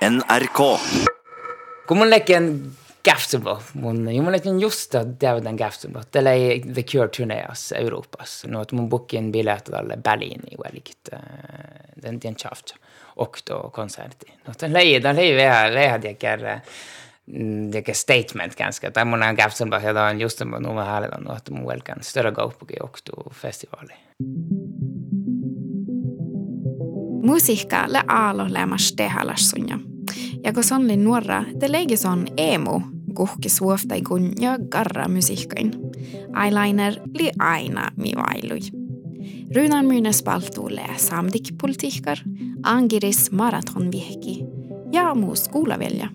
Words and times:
NRK. 0.00 0.60
Jo 1.88 1.94
Davidan 5.04 5.56
The 6.74 6.82
Cure 6.82 7.08
turneas. 7.08 7.72
Den 11.94 12.20
den 15.00 15.16
det 17.72 17.88
er 17.88 17.92
statement 17.92 18.56
ganska. 18.56 18.90
Där 18.90 19.04
mun 19.04 19.22
on 19.22 19.28
en 19.28 19.36
ja 19.36 20.50
på 20.50 20.58
noe 20.58 20.58
her, 20.58 20.60
no 20.60 20.80
härligt 20.80 21.20
no, 21.20 21.30
att 21.30 21.50
mun 21.50 21.66
velkan 21.66 22.02
större 22.02 22.30
go 22.30 22.50
på 22.50 22.66
Okto 22.80 23.30
festivali. 23.34 23.94
Musiikka 27.22 27.86
le 27.86 28.02
aalo 28.08 28.48
lemas 28.48 28.96
tehalassunja. 28.96 29.89
Ja 30.44 30.52
kun 30.52 30.64
Sonlin 30.64 31.04
nuora, 31.04 31.44
te 31.58 31.72
leikison 31.72 32.26
emu, 32.36 32.80
kuhki 33.14 33.48
suoftaikun 33.48 34.32
ja 34.40 34.58
garra 34.58 35.08
musiikkoin. 35.08 35.72
Eyeliner 36.44 36.94
li 37.18 37.30
aina 37.38 37.90
mivailui. 37.96 38.60
Rynan 39.54 39.86
myynnes 39.86 40.22
samdik 40.22 40.96
samtikpolitiikkar, 40.96 42.18
angiris 42.62 43.30
maraton 43.30 43.92
vihki 43.92 44.44
ja 44.92 45.14
muus 45.14 45.48
kuulavelja. 45.48 46.08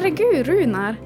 Herregud, 0.00 0.46
Runar. 0.48 0.96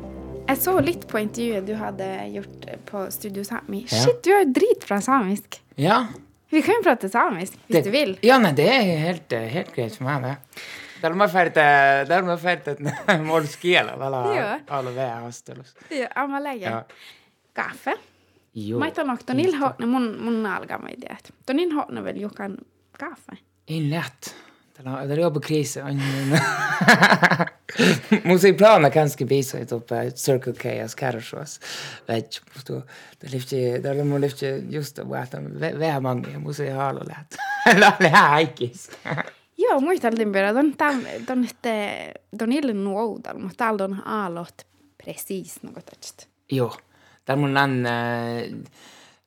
Jeg 0.47 0.61
så 0.61 0.75
litt 0.85 1.07
på 1.11 1.19
intervjuet 1.19 1.65
du 1.67 1.73
hadde 1.79 2.07
gjort 2.35 2.67
på 2.87 3.01
Studio 3.11 3.43
Sami. 3.47 3.81
Ja. 3.89 4.03
Shit, 4.05 4.21
du 4.23 4.31
har 4.31 4.45
jo 4.45 4.53
dritbra 4.55 5.01
samisk. 5.03 5.59
Ja. 5.81 6.05
Vi 6.53 6.61
kan 6.63 6.77
jo 6.79 6.85
prate 6.85 7.09
samisk 7.11 7.57
hvis 7.67 7.75
Det- 7.75 7.85
du 7.85 7.91
vil. 7.91 8.19
Ja, 8.23 8.39
nei, 8.39 8.53
det 8.53 8.69
er 8.69 8.99
helt, 8.99 9.33
eh, 9.33 9.49
helt 9.49 9.73
greit 9.75 9.97
for 9.97 10.05
meg, 10.05 10.23
det. 10.23 10.37
Da 11.01 11.09
er 11.09 11.13
det 11.13 11.31
ferdig 11.33 11.55
da 12.09 12.19
er 12.19 12.23
det 12.29 12.39
ferdig 12.41 12.69
et 12.69 13.21
målskiela, 13.27 13.97
vel, 13.99 14.13
Ja. 14.37 14.59
alle 14.69 14.91
ved 14.95 15.11
hastelos. 15.25 15.75
Ja, 15.91 16.07
Amalege. 16.17 16.85
Kaffe. 17.57 17.95
Jo. 18.55 18.79
Mä 18.79 18.87
et 18.89 18.97
nok 19.07 19.27
Tonil 19.27 19.55
hotne 19.59 19.87
mun, 19.87 20.17
mun 20.25 20.47
algama 20.47 20.89
ideat. 20.93 21.33
Donil 21.49 21.73
hotne 21.73 22.05
vel 22.05 22.21
jukan 22.21 22.59
kaffe. 22.97 23.39
Er 23.67 23.81
det 25.09 25.19
er 25.19 25.23
jobb 25.23 25.37
og 25.37 25.43
krise. 25.43 25.83
Musik 28.29 28.59
planer 28.59 28.93
kanskje 28.93 29.27
bisa 29.27 29.61
i 29.61 29.67
topp 29.67 29.93
Circle 30.17 30.53
K 30.59 30.75
og 30.85 30.91
Skarasjås. 30.93 31.59
Vet 32.09 32.29
ikke, 32.29 32.51
forstå. 32.57 32.81
Det 33.21 33.31
er 33.31 33.39
ikke, 33.39 33.63
det 33.85 33.93
er 33.93 34.05
må 34.05 34.21
lyfte 34.23 34.53
just 34.71 35.01
det, 35.01 35.07
at 35.25 35.81
vi 35.81 35.89
har 35.89 36.05
mange, 36.05 36.39
musik 36.39 36.71
har 36.75 37.01
og 37.01 37.09
lett. 37.09 37.41
Det 38.01 38.11
er 38.11 38.29
haikis. 38.29 38.91
Joo, 39.59 39.81
muisteltiin 39.81 40.33
vielä, 40.33 40.53
don, 40.53 40.75
tam, 40.77 41.01
don, 41.29 41.47
te, 41.63 42.13
don 42.39 42.53
illen 42.53 42.85
nuoudal, 42.85 43.39
mutta 43.39 43.57
täällä 43.65 43.79
don 43.79 44.01
aalot 44.05 44.67
precis 45.05 45.63
något 45.63 45.87
tästä. 45.87 46.27
Jo, 46.53 46.73
der 47.27 47.37
må 47.37 47.49
den 47.49 47.87
uh, 47.87 48.67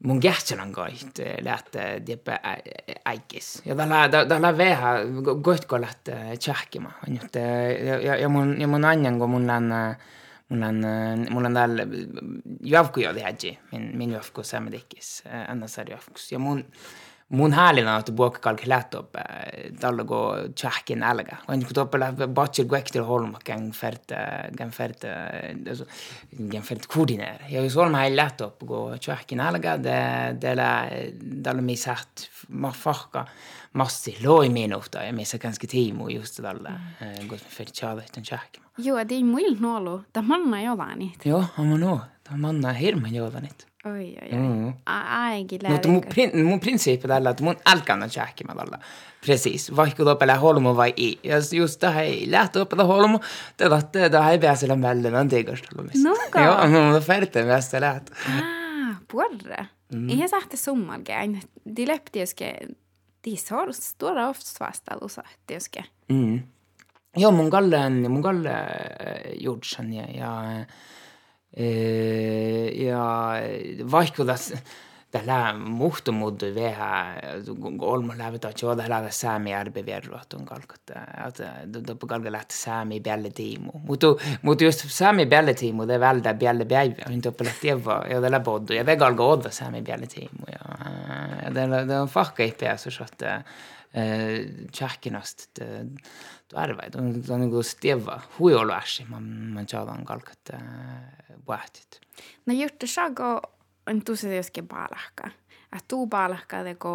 mun 0.04 0.20
kähtsänankoit 0.20 1.20
lähtee 1.42 2.00
tiepä 2.00 2.40
äikkis. 3.06 3.62
Ja 3.66 3.76
tällä, 3.76 4.26
tällä 4.28 4.58
veha 4.58 4.94
koitko 5.42 5.82
lähtee 5.82 6.38
tsähkima. 6.38 6.92
Ja, 7.08 8.00
ja, 8.00 8.16
ja, 8.16 8.30
mun, 8.30 8.62
ja 8.62 8.68
mun 8.68 8.86
anjan, 8.86 9.20
kun 9.20 9.30
mun 9.30 9.50
on, 9.50 9.74
mun 10.50 10.64
on, 10.64 10.86
mun 11.30 11.46
on 11.46 11.54
täällä 11.54 11.84
jafku 12.62 13.00
jo 13.00 13.14
tehäji, 13.14 13.60
min, 13.72 13.92
min 13.98 14.12
jafku 14.12 14.44
saamedikkis, 14.44 15.24
annas 15.48 15.78
jafkus. 15.90 16.32
Ja 16.32 16.40
mun, 16.40 16.66
mun 17.30 17.54
häälina 17.54 17.96
att 17.96 18.10
boka 18.10 18.40
kalkylat 18.40 18.94
upp 18.94 19.18
tällä 19.80 20.04
go 20.04 20.36
tjahkin 20.56 21.04
alga. 21.04 21.38
Och 21.46 21.54
inte 21.54 21.82
upp 21.82 21.96
la 21.96 22.12
botcher 22.12 22.64
gwekter 22.64 23.02
holm 23.02 23.36
kan 23.44 23.74
fert 23.74 24.12
kan 24.58 24.72
fert 24.72 25.04
alltså 25.70 25.86
fert 26.32 26.64
färt 26.66 26.86
koordinera. 26.86 27.50
Jag 27.50 27.72
så 27.72 27.90
med 27.90 28.12
lätt 28.12 28.42
upp 28.42 28.60
gå 28.60 28.98
tjahkin 28.98 29.40
alga 29.40 29.78
de 29.78 30.34
det 30.42 30.56
la 30.56 30.86
där 31.22 31.54
mi 31.54 31.78
satt 31.78 32.30
ma 32.48 32.72
fakka 32.72 33.28
massi 33.72 34.18
loi 34.20 34.50
minuta 34.50 35.06
ja 35.06 35.12
missä 35.12 35.38
ganska 35.38 35.68
timo 35.68 36.10
just 36.10 36.42
det 36.42 36.50
alla 36.50 36.82
med 37.00 37.40
färt 37.40 37.76
tjala 37.76 38.04
utan. 38.04 38.24
Jo, 38.80 39.04
det 39.04 39.16
är 39.16 39.24
muil 39.24 39.62
nolo. 39.62 40.04
Det 40.12 40.22
manna 40.22 40.64
jotain. 40.64 41.12
Jo, 41.24 41.46
on 41.58 41.80
no. 41.80 42.00
Det 42.30 42.38
manna 42.38 42.72
hirman 42.72 43.14
jag 43.14 43.44
it. 43.44 43.67
Oi, 43.86 44.18
oi, 44.22 44.30
oi. 44.32 44.38
Mm. 44.38 44.74
Aegi 44.86 45.60
Mutta 45.68 45.88
mun, 45.88 46.02
prin, 46.02 46.46
mun 46.46 46.60
prinsiippi 46.60 47.08
tällä, 47.08 47.30
että 47.30 47.44
mun 47.44 47.56
med 47.98 48.10
tjähkimällä. 48.10 48.78
Precis. 49.26 49.76
Vaikka 49.76 50.04
tuolla 50.04 50.36
holmo 50.36 50.76
vai 50.76 50.94
i. 50.98 51.20
Ja 51.24 51.38
just 51.52 51.82
det 51.82 51.90
här 51.90 52.28
lätt 52.28 52.56
upp 52.56 52.70
det 52.78 52.84
holmo, 52.84 53.20
det 53.58 53.70
var 53.70 53.82
det 53.94 54.10
det 54.10 54.22
här 54.22 54.76
men 55.12 55.28
det 55.30 55.44
går 55.44 55.56
så 55.56 55.82
Något? 55.82 56.18
Ja, 56.34 56.68
men 56.68 56.94
det 56.94 57.02
färdigt 57.02 57.36
mest 57.36 57.74
lätt. 57.74 58.12
Ah, 58.28 58.96
porre. 59.08 59.68
Mm. 59.92 60.10
Ihan 60.10 60.30
sahte 60.30 60.58
summalge. 60.58 61.42
De 61.64 61.86
lepti 61.86 62.20
joske, 62.20 62.68
de 63.22 63.38
sor 63.38 63.72
stora 63.72 64.30
ofta 64.30 64.66
vastalla 64.66 65.08
sahte 65.10 65.54
joske. 65.54 65.86
Mm. 66.10 66.42
Ja, 67.16 67.32
mun 67.32 67.50
galle, 67.50 67.90
mun 67.90 68.22
galle 68.22 68.54
gjordsen, 69.40 69.94
ja, 69.94 70.66
ja, 71.58 73.40
eh, 73.42 73.84
vaikka 73.84 74.24
das, 74.24 74.54
tällä 75.12 75.54
att 78.44 78.62
jag 78.62 78.78
tällä 78.78 79.10
sami 79.10 79.54
arbevierru 79.54 80.16
att 80.16 80.34
on 80.34 80.46
kalkat, 80.46 80.92
att 81.18 81.42
då 81.66 81.96
på 81.96 82.08
kalkat 82.08 82.32
lähti 82.32 82.56
sami 82.56 83.00
bjälle 83.00 83.30
tiimu. 83.30 83.72
Mutta 83.88 84.16
mutta 84.42 84.64
just 84.64 84.92
sami 84.92 85.26
bjälle 85.26 85.54
tiimu, 85.54 85.86
det 85.86 85.98
välda 85.98 86.34
bjälle 86.34 86.66
bjäive, 86.66 87.04
inte 87.10 87.32
på 87.32 87.44
lähti 87.44 87.70
eva, 87.70 88.06
ja 88.10 88.22
tällä 88.22 88.40
boddu, 88.40 88.74
ja 88.74 88.84
det 88.84 88.96
kalka 88.96 89.24
odva 89.24 89.50
sami 89.50 89.82
bjälle 89.82 90.08
tiimu, 90.08 90.46
ja, 90.48 90.78
ja 91.44 91.50
det 91.86 92.02
on 92.02 92.10
fakka 92.10 92.44
ippe 92.44 92.78
så 92.78 93.04
att 93.04 93.24
tjähkinast, 94.72 95.60
arvaid 96.56 96.96
on, 96.96 97.12
ta 97.22 97.34
on 97.36 97.46
nagu 97.46 97.64
Steva 97.64 98.20
huiuluashi, 98.38 99.08
ma, 99.10 99.20
ma 99.20 99.66
tšalan 99.66 100.06
kalkata 100.06 100.60
äh, 100.60 101.36
puhtit. 101.46 102.00
No 102.46 102.54
juttu 102.54 102.88
saako 102.88 103.42
on 103.88 104.02
tosi 104.02 104.36
joskin 104.36 104.68
paalahka. 104.68 105.32
Tuu 105.88 106.08
paalahka 106.08 106.64
teko 106.64 106.94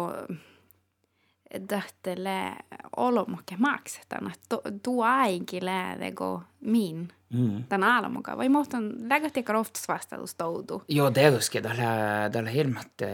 döttele 1.69 2.55
olomuke 2.97 3.55
maksetaan, 3.57 4.31
että 4.31 4.57
tuaikille 4.83 5.95
teko 5.99 6.41
min. 6.61 7.07
Mm. 7.33 7.63
Tänä 7.69 7.95
aamuga 7.95 8.37
vai 8.37 8.49
muuten 8.49 9.09
lägöttekö 9.09 9.57
oftas 9.57 9.87
vastaus 9.87 10.35
toudu? 10.35 10.83
Joo, 10.87 11.11
tietysti. 11.11 11.61
Tällä, 11.61 12.29
tällä 12.31 12.49
hirmat 12.49 12.87
äh, 13.01 13.09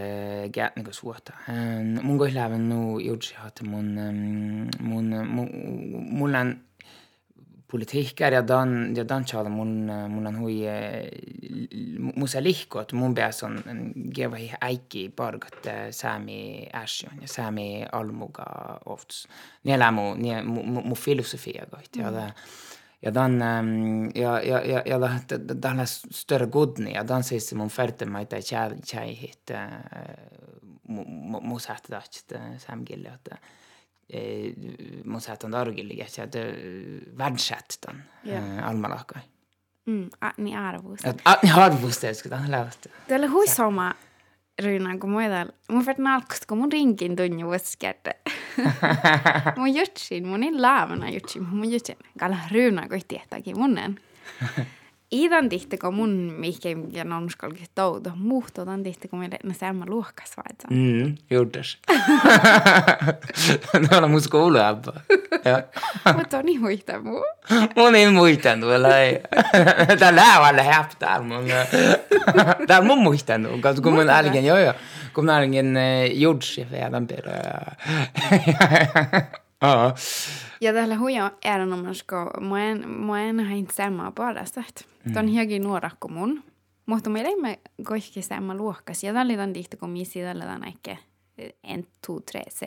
käät 0.51 0.75
niinku 0.75 0.89
nagu 0.89 0.93
suota. 0.93 1.33
Ähm, 1.49 2.05
mun 2.05 2.17
kohdalla 2.17 2.45
ähm, 2.45 2.53
on 2.53 2.69
nu 2.69 2.99
jutsi, 2.99 3.35
että 3.47 3.65
mun, 3.65 3.99
mun, 4.79 5.05
mun, 5.27 5.49
mulla 6.09 6.39
on 6.39 6.68
politiikka 7.69 8.29
redan, 8.33 8.71
redan 8.97 9.25
tšaala 9.27 9.49
mun, 9.53 9.73
mun 10.09 10.29
on 10.29 10.37
hui, 10.41 10.55
eh, 10.65 11.09
mu 12.17 12.27
see 12.29 12.41
lihkot, 12.41 12.95
mun 12.97 13.13
peas 13.17 13.43
on 13.45 13.59
keeva 14.15 14.39
äiki 14.65 15.05
pargat 15.15 15.69
eh, 15.69 15.83
saami 15.95 16.39
äsjon 16.81 17.21
ja 17.21 17.29
saami 17.29 17.67
almuga 17.93 18.47
oftus. 18.89 19.27
Nii 19.67 19.75
elä 19.77 19.91
mu, 19.93 20.07
nii 20.17 20.41
mu, 20.47 20.81
mu 20.81 20.97
filosofia 20.97 21.67
koht 21.69 22.01
ja 22.01 22.09
mm. 22.09 22.41
ja 23.05 23.13
ta 23.13 23.27
on 23.29 23.37
ehm, 23.41 24.09
ja, 24.17 24.33
ja, 24.41 24.63
ja, 24.65 24.83
ja 24.85 24.99
ta, 24.99 25.37
ta, 25.37 25.55
ta 25.55 25.75
on 25.75 25.85
större 25.85 26.49
godni 26.49 26.97
ja 26.97 27.05
ta 27.05 27.21
on 27.21 27.23
siis 27.23 27.53
mun 27.53 27.69
färtemaita 27.69 28.41
tšaihit 28.41 29.53
eh, 29.53 29.79
mu, 30.87 31.05
mu, 31.05 31.45
mu 31.53 31.59
sähtä 31.59 31.93
tahtsid 31.93 32.37
saami 32.65 32.85
kirjoittaa. 32.85 33.37
Mu 35.05 35.19
satt 35.19 35.41
det 35.41 35.51
samgille 35.51 36.03
att 36.03 36.05
den 36.05 36.05
mun 36.05 36.09
saatan 36.09 36.35
ni 36.35 36.43
että 36.43 36.43
että 36.43 37.17
värdssättan 37.17 38.03
Ja. 38.23 38.37
eh, 38.37 38.67
almanakkai. 38.67 39.21
det 39.87 40.09
er 40.21 40.33
niin 40.37 40.57
arvus. 40.57 40.99
Että 41.05 41.21
Runa 41.25 41.37
niin 41.43 41.51
harvusteesta 41.53 42.29
tämän 42.29 42.51
lähtee. 42.51 42.91
Tällä 43.07 43.27
hui 43.27 43.47
sama 43.47 43.93
Ryynä, 44.61 44.97
kun 44.97 45.09
muilla, 45.09 45.45
mun 45.69 45.85
färt 45.85 45.97
nalkust, 45.97 46.45
kun 46.45 46.57
mun 46.57 46.71
rinkin 46.71 47.15
tunju 47.15 47.49
laven 47.49 48.13
mun 49.57 49.75
jutsin, 49.75 50.27
sin, 50.27 50.39
niin 50.39 50.61
laavana 50.61 51.09
sin. 51.09 51.47
mun 51.51 51.71
Runa 51.71 51.95
går 52.19 52.35
Ryynä, 52.51 52.87
kun 52.87 52.97
i 53.47 53.53
munnen. 53.53 53.99
Iitan 55.13 55.49
tihti, 55.49 55.77
kun 55.77 55.93
mun 55.93 56.09
mihkeen 56.37 56.91
nonuskalki 57.03 57.63
toutu, 57.75 58.09
muhtuutan 58.15 58.83
tihti, 58.83 59.07
kun 59.07 59.19
meille 59.19 59.37
ne 59.43 59.53
sämmä 59.53 59.85
luokkas 59.87 60.31
vaitsa. 60.37 60.67
Mm, 60.71 61.15
juudes. 61.29 61.77
ne 63.89 63.97
on 63.97 64.11
mun 64.11 64.21
skouluäppä. 64.21 64.93
Mutta 66.17 66.37
on 66.37 66.45
niin 66.45 66.61
muista 66.61 67.01
muu. 67.01 67.25
Mun 67.75 67.93
niin 67.93 68.07
ei 68.07 68.13
muistanut, 68.13 68.69
lai. 68.81 69.19
Tää 69.99 70.15
läävällä 70.15 70.63
häptää 70.63 71.21
mun. 71.21 71.45
Tää 72.67 72.81
mun 72.81 73.03
Koska 73.61 73.81
kun 73.81 73.93
mun 73.93 74.09
älgen, 74.09 74.45
joo 74.45 74.57
joo. 74.57 74.73
Kun 75.13 75.23
mun 75.25 75.33
älgen 75.33 75.75
juudes 76.13 76.57
ja 76.57 76.65
vielä 76.71 77.01
perä. 77.07 77.75
Joo. 79.61 79.93
Ja 80.61 80.97
huja 80.99 81.31
erinomasko, 81.45 82.31
mä 82.41 82.63
en, 82.65 82.89
mä 82.89 83.23
en 83.23 83.39
hain 83.45 83.67
samaa 83.73 84.11
puolesta. 84.11 84.63
Tämä 85.13 85.19
on 85.19 85.27
hiakin 85.27 85.61
nuora 85.63 85.89
kuin 85.99 86.13
mun. 86.13 86.43
Mutta 86.85 87.09
meillä 87.09 87.29
ei 87.29 87.41
me 87.41 87.59
kaikki 87.83 88.21
sama 88.21 88.55
luokkas. 88.55 89.03
Ja 89.03 89.13
tällä 89.13 89.43
on 89.43 89.53
tihti, 89.53 89.77
kun 89.77 89.89
missi 89.89 90.21
tällä 90.21 90.53
on 90.53 90.67
ehkä 90.67 90.97
1, 91.37 91.55
2, 91.63 91.89
3 92.07 92.21
C, 92.49 92.61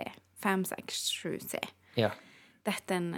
5, 0.44 0.74
6, 0.90 1.08
7 1.18 1.38
C. 1.38 1.54
Ja. 1.96 2.10
Tähtän 2.64 3.16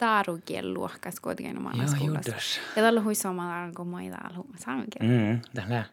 darukiel 0.00 0.74
luokkas 0.74 1.20
kuitenkin 1.20 1.58
omalla 1.58 1.82
Joo, 1.82 1.92
skoulassa. 1.92 2.30
juudas. 2.30 2.60
Ja 2.76 2.82
tällä 2.82 3.00
hui 3.00 3.14
samalla 3.14 3.72
kuin 3.76 3.88
täällä 4.10 4.36
huuma 4.36 4.56
saamen 4.56 4.86
Mm, 5.02 5.40
tällä. 5.54 5.84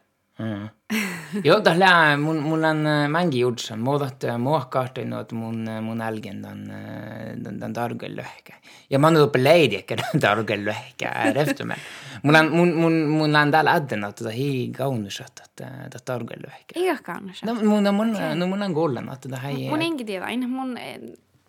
Da 1.44 1.60
tällä 1.60 2.16
mun, 2.16 2.64
äh, 2.64 3.08
mängi 3.08 3.40
judsan. 3.40 3.80
Muutat 3.80 4.24
muokkaartin, 4.38 5.12
että 5.12 5.34
mun, 5.34 5.66
mun 5.82 6.00
älgen 6.00 6.42
den, 6.42 6.70
äh, 6.70 7.44
den, 7.44 7.60
den 7.60 7.72
targel 7.72 8.16
löhkä. 8.16 8.54
Ja 8.90 8.98
man 8.98 9.16
oon 9.16 9.24
uppe 9.24 9.44
leidi, 9.44 9.76
että 9.76 9.96
den 9.96 10.20
targel 10.20 10.64
löhkä 10.64 11.08
efter 11.34 11.66
mig. 11.66 11.76
Mun 12.22 12.36
on, 12.36 12.74
mun, 13.08 13.36
at 13.36 13.50
täällä 13.50 13.72
adden, 13.72 14.04
että 14.04 14.24
tämä 14.24 14.34
hi 14.34 14.72
kaunusat, 14.76 15.32
että 15.44 15.64
tämä 15.64 15.98
targel 16.04 16.38
löhkä. 16.46 16.72
Eikä 16.74 17.02
kannus. 17.02 17.44
No, 17.44 17.54
mun, 17.54 17.84
no, 17.84 17.92
mun, 17.92 18.16
no, 18.34 18.46
mun 18.46 18.62
on 18.62 18.74
kuullen, 18.74 19.08
että 19.12 19.28
tämä 19.28 19.48
ei... 19.48 19.68
Mun 19.68 19.82
enkin 19.82 20.06
tiedä, 20.06 20.26
mun 20.48 20.78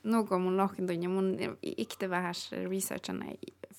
Nugo 0.03 0.39
mun 0.39 0.57
lohkintoja 0.57 1.09
mun 1.09 1.37
ikte 1.61 2.09
vähän 2.09 2.33
researchana 2.69 3.25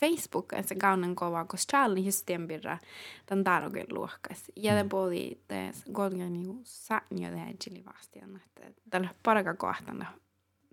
Facebook, 0.00 0.52
että 0.52 0.74
kaunen 0.74 1.14
kova, 1.14 1.44
koska 1.44 1.70
Charlie 1.70 2.04
hystien 2.04 2.46
birra 2.48 2.78
tämän 3.26 3.44
tarvitsen 3.44 3.96
luokkas. 3.96 4.44
Ja 4.56 4.74
te 4.74 4.88
puoli 4.88 5.40
tässä 5.48 5.84
kolme 5.92 6.30
niinku 6.30 6.60
saanio 6.64 7.30
tehdä 7.30 7.52
chili 7.64 7.84
vastian, 7.84 8.36
että 8.36 8.80
tällä 8.90 9.08
paraka 9.22 9.54
kohtana 9.54 10.06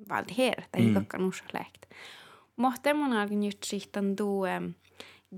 valti 0.09 0.37
her, 0.37 0.61
tai 0.71 0.81
ei 0.81 0.93
kokkaan 0.93 1.23
uusi 1.23 1.43
läht. 1.53 1.85
Mutta 2.55 2.93
mun 2.93 3.13
alkin 3.13 3.43
just 3.43 3.63
sitten 3.63 4.15
tuo 4.15 4.47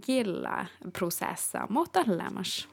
gilla 0.06 0.66
processa, 0.94 1.68
mutta 1.70 2.04
lämmäs. 2.08 2.70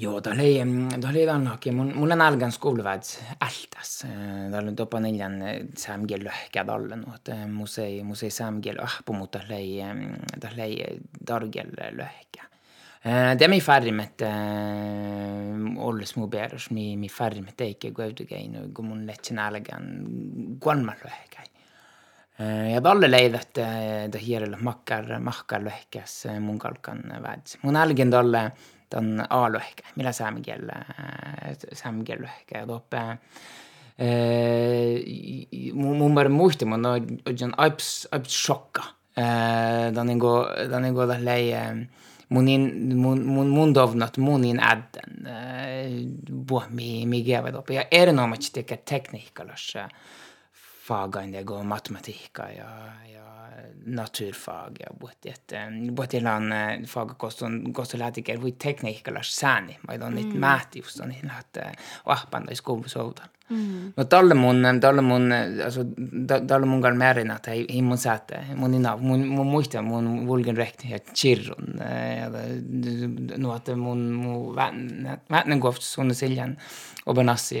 Ja, 0.00 0.20
de 0.20 0.30
har, 0.30 1.12
redan 1.12 1.46
haket. 1.50 1.74
Mun, 1.74 1.88
mun 1.98 2.12
on 2.14 2.20
algan 2.22 2.52
skolväds 2.54 3.16
altas. 3.42 4.04
Äh, 4.06 4.44
da 4.52 4.60
olen 4.60 4.76
topa 4.78 5.00
neljan 5.02 5.40
äh, 5.42 5.56
samgel 5.74 6.22
löhkädallen. 6.22 7.00
No, 7.02 7.14
että 7.16 7.34
äh, 7.34 7.48
musei, 7.50 8.04
musei 8.04 8.30
samgel 8.30 8.78
ahpu, 8.82 9.12
mutta 9.12 9.40
lei, 9.48 9.82
da 10.42 10.52
lei 10.56 11.00
dargel 11.26 11.74
löhkä. 11.90 12.44
Det 13.38 13.44
är 13.44 13.48
min 13.48 13.60
färgmet, 13.60 14.22
äh, 14.22 14.28
alla 15.88 16.06
små 16.06 16.26
bärers, 16.26 16.70
min, 16.70 17.00
min 17.00 17.10
färgmet 17.10 17.60
eike 17.60 17.90
gå 17.90 18.04
ut 18.04 18.20
och 18.20 18.28
gå 18.28 18.36
in 18.36 18.56
och 18.56 18.72
gå 18.72 18.82
mun 18.82 19.06
lätsen 19.06 19.38
algan, 19.38 20.06
guanmar 20.60 20.96
löhkä. 21.04 21.42
Ja 22.74 22.80
talle 22.80 23.08
leidät, 23.08 23.52
ta 24.12 24.18
hierellä 24.18 24.56
makkar, 24.56 25.18
makkar 25.18 25.60
löhkäs 25.60 26.26
mun 26.40 26.58
kalkan 26.58 27.02
väds. 27.22 27.58
Mun 27.62 27.76
algen 27.76 28.10
talle, 28.10 28.44
äh, 28.44 28.52
den 28.94 29.26
A-løhke, 29.30 29.82
millä 29.96 30.12
saamigel-løhke. 30.12 32.58
Ja 32.58 32.66
toppe 32.66 33.18
mun 35.74 36.14
bare 36.14 36.28
muisti, 36.28 36.64
mun 36.64 36.86
on 36.86 37.54
aips, 37.58 38.08
aips 38.12 38.44
shokka. 38.44 38.82
Den 39.94 40.10
ingo, 40.10 40.46
den 40.70 40.84
ingo 40.84 41.06
tällei 41.06 41.54
munin, 42.28 42.96
mun, 42.96 43.26
mun, 43.26 43.48
mun 43.48 43.74
dovnat 43.74 44.18
munin 44.18 44.60
ädden. 44.60 45.28
Buh, 46.30 46.64
mi, 46.70 47.06
mi 47.06 47.24
gevet 47.24 47.54
upp. 47.58 47.70
Ja 47.70 47.84
erinomaisesti 47.90 48.62
tekee 48.62 48.82
tekniikkalas 48.84 49.74
fagain 50.88 51.32
det 51.32 51.44
går 51.44 51.62
matematiikka 51.62 52.48
ja, 52.56 52.70
ja 53.12 53.24
naturfag 53.86 54.80
ja 54.80 54.92
buotiet 55.00 55.54
buotilan 55.96 56.52
fag 56.86 57.16
koston 57.18 57.72
koston 57.72 58.00
lätiker 58.00 58.42
voi 58.42 58.52
tekniikkalas 58.52 59.36
sääni 59.36 59.78
mä 59.88 60.06
on 60.06 60.14
niitä 60.14 60.34
mm. 60.34 60.40
määti 60.40 60.78
just 60.78 61.00
on 61.00 61.08
niin 61.08 61.26
i 61.26 61.74
skolen 62.06 62.46
tai 62.46 62.56
skolusoutan 62.56 63.28
mm. 63.48 63.92
no 63.96 64.04
talle 64.04 64.34
mun 64.34 64.80
talle 64.80 65.02
mun 65.02 65.32
alltså 65.32 65.84
talle 66.48 66.66
mun 66.66 66.80
gal 66.80 66.94
mon 69.00 69.28
mun 69.28 69.46
muista 69.46 69.82
mun 69.82 70.26
vulgen 70.26 70.56
ja 70.56 70.98
chirrun 71.14 71.80
ja 71.80 72.28
no 73.36 73.52
att 73.52 73.68
mun 73.68 74.12
mun 74.12 74.54
vän 74.54 75.08
vän 75.28 75.62
siljen, 75.62 76.08
og 76.08 76.16
siljan 76.16 76.56
och 77.04 77.14
benassi 77.14 77.60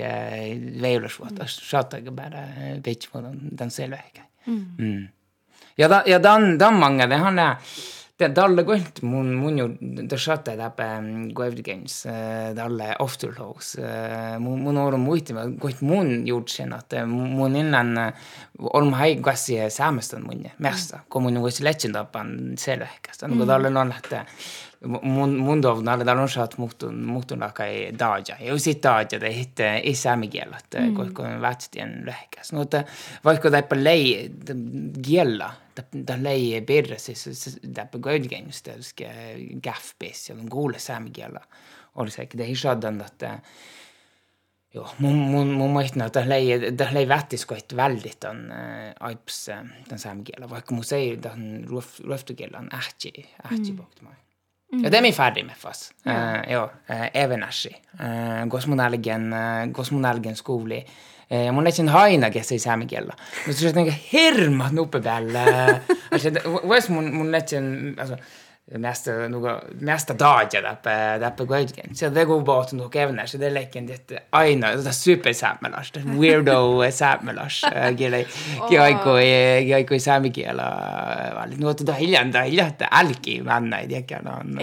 veilas 0.80 1.20
vuotta 1.20 1.46
saattaa 1.46 2.10
bara 2.10 2.44
vet 2.84 3.14
vad 3.14 3.24
den 3.58 3.70
selve. 3.70 4.02
mm. 4.46 4.76
mm. 4.78 5.08
Ja, 5.80 5.88
da, 5.88 6.02
ja 6.06 6.18
dan, 6.18 6.58
dan 6.58 6.74
mange, 6.74 7.06
det 7.06 7.16
han 7.16 7.38
er 7.38 7.56
det 8.18 8.38
er 8.38 8.44
alle 8.44 8.64
galt 8.66 9.02
mun, 9.06 9.30
mun 9.38 9.58
jo 9.60 9.68
desate 10.10 10.56
täpe 10.58 10.86
Guevdigens, 11.36 12.00
det 12.02 12.62
alle 12.62 12.90
afterlows. 12.98 13.76
Mun, 14.42 14.64
mun 14.64 14.80
orum 14.82 15.06
muiti, 15.06 15.36
galt 15.62 15.82
mun 15.86 16.26
juurdsin, 16.26 16.72
et 16.74 16.98
äh, 16.98 17.06
mun 17.06 17.56
innan 17.56 17.96
äh, 17.98 18.28
olm 18.74 18.92
hai 18.98 19.14
kassi 19.22 19.58
äh, 19.60 19.70
saamestan 19.72 20.26
munne, 20.26 20.54
mersta, 20.58 21.02
kun 21.08 21.26
mun 21.26 21.38
on 21.38 21.46
kuitenkin 21.46 21.68
lehtsin 21.70 21.92
tapan 21.92 22.34
selväkästä. 22.58 23.28
Mm. 23.28 23.38
Kun 23.38 23.46
tälle 23.46 23.78
on 23.78 23.88
lähtee 23.88 24.24
mun 24.86 25.60
dov 25.60 25.80
nalle 25.82 26.04
da 26.06 26.14
non 26.14 26.28
schat 26.30 26.54
mutun 26.62 27.00
mutun 27.10 27.40
la 27.42 27.48
kai 27.54 27.90
daja 27.98 28.36
jo 28.46 28.58
sit 28.62 28.82
daja 28.82 29.18
det 29.18 29.32
hit 29.34 29.62
i 29.82 29.94
samigiel 29.94 30.54
at 30.54 30.76
godt 30.94 31.14
kom 31.16 31.40
vatstien 31.42 32.04
lehkas 32.06 32.52
no 32.54 32.64
te 32.70 32.84
vaikka 33.24 33.50
på 33.66 33.74
lei 33.74 34.28
giella 35.02 35.50
da 35.74 36.16
lei 36.16 36.60
på 36.62 37.98
Gaudgames 37.98 38.62
det 38.62 38.76
skal 38.84 39.42
gaffbis 39.62 40.28
ja 40.30 40.36
den 40.36 40.48
gode 40.48 40.78
samigiela 40.78 41.42
og 41.94 42.06
det 42.06 42.14
sikkert 42.14 42.38
det 42.38 42.46
er 42.46 42.54
ikke 42.54 42.76
den 42.86 43.02
at 43.02 43.26
jo, 44.74 44.86
mun 44.98 45.18
mun 45.32 45.52
mun 45.58 45.72
muistin 45.74 46.06
että 46.06 46.22
lei 46.28 46.70
da 46.70 46.90
lei 46.92 47.04
vättis 47.08 47.44
koit 47.46 47.74
väldigt 47.74 48.20
den 48.20 48.46
aips 49.00 49.50
den 49.90 49.98
samigiela 49.98 50.46
vaikka 50.46 50.74
mun 50.74 50.84
sei 50.84 51.16
den 51.16 51.66
ruf 51.66 51.98
er 52.00 52.14
ähti 52.70 53.26
ähti 53.42 53.72
bort 53.72 54.02
mig 54.02 54.27
Mm. 54.72 54.84
Ja, 54.84 54.90
det 54.90 54.98
er 54.98 55.02
vi 55.02 55.12
ferdig 55.16 55.44
med 55.46 55.56
fast. 55.56 55.92
Ja, 56.04 56.12
uh, 56.12 56.50
ja 56.50 56.64
uh, 56.64 57.04
Evenäsi. 57.14 57.70
Uh, 58.00 58.48
Gosmonalgen, 58.52 59.30
uh, 59.32 59.72
Gosmonalgen 59.72 60.36
skoli. 60.36 60.82
Uh, 61.30 61.48
mun 61.52 61.66
etsin 61.66 61.88
haina, 61.88 62.30
kes 62.32 62.52
ei 62.52 62.60
saami 62.60 62.86
kella. 62.86 63.16
Mutta 63.46 63.60
se 63.60 63.68
on 63.68 63.74
niinku 63.80 63.94
hirmat 64.12 64.72
nuppe 64.72 65.00
päällä. 65.00 65.44
alltså, 66.12 66.30
vois 66.68 66.88
mun, 66.88 67.14
mun 67.14 67.34
etsin, 67.34 67.94
alltså, 67.98 68.16
nesta, 68.76 69.28
nuga, 69.28 69.54
nesta 69.80 70.14
dagja 70.14 70.60
dappa, 70.60 71.18
dappa 71.20 71.44
gwaidgen. 71.48 71.94
Så 71.96 72.10
det 72.12 72.24
går 72.28 72.40
bort 72.44 72.72
nok 72.76 72.96
evner, 72.96 73.26
så 73.26 73.38
det 73.40 73.48
leker 73.54 73.80
en 73.80 73.86
dette 73.88 74.22
aina, 74.36 74.74
det 74.76 74.90
er 74.90 74.96
super 74.96 75.32
sammelas, 75.32 75.92
det 75.94 76.02
er 76.02 76.18
weirdo 76.20 76.58
sammelas, 76.92 77.62
gjelai, 77.96 78.24
gjaiko, 78.68 79.16
gjaiko 79.70 80.00
sami 80.02 80.32
gjelai, 80.36 81.30
vali, 81.38 81.56
nu 81.60 81.70
at 81.72 81.84
da 81.88 81.96
hiljan, 81.96 82.32
da 82.34 82.44
hiljan, 82.44 82.74
det 82.80 82.90
alki 82.92 83.38
vanna 83.46 83.80
i 83.84 83.88
dekkan, 83.88 84.28
on 84.34 84.60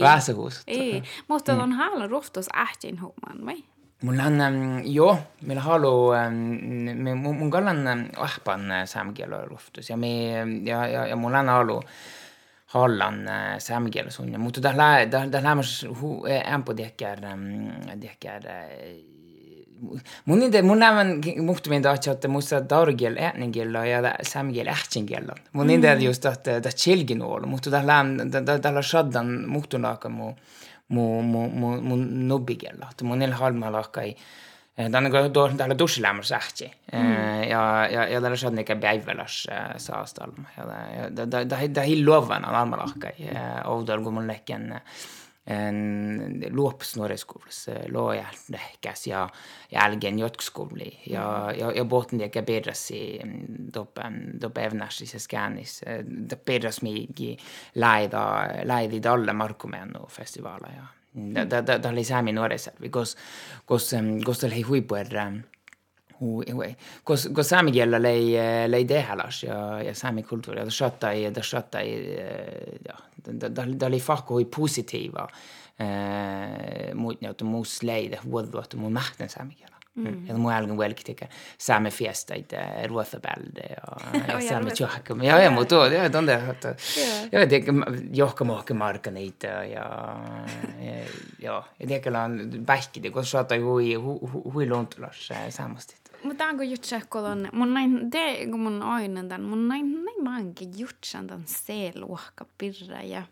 vasahus. 0.00 0.62
Ei, 0.66 1.02
måste 1.26 1.58
den 1.58 1.72
här 1.72 2.08
roftos 2.08 2.48
ätjen 2.54 2.98
homan, 2.98 3.42
vai? 3.46 3.62
Mullan, 4.00 4.82
joo, 4.84 5.16
meillä 5.42 5.62
halu, 5.62 6.12
me, 6.94 7.14
mun 7.14 7.50
kallan 7.50 8.10
ahpan 8.16 8.70
eh, 8.70 8.84
saamikielä 8.86 9.40
roftos, 9.44 9.90
ja, 9.90 9.96
me, 9.96 10.12
ja, 10.64 10.86
ja, 10.86 11.06
ja 11.06 11.16
mullan 11.16 11.48
halu, 11.48 11.80
halu, 12.68 12.98
Holland 12.98 13.28
og 14.06 14.12
sunja, 14.12 14.38
det 14.38 14.60
tämä 14.60 14.76
lää, 14.76 15.06
tämä 15.06 15.42
lämmäs 15.42 15.86
hu 16.00 16.26
ämpö 16.26 16.76
diekär 16.76 17.20
diekär 18.00 18.42
mun 20.24 20.42
inte 20.42 20.62
mun 20.62 20.78
nämän 20.78 21.20
muhtu 21.36 21.70
min 21.70 21.82
da 21.82 21.94
että 21.94 22.28
musta 22.28 22.60
dargel 22.60 23.16
ätningel 23.18 23.74
ja 23.74 24.14
saamikeele 24.22 24.70
ähtingel. 24.70 25.30
Mun 25.52 25.70
inte 25.70 25.96
just 26.00 26.26
att 26.26 26.44
det 26.44 26.76
chilgin 26.76 27.22
ol, 27.22 27.46
mutta 27.46 27.70
tämä 27.70 27.86
lään 27.86 28.30
tämä 28.62 28.82
shaddan 28.82 29.48
muhtu 29.48 29.82
laaka 29.82 30.08
mu 30.08 30.34
mu 30.88 31.22
mu 31.22 31.48
mu 31.48 31.80
mu 31.80 31.96
nubbigel. 31.96 32.76
Että 32.90 33.04
mun 33.04 33.22
el 33.22 33.32
halma 33.32 33.72
laaka 33.72 34.00
ei 34.78 34.88
Den 34.88 35.10
går 35.10 35.28
då 35.28 35.48
där 35.48 35.74
duschlämmar 35.74 36.22
säkert. 36.22 36.72
Ja 36.92 37.86
ja 37.86 38.08
ja 38.08 38.20
där 38.20 38.36
skadde 38.36 38.60
inte 38.60 38.74
bävelas 38.74 39.46
sa 39.76 40.06
stalm. 40.06 40.46
Ja 40.56 40.64
det 41.10 41.26
det 41.26 41.44
det 41.44 41.68
det 41.68 41.80
är 41.80 41.96
loven 41.96 42.44
av 42.44 42.54
almanacka. 42.54 43.10
Och 43.64 43.84
då 43.84 43.96
går 43.96 44.10
man 44.10 44.26
leken 44.26 44.74
en 45.50 46.44
luopsnuoriskuulus 46.50 47.68
luojahkäs 47.86 49.06
ja 49.06 49.30
jälkeen 49.68 50.18
jotkuskuuli. 50.18 50.98
Ja, 51.04 51.52
ja, 51.52 51.72
ja 51.72 51.84
botten 51.84 52.18
liekä 52.18 52.42
pedrasi 52.42 53.20
doppe 54.40 54.60
evnäsis 54.60 55.14
ja 55.14 55.20
skäänis. 55.20 55.84
Pedras 56.44 56.82
miigi 56.82 57.38
läida, 57.74 58.46
i 58.92 59.00
dalle 59.02 59.32
markumennu 59.32 60.06
festivaala 60.08 60.68
ja 60.76 60.97
da 61.82 61.88
oli 61.88 62.04
säämi 62.04 62.32
nuorisarvi, 62.32 62.90
kus, 62.90 63.16
kus, 63.66 63.90
kus 64.24 64.44
oli 64.44 64.62
huipuer 64.62 65.06
kus, 67.04 67.28
kus 67.34 67.48
saami 67.48 67.72
kielellä 67.72 68.02
lei, 68.02 68.34
lei 68.66 68.84
tehdälas 68.84 69.42
ja, 69.42 69.82
ja 69.82 69.94
saami 69.94 70.22
kulttuuri, 70.22 70.60
ei, 71.10 71.34
da 71.34 71.42
shatta 71.42 71.80
ei, 71.80 72.16
ja, 72.88 72.94
da 73.80 73.86
oli 73.86 74.00
fakko 74.00 74.40
positiiva 74.56 75.28
eh, 75.80 76.94
muut 76.94 77.20
niin, 77.20 77.34
muus 77.46 77.82
leide 77.82 78.16
huoduottu 78.24 78.76
mun 78.76 78.92
mähtän 78.92 79.28
saami 79.28 79.54
kielellä. 79.54 79.77
mu 80.38 80.52
hääl 80.52 80.68
on 80.68 80.76
võlgtega, 80.78 81.28
saame 81.58 81.90
fiestaid 81.94 82.54
ruotsa 82.88 83.20
peal 83.24 83.48
ja 83.58 84.40
saame 84.48 84.74
tšohhakama 84.74 85.26
ja, 85.26 85.38
ja 85.44 85.52
mu 85.54 85.64
tood 85.68 85.92
ja 85.92 86.08
tunde, 86.12 86.38
ja 87.32 87.46
tege 87.50 87.74
johkama 88.14 88.58
rohkem 88.58 88.80
markaneid 88.80 89.44
ja, 89.44 89.84
ja, 91.40 91.54
ja 91.78 91.86
tegele 91.86 92.18
on 92.18 92.64
pähkida, 92.66 93.12
kus 93.14 93.30
saada 93.30 93.58
hui, 93.62 93.94
hui 93.94 94.68
loontulas 94.68 95.28
saamast. 95.50 95.96
Mä 96.24 96.34
taanko 96.34 96.62
jutsa, 96.66 97.00
kun 97.10 97.24
on, 97.24 97.48
mun 97.52 97.74
näin, 97.74 98.10
te, 98.10 98.46
kun 98.50 98.60
mun 98.60 98.82
aina 98.82 99.22
tämän, 99.22 99.42
mun 99.46 99.68
näin, 99.68 99.92
näin 100.04 100.24
maankin 100.24 100.72
jutsan 100.78 101.26
tämän 101.26 101.44
C-luokka 101.44 102.46
pirra 102.58 103.02
ja 103.02 103.22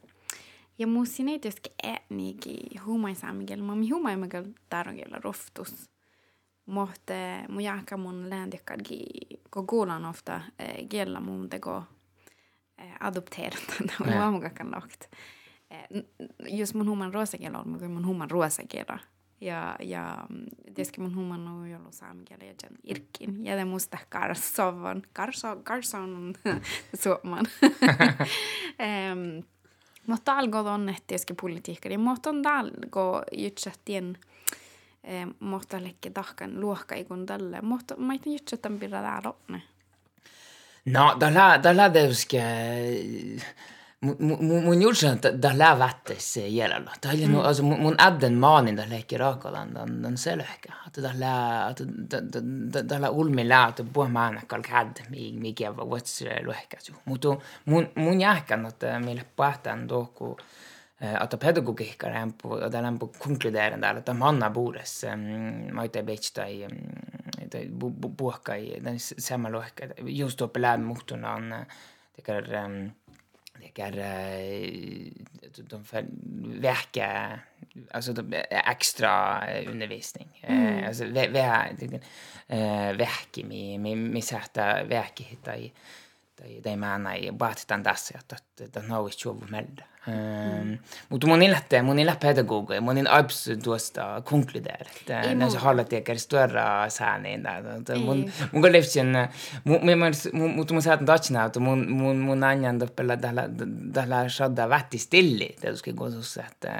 ja 0.79 0.87
mun 0.87 1.07
sinne 1.07 1.33
ei 1.33 1.39
tietysti 1.39 1.71
ääniäkin 1.83 2.85
huumaisaamikella, 2.85 3.65
mä 3.65 3.73
oon 3.73 3.91
huumaimakella 3.91 4.49
tarjolla 4.69 5.19
rohtus. 5.25 5.91
Mun 6.67 7.61
jääkä 7.61 7.97
mun 7.97 8.31
lääntikkadgi, 8.31 9.05
kun 9.51 9.67
kuulan 9.67 10.05
ofta 10.05 10.41
eh, 10.59 10.89
kiellä 10.89 11.21
mun 11.21 11.49
teko 11.49 11.83
eh, 12.79 12.95
adopteerata, 13.01 13.73
huomukakan 14.15 14.73
lokt. 14.75 15.01
Eh, 15.71 15.89
just 16.49 16.75
mun 16.75 16.89
human 16.89 17.15
ruosakielä 17.15 17.59
on, 17.59 17.69
mun 17.69 18.07
huuman 18.07 18.31
ruosakielä. 18.31 18.99
Ja, 19.41 19.77
ja 19.81 20.27
tietysti 20.65 21.01
mun 21.01 21.15
huuman 21.15 21.49
on 21.49 21.75
ollut 21.77 21.95
saamikielä 21.95 22.45
ja 22.45 22.55
sen 22.63 22.73
irkkin. 22.85 23.45
Ja 23.45 23.57
te 23.57 23.65
musta 23.65 23.99
karsovon, 24.09 25.03
karso, 25.13 25.57
karson 25.65 26.35
suoman. 27.03 27.47
um, 29.13 29.43
mutta 30.07 30.39
algo 30.39 30.59
on, 30.59 30.89
että 30.89 31.03
tietysti 31.07 31.35
politiikka, 31.35 31.89
mutta 31.99 32.31
on 32.31 32.47
algo 32.47 33.23
jutsattien 33.33 34.19
eh, 34.19 34.36
Eh, 35.07 35.27
mohtalekke 35.41 36.11
tahkan 36.11 36.61
luohkaikun 36.61 37.27
tälle, 37.27 37.61
mutta 37.61 37.97
mä 37.97 38.13
en 38.13 38.21
juttu, 38.27 38.55
että 38.55 38.71
pitää 38.81 39.03
täällä 39.03 39.33
ne. 39.49 39.63
No, 40.85 41.17
tällä, 41.19 41.59
tällä 41.63 41.91
tietysti, 41.91 42.37
mun 44.63 44.83
juttu, 44.83 45.07
että 45.07 45.39
tällä 45.39 45.79
vättes 45.79 46.37
jäljellä. 46.37 46.91
Tällä, 47.01 47.27
mm. 47.27 47.39
alltså, 47.39 47.63
mun 47.63 47.95
ädden 48.01 48.35
maanin 48.35 48.77
tällä 48.77 48.95
ekki 48.95 49.19
raakalan, 49.19 49.75
den, 49.75 50.03
den 50.03 50.19
selöhkä. 50.19 50.73
Että 50.87 51.03
tällä, 51.03 51.75
tällä 52.89 53.11
ulmi 53.11 53.49
lää, 53.49 53.69
että 53.69 53.85
puhe 53.93 54.09
maana 54.09 54.43
kalk 54.47 54.71
ädden, 54.71 55.07
mikä 55.41 55.77
vuotsi 55.77 56.25
luohkäsu. 56.45 56.93
Mutta 57.05 57.29
mun, 57.65 57.89
mun 57.95 58.21
jähkän, 58.21 58.67
että 58.67 59.01
meille 59.01 59.27
pähtään 59.37 59.89
tuohon, 59.89 60.37
at 60.99 61.41
pedagogikka 61.41 62.09
lämpu, 62.09 62.49
på 62.49 62.57
å 62.57 62.59
konkludere 62.65 63.19
konkluderen 63.21 63.81
der 63.85 63.97
at 64.01 64.09
manna 64.17 64.49
bores 64.51 65.05
maite 65.77 66.03
beitstai 66.03 66.65
i 66.65 66.69
den 68.81 68.99
samme 68.99 69.51
lohka 69.53 69.87
just 70.09 70.43
oppe 70.43 70.61
lään 70.61 70.85
muhtunan 70.85 71.67
det 72.17 72.29
er 73.79 73.93
de 75.53 75.63
verke 76.63 77.41
Altså 77.93 78.15
ekstra 78.51 79.43
undervisning 79.69 80.29
mm. 80.49 80.85
alltså 80.87 81.05
verke 82.97 83.45
mi 83.45 83.79
mi 83.79 83.97
mi 83.97 84.23
sätta 84.23 84.85
verke 84.89 85.25
hitta 85.25 85.57
i 85.57 85.73
de, 86.37 86.77
mener 86.77 86.99
menar 86.99 87.17
i 87.17 87.33
baatitaan 87.33 87.83
tässä, 87.83 88.19
että, 88.19 88.37
at 88.37 88.75
den 88.75 88.91
har 88.91 89.09
ikke 89.09 89.51
meiltä. 89.51 89.85
Mm. 90.07 90.79
Mutta 91.09 91.27
mun 91.27 91.43
ilahtaa, 91.43 91.83
mun 91.83 91.99
ilahtaa 91.99 92.29
pedagogo, 92.29 92.81
mun 92.81 92.99
in 92.99 93.09
abs 93.11 93.51
tuosta 93.63 94.23
konkludeer, 94.25 94.87
että 94.97 95.35
näissä 95.35 95.59
hallatieker 95.59 96.19
störra 96.19 96.89
sääniin. 96.89 97.43
Mun, 98.05 98.33
mun 98.53 98.63
kun 98.63 98.73
lefsin, 98.73 99.07
mutta 100.55 100.75
mun 100.75 100.83
saatan 100.83 101.07
tatsina, 101.07 101.45
että 101.45 101.61
mun, 101.61 101.91
mun, 101.91 102.17
mun 102.17 102.45
anjan 102.45 102.79
toppella 102.79 103.17
tällä, 103.93 104.29
shadda 104.29 104.69
vätti 104.69 104.99
stilli, 104.99 105.57
tietysti 105.61 105.93
kosus, 105.93 106.37
että 106.37 106.71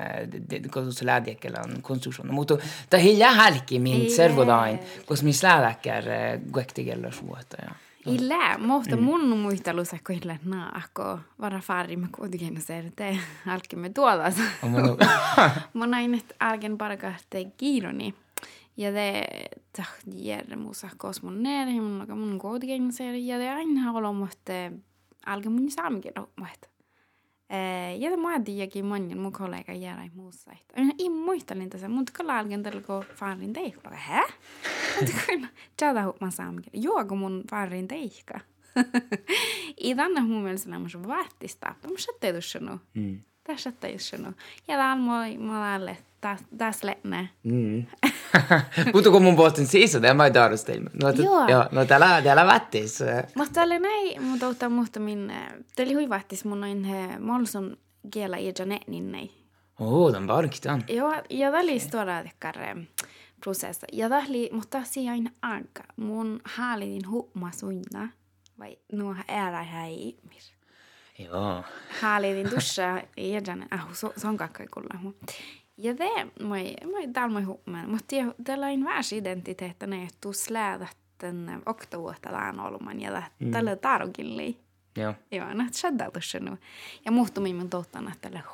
kosus 0.71 1.03
läädiekellä 1.03 1.59
on 1.65 1.83
konstruksjon. 1.83 2.35
Mutta 2.35 2.57
tämä 2.91 3.03
hiljaa 3.03 3.33
hälki 3.33 3.79
min 3.79 4.11
servodain, 4.11 4.79
koska 5.07 5.25
min 5.25 5.35
slädäkär 5.35 6.05
kuektigellä 6.53 7.11
suota, 7.11 7.57
ja. 7.63 7.86
Ille, 8.07 8.59
mutta 8.59 8.97
mun 8.97 9.39
muistelussa 9.39 9.97
kyllä 10.05 10.37
naakko 10.45 11.19
vara 11.41 11.61
fari 11.61 11.97
me 11.97 12.09
kuitenkin 12.17 12.63
se, 12.63 12.79
että 12.79 13.05
alkimme 13.47 13.89
tuolla. 13.89 14.25
Mä 15.75 15.87
näin, 15.97 16.15
että 16.15 16.35
alken 16.41 16.79
parkahte 16.79 17.45
kiironi. 17.57 18.15
Ja 18.77 18.93
det 18.93 19.25
tahtier 19.77 20.57
musa 20.57 20.89
kosmon 20.97 21.43
ner, 21.43 21.69
mun 21.69 22.07
mun 22.15 22.39
kuitenkin 22.39 22.93
se, 22.93 23.19
ja 23.19 23.39
det 23.39 23.51
aina 23.51 23.93
olomutte 23.93 24.73
alken 25.27 25.53
mun 25.53 25.71
saamikin 25.71 26.13
mutta 26.37 26.69
Eh, 27.51 28.01
ja 28.01 28.17
mä 28.17 28.41
tiedä, 28.41 28.65
että 28.65 28.83
moni 28.83 29.15
mun 29.15 29.33
kollega 29.33 29.73
järai 29.73 30.11
muussa. 30.15 30.51
Minä 30.77 30.93
en 30.99 31.13
muistelin 31.13 31.71
tässä, 31.71 31.89
mutta 31.89 32.13
kun 32.17 32.31
alkan 32.31 32.63
kun 32.87 33.05
faarin 33.15 33.53
teihka. 33.53 33.91
Hä? 33.91 34.23
Mutta 35.01 35.13
kun 35.27 35.49
tjätä 35.77 36.03
huomaan 36.03 36.33
saamikin. 36.33 36.83
Joo, 36.83 37.05
kun 37.05 37.19
mun 37.19 37.45
faarin 37.51 37.89
teihka. 37.89 38.41
I 39.85 39.95
tänne 39.95 40.21
mun 40.21 40.43
mielestä 40.43 40.71
nämä 40.71 40.87
on 40.95 41.09
vaattistaa. 41.09 41.75
Mä 41.83 41.99
sä 41.99 42.13
teidussanut. 42.21 42.81
Tässä 43.45 43.73
sinua. 43.99 44.33
Ja 44.69 44.77
täällä 44.77 44.97
mä 44.97 45.19
olen 45.19 45.97
taas, 46.27 46.41
taas 46.59 46.81
slēpme. 46.81 47.29
Mm. 47.43 47.87
Mutta 48.95 49.11
kun 49.11 49.23
mun 49.23 49.37
puhuttiin 49.37 49.67
siis, 49.67 49.95
että 49.95 50.15
mä 50.15 50.31
tarvitsen. 50.31 50.91
No, 51.03 51.13
tu, 51.13 51.23
joo. 51.23 51.49
joo. 51.49 51.65
No 51.73 51.85
täällä, 51.85 52.23
täällä 52.23 52.47
vattis. 52.47 52.99
Mutta 53.35 53.53
täällä 53.53 53.79
näin, 53.79 54.23
mun 54.23 54.45
ottaa 54.45 54.67
eh, 54.67 54.73
muuta 54.73 55.01
minne. 55.01 55.49
Täällä 55.77 55.95
hui 55.95 56.09
vattis 56.09 56.45
mun 56.45 56.61
noin 56.61 56.87
molson 57.21 57.77
kielä 58.11 58.39
ja 58.39 58.53
janet 58.59 58.89
niin 58.89 59.13
näin. 59.13 59.31
Oo, 59.81 60.13
tämän 60.13 60.27
parkitaan. 60.27 60.85
Joo, 60.89 61.13
ja 61.31 61.51
täällä 61.51 61.71
oli 61.71 61.81
stora 61.81 62.23
tekkare 62.23 62.75
mm, 62.75 62.87
prosessa. 63.41 63.87
Ja 63.93 64.09
täällä 64.09 64.29
oli, 64.29 64.51
mutta 64.53 64.85
siinä 64.85 65.13
aina 65.13 65.31
aika. 65.43 65.85
Mun 65.97 66.41
haalidin 66.45 67.11
humma 67.11 67.51
suinna. 67.53 68.09
Vai 68.59 68.79
nuo 68.93 69.15
ära 69.29 69.63
häi. 69.63 70.17
Joo. 71.19 71.65
Haalitin 72.01 72.51
tuossa 72.51 72.83
ja 73.17 73.41
janet. 73.47 73.69
Ah, 73.71 73.89
se 74.17 74.29
on 74.29 74.37
kakkaikulla. 74.37 75.13
Ja, 75.77 75.93
det 75.97 76.43
må 76.43 76.57
jeg, 76.57 76.77
må 76.89 77.01
jeg 77.03 77.15
dalme 77.15 77.41
ihop 77.45 77.67
med. 77.69 77.89
Måtte 77.93 78.17
jeg 78.17 78.33
dela 78.47 78.71
in 78.73 78.85
vars 78.85 79.13
identiteten 79.13 79.93
ei 79.93 80.09
tuu 80.21 80.33
släädätten 80.33 81.63
oktavuotetaan 81.67 82.61
olman 82.61 83.01
ja 83.01 83.23
mm. 83.39 83.51
tälle 83.53 83.75
mm. 83.75 83.81
tarkilli. 83.81 84.57
Joo. 84.97 85.15
Joo, 85.31 85.55
no 85.55 85.65
shaddalussa 85.73 86.39
nu. 86.41 86.59
Ja 87.05 87.13
muuttu 87.13 87.41
minun 87.41 87.71
tottana 87.71 88.13
tälle 88.21 88.39
det 88.39 88.45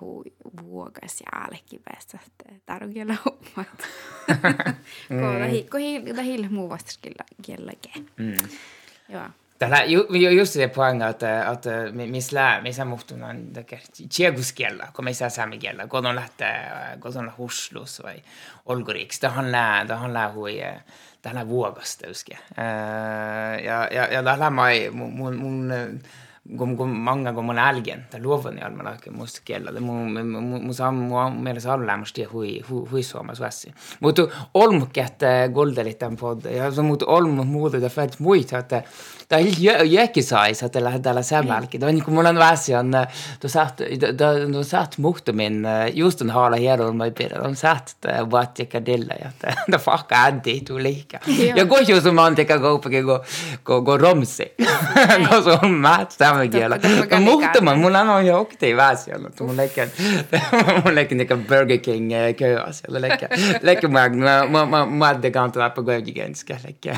hui 0.00 0.32
vuokas 0.62 1.20
ja 1.20 1.40
alekivässä 1.40 2.18
tarkilla 2.66 3.14
hommat. 3.24 3.88
Mm. 5.08 5.70
Kun 5.70 6.16
tähillä 6.16 6.48
muu 6.50 6.68
vastaskilla 6.68 7.24
kielläkin. 7.42 8.10
Mm. 8.16 8.48
Joo. 9.08 9.28
Tällä 9.58 9.84
jo, 9.84 10.30
just 10.30 10.52
se 10.52 10.68
poäng 10.68 11.02
att, 11.02 11.22
att 11.22 11.64
missä 11.92 12.60
missä 12.62 12.84
muhtuna 12.84 13.26
tjeguskielä, 14.16 14.88
kun 14.92 15.04
missä 15.04 15.28
saamikielä, 15.28 15.86
kun 15.86 16.06
on 16.06 16.14
lähtee, 16.14 16.70
kun 17.00 17.18
on 17.18 17.32
huslus 17.38 18.02
vai 18.02 18.22
olguriks, 18.66 19.20
det 19.22 19.30
handlar, 19.30 19.88
det 19.88 19.96
handlar 19.96 20.32
hui, 20.32 20.60
tällä 21.22 21.48
vuogasta 21.48 22.10
uske. 22.10 22.38
Ja, 23.64 23.88
ja, 23.90 24.06
ja 24.12 24.22
tällä 24.22 24.50
mai 24.50 24.90
mun, 24.90 25.12
mun, 25.12 25.38
kun 25.38 25.72
mange 26.48 27.24
ganger 27.24 27.42
man 27.42 27.58
älgen, 27.58 28.04
det 28.10 28.18
lover 28.22 28.50
det 28.50 29.10
må 29.12 29.18
musta 29.18 29.40
kielä. 29.44 29.70
Det 29.72 30.74
samu 30.74 31.30
mielestä 31.30 31.72
allämästi 31.72 32.24
hui 32.24 32.62
hui 32.68 33.02
suomas 33.02 33.40
vässi. 33.40 33.72
Mutta 34.00 34.22
olmukket 34.54 35.22
goldelit 35.52 35.98
tämän 35.98 36.16
pod. 36.16 36.44
Ja 36.44 36.70
så 36.70 36.82
mut 36.82 37.02
olmu 37.02 37.44
muuta 37.44 37.80
det 37.80 37.92
fett 37.92 38.20
muita 38.20 38.58
että 38.58 38.82
ta 39.28 39.38
jäki 39.84 40.22
sais 40.22 40.62
at 40.62 40.72
det 40.72 41.02
tällä 41.02 41.22
sämälki. 41.22 41.80
Det 41.80 42.04
kun 42.04 42.14
mulla 42.14 42.28
on 42.28 42.38
väsi 42.38 42.74
on 42.74 42.92
du 43.42 43.48
satt 43.48 43.80
då 44.52 44.64
satt 44.64 44.98
muhtumin 44.98 45.66
just 45.94 46.18
den 46.18 46.30
hala 46.30 46.56
hieron 46.56 46.96
mai 46.96 47.10
pidä. 47.10 47.40
On 47.42 47.56
satt 47.56 47.96
vaat 48.30 48.58
ja 48.58 48.80
dilla 48.86 49.14
ja 49.14 49.30
det 49.72 49.78
fakka 49.78 50.26
ändi 50.28 50.60
tu 50.60 50.78
liika. 50.78 51.18
Ja 51.56 51.64
går 51.64 51.80
ikke 51.80 52.00
som 52.00 52.14
man 52.14 52.36
tycker 52.36 52.58
gå 52.58 52.78
på 52.78 52.88
gå 52.88 53.24
gå 53.64 53.80
gå 53.80 53.98
romsi. 53.98 54.44
saame 56.38 56.48
keele. 56.48 57.20
muhtuma, 57.20 57.74
mulla 57.74 58.02
on 58.02 58.26
jo 58.26 58.38
okteev 58.40 58.76
vähe 58.76 58.96
seal, 58.96 59.26
mul 59.40 59.56
läkki, 59.56 59.86
mul 60.84 60.94
läkki 60.94 61.16
Burger 61.48 61.78
King 61.78 62.10
köö 62.38 62.72
seal, 62.72 63.00
läkki, 63.02 63.26
läkki 63.62 63.88
ma, 63.88 64.08
ma, 64.48 64.64
ma, 64.66 64.84
ma 64.86 65.12
dekant 65.22 65.56
lappa 65.56 65.82
mä, 65.82 66.14
ganska 66.14 66.58
läkki. 66.64 66.90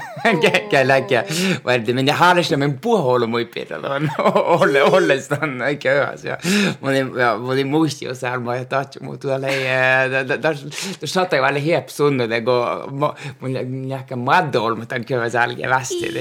Läkki, 0.85 1.17
vaid 1.65 1.93
minä 1.93 2.15
harrastamme 2.15 2.69
mä, 3.81 3.99
olle, 4.61 4.83
ollestaan 4.83 5.59
köössä. 5.83 6.29
Ja 6.29 6.39
mä 6.81 6.89
olin, 6.89 7.15
mä 7.17 7.33
olin 7.33 7.67
muisti 7.67 8.05
jo 8.05 8.15
siellä, 8.15 8.39
mä 8.39 8.65
tahtsin, 8.65 9.07
mä, 9.07 9.17
tuolla 9.17 9.47
ei, 9.47 9.67
tuossa 11.01 11.15
saattaa 11.15 11.49
olla 11.49 11.61
hiepsunnulle, 11.61 12.43
mä, 12.93 13.13
mun 13.41 13.93
ehkä 13.93 14.17
maddo 14.17 14.65
olmatta 14.65 15.01
köössä 15.01 15.43
älkeen 15.43 15.71
västi. 15.71 16.15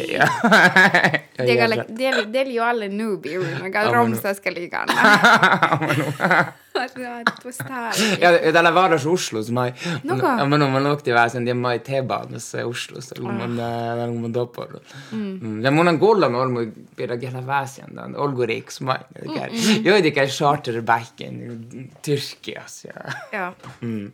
Det 1.39 2.39
är 2.39 2.45
ju 2.45 2.61
alla 2.61 2.87
nu 2.87 3.08
newbie 3.09 3.39
ujumaga 3.39 3.87
oh 3.89 3.93
Romsas 3.93 4.39
ka 4.39 4.53
liiga 4.53 4.85
ja, 8.21 8.53
tällä 8.53 8.73
vaarassa 8.73 9.09
uslus. 9.09 9.51
Mä, 9.51 9.73
Nuka? 10.03 10.45
mä, 10.45 10.57
mä, 10.57 10.67
mä 10.67 10.79
nokti 10.79 11.13
vähän 11.13 11.29
sen, 11.29 11.47
että 11.47 11.53
mä 11.53 11.73
ei 11.73 11.79
tebannassa 11.79 12.67
uslusta, 12.67 13.21
kun 13.21 13.33
mä 13.33 13.93
olen 13.93 14.15
mun 14.15 14.33
topannut. 14.33 14.83
Mm. 15.11 15.63
Ja 15.63 15.71
mun 15.71 15.87
on 15.87 15.99
kuulla, 15.99 16.29
mä 16.29 16.41
olen 16.41 16.73
pidä 16.95 17.17
kyllä 17.17 17.47
väsentään, 17.47 18.15
olgu 18.15 18.45
riks 18.45 18.81
mä. 18.81 18.99
Mm, 19.25 19.33
mm. 19.33 19.85
Joitakin 19.85 20.27
charterbacken 20.27 21.65
Tyrkias. 22.01 22.87
Ja. 23.31 23.53
Mm. 23.81 24.11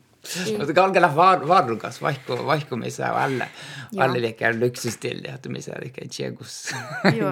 Mutta 0.57 0.73
kaikella 0.73 1.15
varrukas, 1.47 2.01
vaikka, 2.01 2.45
vaikka 2.45 2.75
me 2.75 2.89
saa 2.89 3.23
alle, 3.23 3.49
alle 3.97 4.35
lyksystilijat, 4.59 5.47
me 5.47 5.61
saa 5.61 5.75
ikään 5.85 6.09
tjegus 6.17 6.75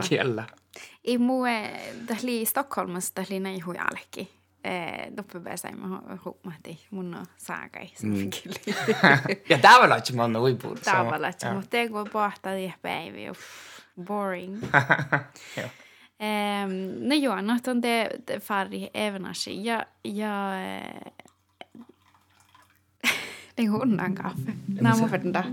kielellä. 0.10 0.44
Kiellä. 1.04 1.14
I 1.14 1.18
muu 1.18 1.46
tähli 2.08 2.46
Stockholmassa 2.46 3.14
tähli 3.16 3.40
näin 3.40 3.66
huijallekin 3.66 4.28
eh, 4.64 5.18
doppelbärsaimme 5.18 5.88
huomahti 6.26 6.88
mun 6.92 7.26
saagai. 7.38 7.88
selvfølgelig. 7.96 8.76
ja 9.50 9.58
det 9.58 9.66
er 9.66 10.16
mun 10.16 10.36
uipur. 10.36 10.78
Tavallaan, 10.80 11.56
mutta 11.56 11.70
te 11.70 11.88
Det 11.88 12.10
pohtaa 12.12 12.54
Uff, 13.32 13.40
boring. 14.06 14.64
eh, 16.20 16.68
no 17.00 17.16
joo, 17.16 17.42
no 17.42 17.54
on 17.68 17.82
det 17.82 18.44
färg 18.44 18.90
även 18.94 19.26
ja, 19.48 19.86
ja 20.04 20.54
Det 23.56 23.64
det 23.64 23.66
går 23.68 23.86
han 24.00 24.16
kaffe. 24.16 24.54
När 24.68 24.82
man 25.00 25.10
får 25.10 25.18
den 25.18 25.32
där. 25.32 25.46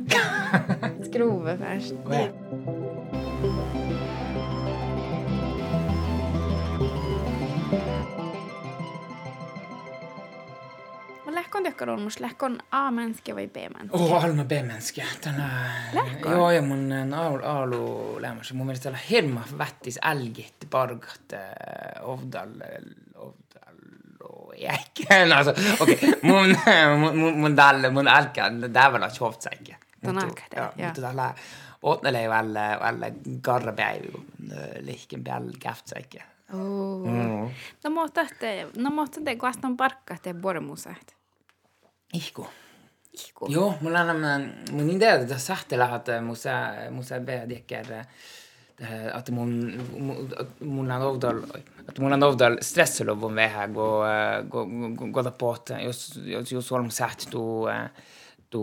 Skrova 1.10 1.56
först. 1.58 2.89
Lähkon 11.50 11.64
dere 11.64 11.86
da, 11.86 11.96
mors 11.96 12.20
lähkon 12.20 12.58
A-menneske 12.70 13.32
og 13.34 13.40
B-mänske? 13.52 13.96
Oh, 13.96 14.24
alma 14.24 14.44
B-menneske. 14.44 15.04
Joo, 16.24 16.50
ja 16.50 16.62
mun 16.62 16.92
aul, 17.14 17.42
aulu 17.42 18.16
lämmässä. 18.20 18.54
Mun 18.54 18.66
mielestä 18.66 18.84
tällä 18.84 18.98
hirma 19.10 19.44
vättis 19.58 19.98
älgit 20.02 20.66
pargat 20.70 21.32
äh, 21.32 21.40
ovdal, 22.00 22.48
ovdal, 23.14 23.74
jäkkä. 24.58 25.36
alltså, 25.36 25.54
okei, 25.80 25.94
okay. 25.94 26.12
mun, 26.22 26.56
mun, 27.16 27.38
mun 27.38 27.56
dalle, 27.56 27.90
mun 27.90 28.08
älkän, 28.08 28.74
dävällä 28.74 29.10
tjovtsäikkä. 29.10 29.76
Ton 30.04 30.18
älkän, 30.18 30.46
ja. 30.56 30.72
Mutta 30.76 31.00
tällä 31.00 31.34
åtnele 31.82 32.28
välle, 32.28 32.78
välle 32.80 33.12
garrapäivä. 33.42 34.18
Oh. 36.52 37.06
Mm. 37.06 37.50
No 37.84 37.90
mutta 37.90 38.26
te, 38.40 38.66
no 38.76 38.90
mutta 38.90 39.20
te 39.24 39.36
kuaston 39.36 39.76
parkka 39.76 40.16
te 40.22 40.34
bormusäht. 40.34 41.14
Ihku. 42.12 42.46
Ihku. 43.12 43.46
Joo, 43.48 43.74
mulla 43.80 44.00
on 44.00 44.20
mun 44.20 44.86
niin 44.86 44.90
idea, 44.90 45.14
että 45.14 45.38
sahtela, 45.38 45.96
että 45.96 46.20
musa, 46.20 46.50
musa 46.90 47.20
bedjekker, 47.20 48.04
att 49.14 49.30
mun, 49.30 49.80
mun 50.60 50.90
on 50.90 51.02
ovdal, 51.02 51.42
att 51.88 51.98
mun 51.98 52.12
on 52.12 52.22
ovdal 52.22 52.56
stressolov 52.60 53.20
go, 53.72 54.04
go, 54.48 54.66
goda 55.06 55.30
påt. 55.30 55.70
Jos, 55.84 56.52
jos 56.52 56.72
olm 56.72 56.90
säht 56.90 57.30
tu, 57.30 57.66
tu, 58.50 58.60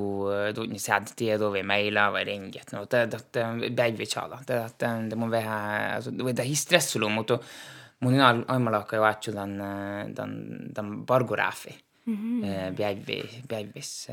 tu 0.55 0.65
ni 0.67 0.79
säht 0.79 1.15
tie 1.15 1.37
då 1.37 1.49
vi 1.49 1.63
mejla 1.63 2.11
var 2.11 2.25
ringet. 2.25 2.73
Det 2.89 2.97
är 2.97 3.15
att 3.15 3.31
bägge 3.75 3.97
vi 3.97 4.05
tjala. 4.05 4.39
Det 4.47 4.65
att 4.65 4.79
det 4.79 5.15
må 5.15 5.27
vähä, 5.27 5.95
alltså 5.95 6.11
det 6.11 6.43
är 6.43 6.55
stressolov 6.55 7.11
mot 7.11 7.31
att 7.31 7.43
on 8.05 8.45
aimalla 8.47 8.87
jo 8.91 9.01
vaatsu 9.01 9.31
tämän, 9.31 9.61
tämän, 10.15 10.57
tämän 10.73 11.05
parguraafi. 11.05 11.87
Mm 12.05 12.15
-hmm. 12.15 12.75
Bjärvi, 12.75 13.29
Bjärvis 13.47 14.07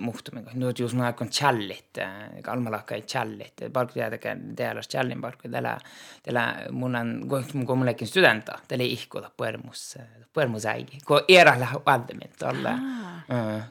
muhtumiga. 0.00 0.50
Nyt 0.54 0.78
jos 0.78 0.94
mä 0.94 1.12
kun 1.12 1.28
challit, 1.28 1.98
kalmalakka 2.42 2.94
ei 2.94 3.02
challit, 3.02 3.52
parku 3.72 3.92
tiedäkö, 3.92 4.36
teillä 4.56 4.80
challin 4.80 5.20
parku, 5.20 5.48
tällä, 5.48 5.78
tällä 6.22 6.56
mun 6.70 6.96
on, 6.96 7.24
kun 7.28 7.44
mun 7.52 7.78
mullekin 7.78 8.08
studenta, 8.08 8.58
tällä 8.68 8.84
ihkulla 8.84 9.30
puermus, 9.36 9.98
puermus 10.32 10.66
äigi. 10.66 10.98
Kun 11.06 11.20
era 11.28 11.60
lähe 11.60 11.76
valmiin, 11.86 12.30
tällä, 12.38 12.78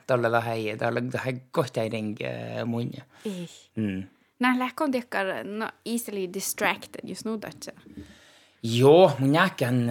tällä 0.07 0.31
lähe, 0.31 0.77
tällä 0.77 1.01
lähe 1.13 1.41
kohta 1.51 1.81
ei 1.81 1.89
ringi 1.89 2.23
munja. 2.65 3.03
Mm. 3.75 4.03
Nää 4.39 4.59
lähkon 4.59 4.91
tekkar, 4.91 5.25
no 5.43 5.69
easily 5.85 6.33
distracted 6.33 7.09
just 7.09 7.25
nu, 7.25 7.37
tätsä. 7.37 7.71
Joo, 8.61 9.11
mun 9.19 9.33
jäkän, 9.33 9.89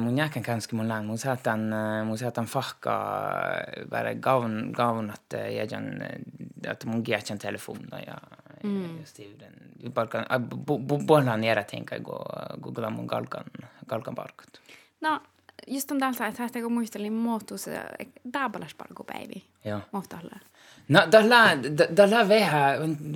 mun 0.00 0.16
jäkän 0.18 0.42
kanske 0.42 0.76
mun 0.76 0.88
lang. 0.88 1.06
Mun 1.06 1.18
saatan, 1.18 1.60
mun 2.06 2.18
saatan 2.18 2.46
fahka 2.46 2.92
bara 3.90 4.14
gaun, 4.14 4.72
gaun 4.72 5.10
att 5.10 5.32
jäjän, 5.32 6.02
att 6.68 6.84
mun 6.84 7.04
telefon. 7.04 7.38
telefonen 7.38 8.04
ja 8.06 8.20
mm. 8.62 9.04
stiuden. 9.04 9.52
Palkan, 9.94 10.26
bollan 11.06 11.44
era 11.44 11.62
tänka 11.62 11.98
go, 11.98 12.24
go 12.60 12.90
mun 12.90 13.08
kalkan, 13.08 13.44
kalkan 13.86 14.14
parkut. 14.14 14.60
No, 15.00 15.20
just 15.66 15.90
om 15.90 16.00
täältä, 16.00 16.44
että 16.44 16.60
kun 16.60 16.72
muistelin, 16.72 17.12
muuttuu 17.12 17.58
se 17.58 17.80
päivi. 19.06 19.44
Joo. 19.64 19.80
Muuttaa 19.92 20.20
no 20.88 21.02
ta 21.10 21.20
läheb, 21.24 21.66
ta 21.96 22.06
läheb 22.08 22.28
vähe, 22.30 22.62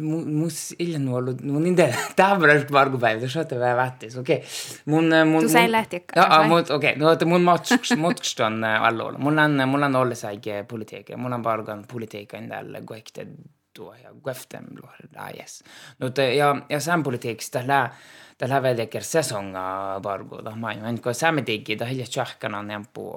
mis 0.05 0.59
hiljem 0.79 1.09
olnud, 1.19 1.43
no 1.47 1.63
nendel 1.63 1.95
tähendab 2.19 2.71
Margo 2.75 3.01
päev, 3.03 3.23
ta 3.25 3.31
saate 3.33 3.59
vähe 3.61 3.77
vähtis, 3.79 4.17
okei 4.21 4.41
okay.. 4.43 4.79
mun, 4.93 5.11
mun. 5.31 5.47
Tu 5.47 5.53
sai 5.53 5.71
lähti. 5.71 6.03
Aa, 6.15 6.23
ah, 6.23 6.37
ah, 6.39 6.49
mut, 6.51 6.71
okei, 6.71 6.95
okay. 6.97 7.03
no 7.03 7.31
mun 7.33 7.47
matkus, 7.47 7.95
matkus 8.05 8.35
on 8.45 8.63
eh, 8.65 8.89
alloilla. 8.89 9.19
Mulla 9.19 9.49
on, 9.49 9.69
mulla 9.69 9.91
on 9.91 10.01
olles 10.05 10.25
aike 10.29 10.65
politiikka, 10.71 11.17
mulla 11.17 11.41
on 11.41 11.47
paljon 11.47 11.85
politiikka 11.91 12.39
endal 12.39 12.77
kohti 12.87 13.27
tuo 13.75 13.95
ja 13.99 14.13
kohtem 14.23 14.69
luoda, 14.77 15.09
ah, 15.17 15.33
yes. 15.35 15.65
No 15.99 16.13
ja, 16.37 16.55
ja 16.69 16.81
sen 16.81 17.03
politiikasta 17.03 17.65
lähe, 17.67 17.91
ta 18.39 18.49
läheb 18.49 18.69
veel 18.69 18.85
ikka 18.87 19.03
sesonga 19.03 19.65
Margo, 20.05 20.39
eh, 20.39 20.47
ta 20.47 20.55
ma 20.57 20.73
ei 20.77 20.85
mängu, 20.85 21.15
saame 21.15 21.43
tegi, 21.43 21.77
ta 21.77 21.91
hiljem 21.91 22.07
tšahkana 22.07 22.63
nämpu, 22.63 23.11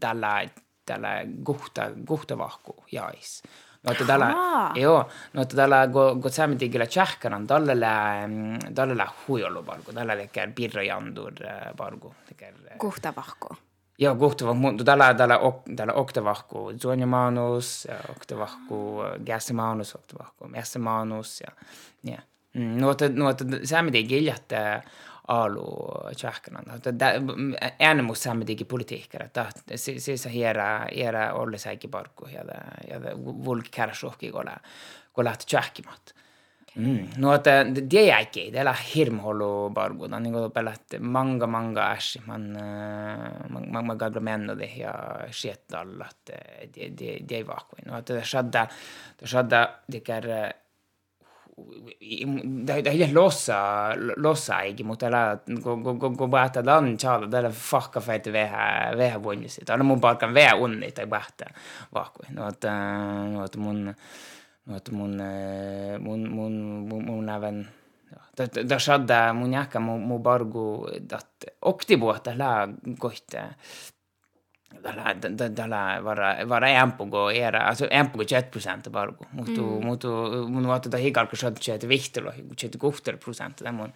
tällä 0.00 0.36
tällä 0.86 1.08
kohta, 1.42 1.90
kohtavahku 2.06 2.84
jais. 2.92 3.42
No 3.82 3.92
että 3.92 4.04
tällä, 4.04 4.34
joo, 4.74 5.08
no 5.32 5.42
että 5.42 5.56
tällä, 5.56 5.88
kun, 5.92 6.22
miten 6.46 6.70
kyllä 6.70 6.86
tsähkänän, 6.86 7.46
tällä 7.46 7.72
tällä 8.74 9.08
huijollu 9.28 9.62
parku, 9.62 9.92
tällä 9.92 10.16
tekee 10.16 10.52
pirrajandur 10.54 11.32
parku. 11.76 12.14
Kohtavahku. 12.76 13.48
Joo, 13.98 14.14
kohtavahku, 14.14 14.60
mutta 14.60 14.84
tällä, 14.84 15.14
tällä, 15.14 15.38
tällä 15.76 15.92
oktavahku, 15.92 16.72
suonjamaanus, 16.82 17.88
oktavahku, 18.08 19.02
gässimaanus, 19.26 19.94
oktavahku, 19.94 20.48
mässämaanus, 20.48 21.40
ja, 21.40 21.64
ja. 22.12 22.18
No 22.54 22.90
että, 22.90 23.08
no 23.08 23.30
että 23.30 23.44
sä 23.64 23.82
miten 23.82 24.08
kyllä, 24.08 24.34
että 24.34 24.82
alu 25.28 25.66
tjahkanan. 26.16 26.64
Äänemus 27.80 28.22
saamme 28.22 28.44
tegi 28.44 28.64
politiikkaa, 28.64 29.24
että 29.24 29.46
se 29.76 29.98
se 30.16 30.32
hiera 30.32 30.86
hiera 30.96 31.32
olle 31.32 31.58
säikin 31.58 31.90
parkku 31.90 32.26
ja 32.26 32.44
ja 32.90 33.00
vulk 33.44 33.70
kärsuhki 33.70 34.30
kola 34.30 34.56
kola 35.12 35.32
ikke 35.32 36.14
Mm. 36.76 37.08
No 37.16 37.32
että 37.32 37.64
det 37.64 38.06
jäikin, 38.06 38.52
det 38.52 38.58
är 38.58 38.74
ikke 38.74 39.70
bargu. 39.70 40.08
Det 40.08 40.16
er 40.16 40.48
pelat 40.50 40.94
manga 41.00 41.46
manga 41.46 41.94
äsi. 41.96 42.20
Man, 42.26 42.52
man, 43.48 43.72
man, 43.72 43.86
man 43.86 43.98
gadla 43.98 44.20
menno 44.20 44.54
det 44.54 44.76
ja 44.76 45.26
skett 45.30 45.74
alla 45.74 46.04
att 46.04 46.30
det 46.74 46.88
det 46.98 47.18
det 47.28 47.38
är 47.38 47.44
vakuum. 47.44 47.86
No 47.86 47.94
at 47.94 48.06
det 48.06 48.24
skedde 48.24 48.68
det 49.18 49.26
skedde 49.26 49.68
det 49.86 50.08
är 50.08 50.52
hele 52.00 53.08
lossa, 53.12 53.94
lossa 53.96 54.60
ikke 54.68 54.86
måtte 54.86 55.10
la 55.12 55.22
gå, 55.46 55.76
go, 55.76 55.94
go, 55.94 56.10
go, 56.10 56.26
bättre 56.30 56.62
den 56.62 56.96
tjala 56.98 57.26
där 57.26 57.50
fucka 57.50 58.00
för 58.00 58.12
att 58.12 58.26
veha 58.26 58.94
veha 58.96 59.18
vunnit 59.18 59.52
sitt. 59.52 59.70
Alla 59.70 59.84
mun 59.84 60.00
barkan 60.00 60.34
veha 60.34 60.56
unnit 60.58 60.98
ei 60.98 61.06
bättre 61.06 61.52
vakku. 61.90 62.24
No 62.28 62.42
att 62.42 62.62
no 62.62 63.44
att 63.44 63.56
mun 63.56 63.94
no 64.64 64.76
att 64.76 64.88
eh, 64.88 64.94
mun 64.94 65.16
mun 65.98 66.36
mun 66.36 66.88
mun, 66.88 67.06
mun 67.06 67.28
även 67.28 67.68
ja, 68.10 68.46
där 68.46 68.78
skedde 68.78 69.32
mun 69.32 69.52
jacka 69.52 69.80
mun 69.80 70.22
bargo 70.22 70.88
att 71.10 71.44
och 71.60 71.84
det 71.88 71.96
båt 71.96 72.36
la 72.36 72.66
gott 72.84 73.34
dalla, 74.84 76.00
vara, 76.00 76.44
vara 76.44 76.68
ämpogera, 76.68 77.58
alltså 77.68 77.88
ämpogo 77.90 78.22
21% 78.24 78.90
bargo. 78.90 79.26
Mutu, 79.32 79.62
mm. 79.62 79.86
mutu, 79.86 80.08
mun 80.48 80.66
watu 80.66 80.88
da 80.88 80.98
higal 80.98 81.26
ko 81.26 81.36
shot 81.36 81.58
chet 81.60 81.84
vihtelo, 81.84 82.32
chet 82.56 82.76
guftel 82.76 83.16
procent 83.16 83.62
da 83.64 83.72
mun 83.72 83.92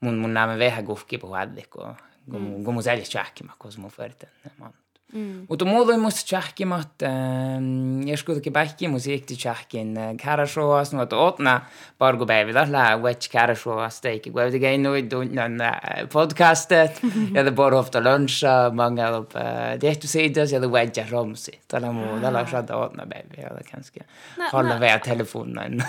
mun 0.00 0.18
mun 0.20 0.32
name 0.32 0.56
veha 0.58 0.82
gufki 0.82 1.18
po 1.18 1.32
hadde 1.34 1.62
ko. 1.70 1.94
Gumu 2.26 2.58
mm. 2.58 2.64
gumu 2.64 2.82
zali 2.82 3.02
chaki 3.02 3.44
ma 3.44 3.52
cosmo 3.58 3.88
ferte, 3.88 4.26
man. 4.58 4.72
Mm. 5.12 5.46
Mutta 5.48 5.64
mulla 5.64 5.96
musta 5.98 6.26
tjahkimat, 6.28 7.02
jos 8.06 8.22
kuitenkin 8.24 8.52
pähki 8.52 8.88
musiikki 8.88 9.36
tjahkin 9.36 9.98
musikk 10.16 11.06
til 11.06 11.18
otna 11.18 11.60
pargu 11.98 12.26
päivillä 12.26 12.66
nå 12.66 13.02
wetch 13.02 13.30
kärashoas 13.30 14.00
teikki, 14.00 14.30
kun 14.30 14.42
ei 14.42 14.50
tekin 14.50 14.82
noin 14.82 15.08
tunnan 15.08 15.58
hva 16.12 16.26
ja 17.34 17.44
det 17.44 17.54
bara 17.54 17.78
ofta 17.78 18.00
luncha, 18.00 18.70
många 18.72 19.10
upp 19.18 19.32
det 19.80 20.08
sidas, 20.08 20.52
ja 20.52 20.60
det 20.60 20.70
wedja 20.70 21.06
romsi. 21.10 21.60
Tällä 21.68 21.92
muu, 21.92 22.20
tällä 22.20 22.46
saada 22.46 22.76
otna 22.76 23.06
baby. 23.06 23.42
Jeg 23.42 23.50
det 23.56 23.66
kanskje 23.70 24.04
holde 24.52 24.80
ved 24.80 25.00
telefonen. 25.04 25.82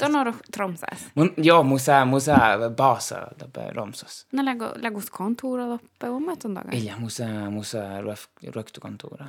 Da 0.00 0.08
når 0.08 0.24
du 0.24 0.32
tromses? 0.52 1.06
Ja, 1.36 1.62
musa, 1.62 2.04
musa 2.04 2.70
basa, 2.76 3.28
det 3.38 3.70
romsas. 3.76 4.26
Når 4.32 4.42
legger 4.42 4.80
läggos 4.82 5.10
kontoret 5.10 5.78
oppe 5.78 6.10
om 6.10 6.28
et 6.32 6.42
sånt 6.42 6.54
dag? 6.54 6.74
Ja, 6.74 6.96
musa, 6.98 7.50
musa 7.50 8.00
röktukontoret. 8.54 9.28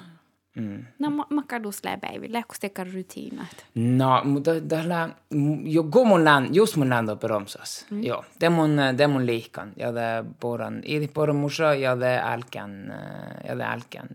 Mm. 0.56 0.86
No, 1.00 1.10
makadus 1.30 1.84
läpäivi, 1.84 2.34
lähkos 2.34 2.60
teka 2.60 2.84
rutiinat? 2.84 3.66
No, 3.76 4.24
mutta 4.24 4.52
tällä, 4.62 5.10
jo 5.64 5.84
kun 5.84 6.08
mun 6.08 6.24
län, 6.26 6.56
just 6.56 6.76
mun 6.76 6.90
län 6.90 7.10
uppe 7.10 7.28
Romsas, 7.28 7.86
mm. 7.92 8.04
joo, 8.04 8.24
det 8.40 8.50
mun, 8.50 8.78
det 8.98 9.08
mun 9.08 9.26
liikan, 9.26 9.74
ja 9.76 9.92
det 9.92 10.26
poran, 10.40 10.82
i 10.84 11.08
poran 11.08 11.36
musa, 11.36 11.76
ja 11.76 11.96
det 11.96 12.22
älkän, 12.22 12.94
ja 13.48 13.56
det 13.56 13.64
älkän, 13.64 14.10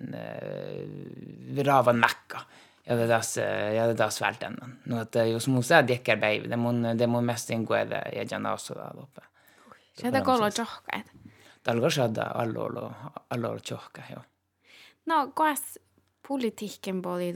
vi 1.54 1.62
ravan 1.62 1.96
mäkka. 1.96 2.40
Ja 2.86 2.96
det 2.96 3.06
das, 3.06 3.36
ja 3.76 3.86
det 3.86 3.94
das 3.94 4.20
vältennan. 4.20 4.78
No, 4.84 5.00
että 5.00 5.24
jos 5.24 5.48
mun 5.48 5.62
sä 5.62 5.88
dekkar 5.88 6.16
päivi, 6.16 6.48
det 6.48 6.56
mun, 6.56 6.82
det 6.98 7.06
mun 7.06 7.24
mest 7.24 7.50
ingå 7.50 7.74
det 7.74 8.02
ja 8.16 8.24
jana 8.30 8.56
da 8.68 8.74
där 8.74 9.02
uppe. 9.02 9.22
Se 9.94 10.10
det 10.10 10.24
kollo 10.24 10.50
tjohkaet. 10.50 11.06
Talgo 11.62 11.90
shada 11.90 12.22
allolo, 12.22 12.92
allolo 13.28 13.58
tjohka, 13.58 14.02
joo. 14.10 14.22
No, 15.06 15.32
kuas 15.34 15.78
poli 16.28 16.54
puoli 17.02 17.32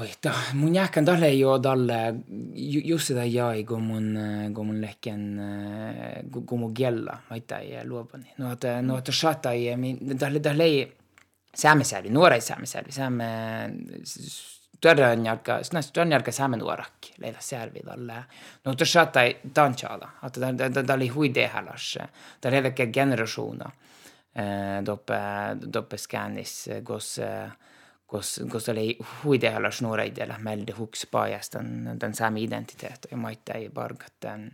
Oi, 0.00 0.10
ta, 0.20 0.32
mun 0.52 0.74
jähkän 0.74 1.04
tälle 1.04 1.32
jo 1.32 1.58
tälle, 1.58 2.14
just 2.84 3.06
sitä 3.06 3.24
jäi, 3.24 3.64
kun 3.64 3.82
mun, 3.82 4.16
äh, 4.16 4.52
kun 4.52 4.66
mun 4.66 4.80
lehken, 4.80 5.38
äh, 5.38 6.46
kun 6.46 6.58
mun 6.58 6.74
kiellä, 6.74 7.18
mä 7.30 7.36
itse 7.36 7.56
ei 7.56 7.88
luopani. 7.88 8.24
Niin 8.24 8.34
no, 8.38 8.52
että, 8.52 8.82
no, 8.82 8.98
että 8.98 9.12
shata 9.12 9.50
ei, 9.50 9.66
tälle, 10.18 10.40
tälle 10.40 10.62
ei, 10.62 10.96
saamme 11.54 11.84
selvi, 11.84 12.10
nuora 12.10 12.34
ei 12.34 12.40
saamme 12.40 12.66
selvi, 12.66 12.92
saamme, 12.92 13.24
törrönjälkä, 14.80 15.62
sinänsä 15.62 15.92
törrönjälkä 15.92 16.32
saamen 16.32 16.62
uorakki, 16.62 17.14
leida 17.18 17.38
selvi 17.40 17.80
tälle. 17.80 18.24
No, 18.64 18.72
että 18.72 18.84
shata 18.84 19.22
ei 19.22 19.40
tantsala, 19.54 20.10
että 20.26 20.82
tämä 20.82 20.96
oli 20.96 21.08
huidehälässä, 21.08 22.08
tämä 22.40 22.58
oli 22.58 22.86
generationa. 22.86 23.70
Eh, 24.34 24.82
dopo, 24.86 25.14
dopo 25.72 25.94
eh, 25.94 25.94
eh, 25.94 25.98
scannis 25.98 26.68
gos, 26.82 27.20
gos, 28.08 28.40
gos 28.50 28.68
oli 28.68 28.98
huidealas 29.24 29.82
nuoreidella 29.82 30.38
meiltä 30.38 30.72
huks 30.78 31.06
pajas 31.10 31.50
tämän, 31.50 31.96
tämän 31.98 32.14
saami 32.14 32.42
identiteetti 32.44 33.08
ja 33.10 33.16
maittai 33.16 33.70
parkattan 33.74 34.50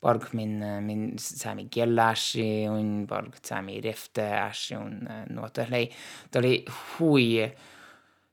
park 0.00 0.32
min, 0.32 0.64
min 0.80 1.12
saami 1.18 1.66
kielläsi 1.70 2.68
on 2.68 3.06
park 3.08 3.38
saami 3.44 3.80
refteäsi 3.80 4.76
on 4.76 5.00
no 5.30 5.48
tällä 5.50 5.76
oli 6.36 6.64
hui 6.98 7.52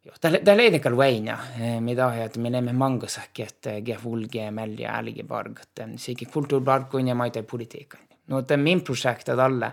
Joo, 0.06 0.16
tällä 0.22 0.40
tällä 0.44 0.64
ei 0.64 0.72
tekellä 0.72 0.98
väinä, 0.98 1.38
mitä 1.80 2.24
että 2.24 2.40
me 2.40 2.50
näemme 2.50 2.74
mangosakki, 2.74 3.44
että 3.44 3.70
gevulge, 3.82 4.52
mälja, 4.52 4.96
älge, 4.96 5.24
bargat, 5.24 5.70
sekin 5.96 6.32
kulttuurbarkkuin 6.34 7.08
ja 7.08 7.16
maita 7.16 7.44
politiikan. 7.44 8.00
No, 8.28 8.40
että 8.40 8.58
min 8.58 8.82
projektet 8.82 9.40
alla 9.40 9.72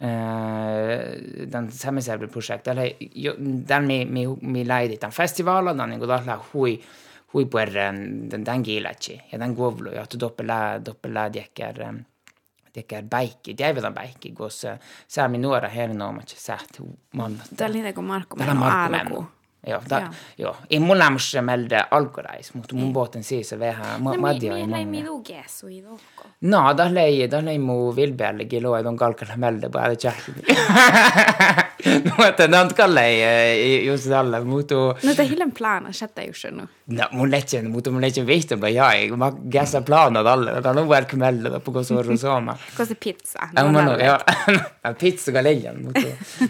alla 0.00 1.50
den 1.52 1.70
Sämmesäbel-projekt, 1.72 2.68
den 3.68 3.86
mi, 3.86 4.04
mi, 4.04 4.26
mi 4.42 4.64
leidi 4.68 4.98
den 5.00 5.10
festivalen, 5.10 5.78
den 5.78 5.98
kuin 5.98 6.08
hui, 6.52 6.80
hui 7.34 7.44
puerren 7.44 8.30
den 8.30 8.44
den 8.44 8.62
giilatsi 8.62 9.20
ja 9.32 9.38
den 9.38 9.54
govlu, 9.54 9.90
ja 9.90 10.06
doppelä, 10.20 10.80
så 10.84 10.94
er 11.82 11.94
diekker 12.74 13.08
päikki, 13.10 13.56
her 13.58 13.82
nå 13.82 13.90
koska 14.34 14.78
säämi 15.08 15.38
nuora 15.38 15.68
hernoimat 15.68 16.28
det 16.28 16.48
er 16.48 17.56
Tämä 17.56 17.70
oli 17.70 17.82
niin 17.82 17.94
kuin 17.94 18.04
Markku 18.04 18.36
Menno 18.36 18.66
Joo, 19.10 19.26
ta, 19.88 20.00
da, 20.00 20.12
ja. 20.38 20.54
Ei 20.70 20.80
mun 20.80 20.98
lämmössä 20.98 21.42
melde 21.42 21.84
alkurais, 21.90 22.54
mot 22.54 22.72
båten 22.72 22.92
båten 22.92 23.22
siis 23.22 23.54
vähän 23.58 24.02
ma, 24.02 24.14
madia 24.14 24.56
i 24.56 24.66
många. 24.66 24.86
Mi 24.86 25.04
lu 25.04 25.22
gesu 25.22 25.66
i 25.68 25.82
dokko. 25.82 26.28
No, 26.40 26.76
da 26.76 26.94
lei, 26.94 27.30
da 27.30 27.44
lei 27.44 27.58
mu 27.58 27.96
vilbelle 27.96 28.44
gilo 28.44 28.76
e 28.76 28.82
don 28.82 28.96
kalkala 28.96 29.36
melde 29.36 29.70
alle 29.74 29.96
tjekki. 29.96 30.32
no, 32.04 32.24
että 32.24 32.48
non 32.48 32.74
kalle 32.74 33.02
just 33.84 34.10
alla, 34.10 34.44
mutta... 34.44 34.74
No, 34.74 35.16
det 35.16 35.28
hillen 35.28 35.52
plana, 35.52 35.92
sätta 35.92 36.22
just 36.22 36.44
nu. 36.50 36.68
No, 36.88 37.04
mun 37.12 37.30
letsen, 37.30 37.70
mutta 37.70 37.90
mun 37.90 38.00
letsen 38.00 38.26
vihtumpa 38.26 38.68
ei, 38.68 39.10
mä 39.10 39.32
käsin 39.52 39.84
planad 39.84 40.26
alle, 40.26 40.54
da 40.64 40.70
on 40.70 40.88
välk 40.88 41.12
melde 41.20 41.60
på 41.60 41.72
kus 41.72 41.90
orru 41.92 42.16
sooma. 42.16 42.54
Kosi 42.76 42.94
pizza. 42.94 43.48
Ja, 43.56 43.64
ma 43.68 43.82
no, 43.84 43.96
ja, 44.06 44.94
pizza 45.00 45.32
ka 45.32 45.42
leian, 45.42 45.82
mutta... 45.84 46.00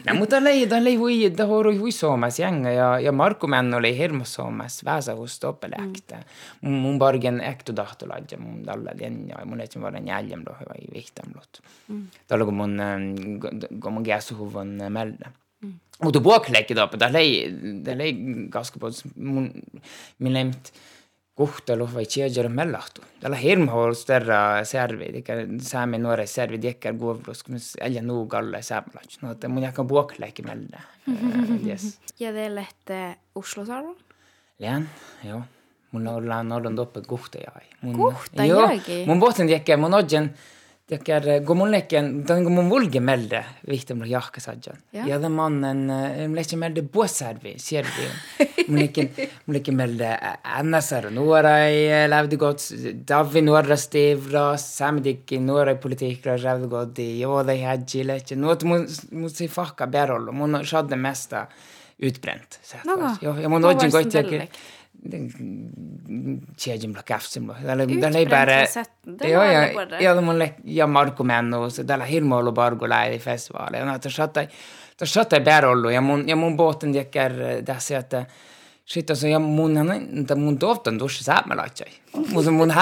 No, 0.07 0.15
mutta 0.15 0.39
lei, 0.45 0.67
ta 0.71 0.79
lei 0.85 0.95
hui, 0.97 1.31
ta 1.35 1.47
horu 1.51 1.73
hui 1.81 1.93
soomas 1.93 2.39
jänga 2.39 2.71
ja 2.71 3.01
ja 3.01 3.13
Marko 3.13 3.47
Männ 3.47 3.75
oli 3.75 3.97
hirmus 3.99 4.39
väsa 4.39 4.85
väsähus 4.85 5.41
toppeleäktä. 5.41 6.23
Mm. 6.63 6.71
Mun 6.71 6.99
bargen 6.99 7.41
äktu 7.41 7.73
tahtolaid 7.73 8.31
ja 8.31 8.39
mun 8.39 8.63
tällä 8.63 8.95
ja 9.01 9.45
mun 9.45 9.61
etsin 9.61 9.83
varen 9.83 10.07
jäljem 10.07 10.45
lohi 10.49 10.65
vai 10.69 10.87
vihtamlut. 10.95 11.63
Mm. 11.89 12.07
Tällä 12.29 12.45
kun 12.45 12.55
mun, 12.55 12.81
kun 13.83 13.93
mun 13.93 14.03
käsuhuvun 14.03 14.79
melde. 14.89 15.27
Mm. 15.27 15.48
Mutta 16.03 16.21
puoklekki 16.21 16.75
toppa, 16.75 16.97
tällä 16.97 17.19
ei, 17.19 17.55
tällä 17.85 18.03
ei 18.03 18.17
kaskapot, 18.51 18.95
mun, 19.17 19.51
millä 20.19 20.39
ei 20.39 20.51
kohtelu 21.39 21.89
vai 21.95 22.05
tšedžer 22.07 22.49
mellahtu. 22.49 23.03
Tällä 23.21 23.37
hirmhool 23.37 23.95
störra 23.95 24.65
servi, 24.65 25.05
eikä 25.05 25.35
saamme 25.63 25.99
nuore 25.99 26.27
servi 26.27 26.59
diekkär 26.63 26.95
guovlus, 26.95 27.43
kun 27.43 27.57
älä 27.81 28.03
nuugalle 28.03 28.63
saablats. 28.63 29.23
No, 29.23 29.31
että 29.33 29.49
mun 29.49 29.63
jäkän 29.63 29.87
puoklekki 29.87 30.43
melde. 30.43 30.81
yes. 31.67 31.99
Ja 32.21 32.33
te 32.33 32.51
olette 32.53 33.17
Oslosaarel? 33.35 33.95
Lään, 34.59 34.91
joo. 35.25 35.43
Mun 35.93 36.09
ollaan 36.09 36.53
ollut 36.53 36.79
oppe 36.79 37.01
Ja, 37.45 37.93
Kuhtajaikin? 37.93 39.09
Mun 39.09 39.21
pohtin 39.21 39.47
tiekkä, 39.47 39.77
mun 39.77 39.95
odjen, 39.95 40.29
tiekkä, 40.29 40.58
kun 40.89 41.59
mun 41.59 41.71
den 41.71 42.25
tai 42.25 42.43
kun 42.45 42.55
mun 42.55 42.71
vulge 42.71 43.01
melde, 43.01 43.43
vihtam 43.69 44.01
lo 44.01 44.07
jahkasadjan. 44.09 44.79
Ja, 44.93 45.05
ja 45.05 45.19
den 45.21 45.33
mannen, 45.33 45.83
mun 45.87 46.37
lekkän 46.37 46.59
melde 46.59 46.83
lekkän, 48.81 49.11
mun 49.47 49.55
lekkän 49.55 49.77
melde 49.77 50.17
NSR, 50.63 51.11
nuora 51.13 51.67
ei 51.67 52.09
levde 52.09 52.37
godt, 52.41 52.71
davi 53.09 53.43
nuora 53.45 53.77
stivra, 53.77 54.57
samedikki 54.57 55.43
nuora 55.45 55.77
i 55.77 55.81
politikra 55.83 56.39
levde 56.41 56.69
godt, 56.73 56.99
jo 57.21 57.43
det 57.45 57.59
hedji 57.61 58.07
lekkän. 58.09 58.41
Nuot 58.41 58.65
må 58.65 59.29
si 59.29 59.49
fakka 59.49 59.87
bärollo, 59.93 60.33
mun 60.33 60.63
skadde 60.65 60.97
mesta 60.97 61.45
utbrent. 62.01 62.61
Ja, 62.87 63.35
ja 63.43 63.49
nå 63.49 63.61
odjen 63.75 63.93
godt, 63.93 64.09
tiekkä, 64.15 64.49
Tjeejimla 66.57 67.03
käfsimla. 67.03 67.57
Tällä 68.01 68.19
ei 68.19 68.27
pääre... 68.27 68.69
Joo, 69.31 69.45
ja, 69.45 69.69
ja 70.01 70.21
mulle 70.21 70.55
ja 70.65 70.87
Marko 70.87 71.25
Menno, 71.25 71.71
se 71.71 71.85
tällä 71.85 72.05
hirmuollu 72.05 72.53
bargo 72.53 72.89
läidi 72.89 73.19
festivaali. 73.19 73.77
Ja 73.77 73.95
että 73.95 74.11
satai, 74.11 74.49
tässä 74.97 75.13
satai 75.13 75.41
bär 75.41 75.67
ollu 75.67 75.89
ja 75.89 76.01
mun, 76.01 76.29
ja 76.29 76.37
mun 76.37 76.57
båten 76.57 76.95
jäkkär 76.95 77.33
tässä, 77.65 77.99
että 77.99 78.27
Shit, 78.89 79.11
altså, 79.11 79.29
ja, 79.29 79.39
mun, 79.39 79.77
han, 79.77 79.89
mun 80.41 80.55
dovtan 80.61 80.97
duši 80.99 81.25
säämelaitsai. 81.25 81.91
Mutta 82.33 82.51
mun 82.51 82.73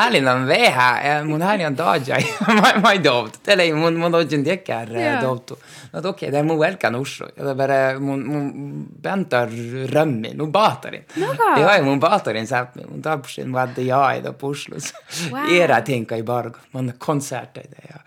veha 0.46 1.00
ja 1.04 1.24
mun 1.24 1.42
häälin 1.42 1.66
on 1.66 1.78
daajai. 1.78 2.26
mä, 2.60 2.80
ma 2.80 2.92
ei 2.92 3.04
dovt. 3.04 3.40
Tällä 3.42 3.62
ei 3.62 3.72
mun, 3.72 3.96
mun 3.98 4.14
oikein 4.14 4.44
tiekään 4.44 4.92
yeah. 4.96 5.22
dovtu. 5.22 5.58
No 5.92 6.00
okei, 6.04 6.30
det 6.30 6.38
är 6.38 6.42
mun 6.42 6.58
välkän 6.58 6.94
ussu. 6.94 7.24
Det 7.36 7.50
är 7.50 7.54
bara 7.54 7.98
mun, 7.98 8.26
mun 8.26 8.86
bentar 9.02 9.48
römmi, 9.86 10.34
mun 10.34 10.52
baatarin. 10.52 11.04
Noga. 11.16 11.60
Ja, 11.60 11.82
mun 11.82 12.00
baatarin 12.00 12.46
säppi. 12.46 12.86
Mun 12.90 13.02
tapsin 13.02 13.52
vadde 13.52 13.82
jaai 13.82 14.22
da 14.22 14.32
puslus. 14.32 14.92
Wow. 15.32 15.50
Era 15.50 15.80
tinka 15.80 16.16
i 16.16 16.22
bargo. 16.22 16.58
Mun 16.72 16.92
konserteita 16.98 17.76
ja 17.88 17.98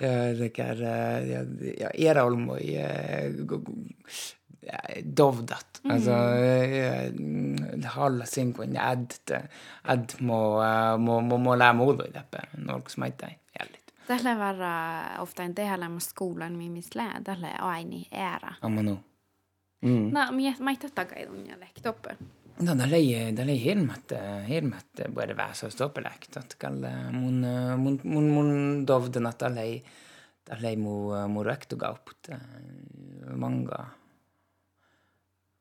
ja 0.00 0.34
tekär, 0.38 0.82
ja, 1.26 1.40
ja 1.80 1.88
era 1.94 2.24
olmoi 2.24 2.76
dovdat. 5.16 5.80
Altså, 5.88 6.14
Halv 7.84 8.24
sinkoen 8.26 8.74
sinkun 8.74 8.76
ad, 8.76 9.14
ad 9.84 10.16
må, 10.20 10.40
må, 10.98 11.20
må, 11.20 11.38
må 11.38 11.54
lära 11.58 11.76
muodoi 11.76 12.10
läppä, 12.14 12.42
norkus 12.56 12.96
maitai 12.96 13.36
Det 14.08 14.16
Tällä 14.16 14.38
vara 14.38 15.22
ofta 15.22 15.42
en 15.42 15.54
tehdä 15.54 15.90
skolan 15.98 16.52
mimis 16.52 16.94
lää, 16.94 17.20
tällä 17.24 17.54
aini 17.58 18.06
ära. 18.12 18.54
Amma 18.62 18.82
nu. 18.82 18.98
Mm. 19.82 20.10
No, 20.12 20.32
minä 20.32 20.56
mä 20.58 20.70
ei 20.70 20.76
tätä 20.76 21.04
kai 21.04 21.26
tunnia 21.26 21.60
lektoppe. 21.60 22.16
No, 22.62 22.78
da 22.78 22.90
lei, 22.90 23.36
da 23.36 23.46
lei 23.46 23.64
hirmat, 23.64 24.12
helt 24.48 25.14
bare 25.14 25.36
vær 25.36 25.54
så 25.54 25.70
stoppelekt. 25.70 26.36
at 26.36 26.54
kalla 26.58 26.88
mun, 27.12 27.46
mun, 27.76 28.00
mun, 28.04 28.30
mun 28.30 28.86
dovden 28.86 29.26
at 29.26 29.38
da 29.38 29.54
lei, 29.54 29.82
da 30.50 30.56
lei 30.60 30.76
mu, 30.76 31.12
opp 31.12 32.08
manga, 33.36 33.84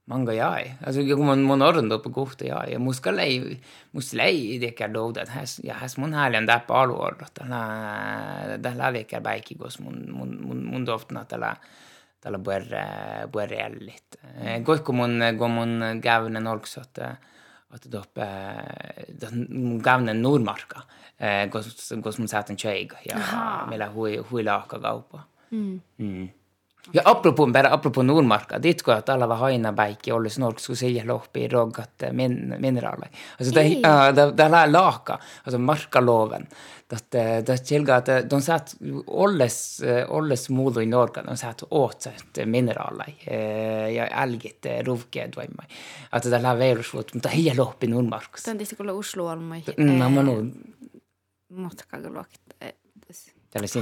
manga 0.07 0.33
jai. 0.33 0.77
Alltså, 0.85 1.03
kun 1.15 1.25
mun, 1.25 1.43
mun 1.43 1.61
orrendo 1.61 1.99
på 1.99 2.11
kohta 2.11 2.45
jai. 2.47 2.71
Ja 2.71 2.79
muska 2.79 3.11
lei, 3.11 3.59
mus 3.91 4.13
lei 4.13 4.59
dekar 4.61 4.93
dovda, 4.93 5.21
että 5.21 5.33
häs, 5.33 5.59
ja 5.63 5.73
häs 5.73 5.97
mun 5.97 6.15
på 6.67 6.73
allvar. 6.73 7.15
at 7.21 7.39
tällä 8.61 8.93
vekar 8.93 9.21
päikki, 9.21 9.55
kos 9.55 9.79
mun, 9.79 10.05
mun, 10.11 10.37
mun, 10.41 10.65
mun 10.65 10.85
dovtna 10.85 11.25
tällä, 11.25 11.55
tällä 12.21 12.39
börre, 12.39 12.87
börre 13.31 13.55
ellit. 13.55 14.15
Goit 14.63 14.81
kun 14.81 14.95
mun, 14.95 15.21
kun 15.37 15.51
mun 15.51 15.83
gävnen 16.01 16.47
olks, 16.47 16.77
at 16.77 16.99
det 17.91 17.99
oppe 17.99 18.27
mun 19.49 19.79
gavne 19.83 20.13
Nordmarka, 20.13 20.81
kos, 21.51 21.93
kos 22.03 22.19
mun 22.19 22.27
säätän 22.27 22.55
tjeiga, 22.55 22.97
ja 23.05 23.17
meillä 23.69 23.89
hui, 23.89 24.17
hui 24.31 24.43
laaka 24.43 24.79
mm. 25.51 25.81
Mm. 25.97 26.29
Ja 26.91 27.01
apropos, 27.05 27.51
bare 27.51 27.69
apropos 27.69 28.03
Nordmarka, 28.03 28.59
dit 28.59 28.81
går 28.83 29.01
at 29.01 29.09
alle 29.09 29.27
var 29.27 29.41
haina 29.41 29.73
i 30.07 30.11
kun 30.67 30.75
se 30.75 31.03
lohpi 31.03 31.47
roggat 31.47 32.03
min, 32.11 32.55
i 32.59 32.81
Alltså 33.37 33.53
det, 33.53 33.61
Ei. 33.61 33.81
ja, 33.83 34.11
det, 34.11 34.31
det 34.31 34.43
här 34.43 34.67
laka, 34.67 35.19
altså 35.43 35.57
markaloven, 35.57 36.47
det, 36.87 37.41
det 37.41 37.57
tillga 37.57 37.95
att 37.95 38.29
de 38.29 38.41
satt 38.41 38.75
at 39.07 39.81
alles 40.17 40.49
muodo 40.49 40.81
i 40.81 40.85
Norge, 40.85 41.21
de 41.21 41.37
satt 41.37 41.63
åt 41.69 42.01
sig 42.01 42.45
mineraaleja, 42.45 43.13
eh, 43.25 43.89
ja 43.95 44.07
älgit, 44.07 44.65
ruvke, 44.81 45.27
duimai. 45.27 45.67
men 46.11 46.21
det 46.29 46.33
er 46.33 46.55
veirusvuot, 46.55 47.13
mutta 47.13 47.29
hia 47.29 47.53
lohpi 47.53 47.87
Nordmarks. 47.87 48.43
Tän 48.43 48.57
tietysti 48.57 48.75
kuule 48.75 48.91
uslu 48.91 49.27
olmoi. 49.27 49.63
Mm, 49.77 49.97
mä 49.97 50.09
Måtte 51.49 51.83
tällä 51.91 52.09
sinne. 52.09 52.46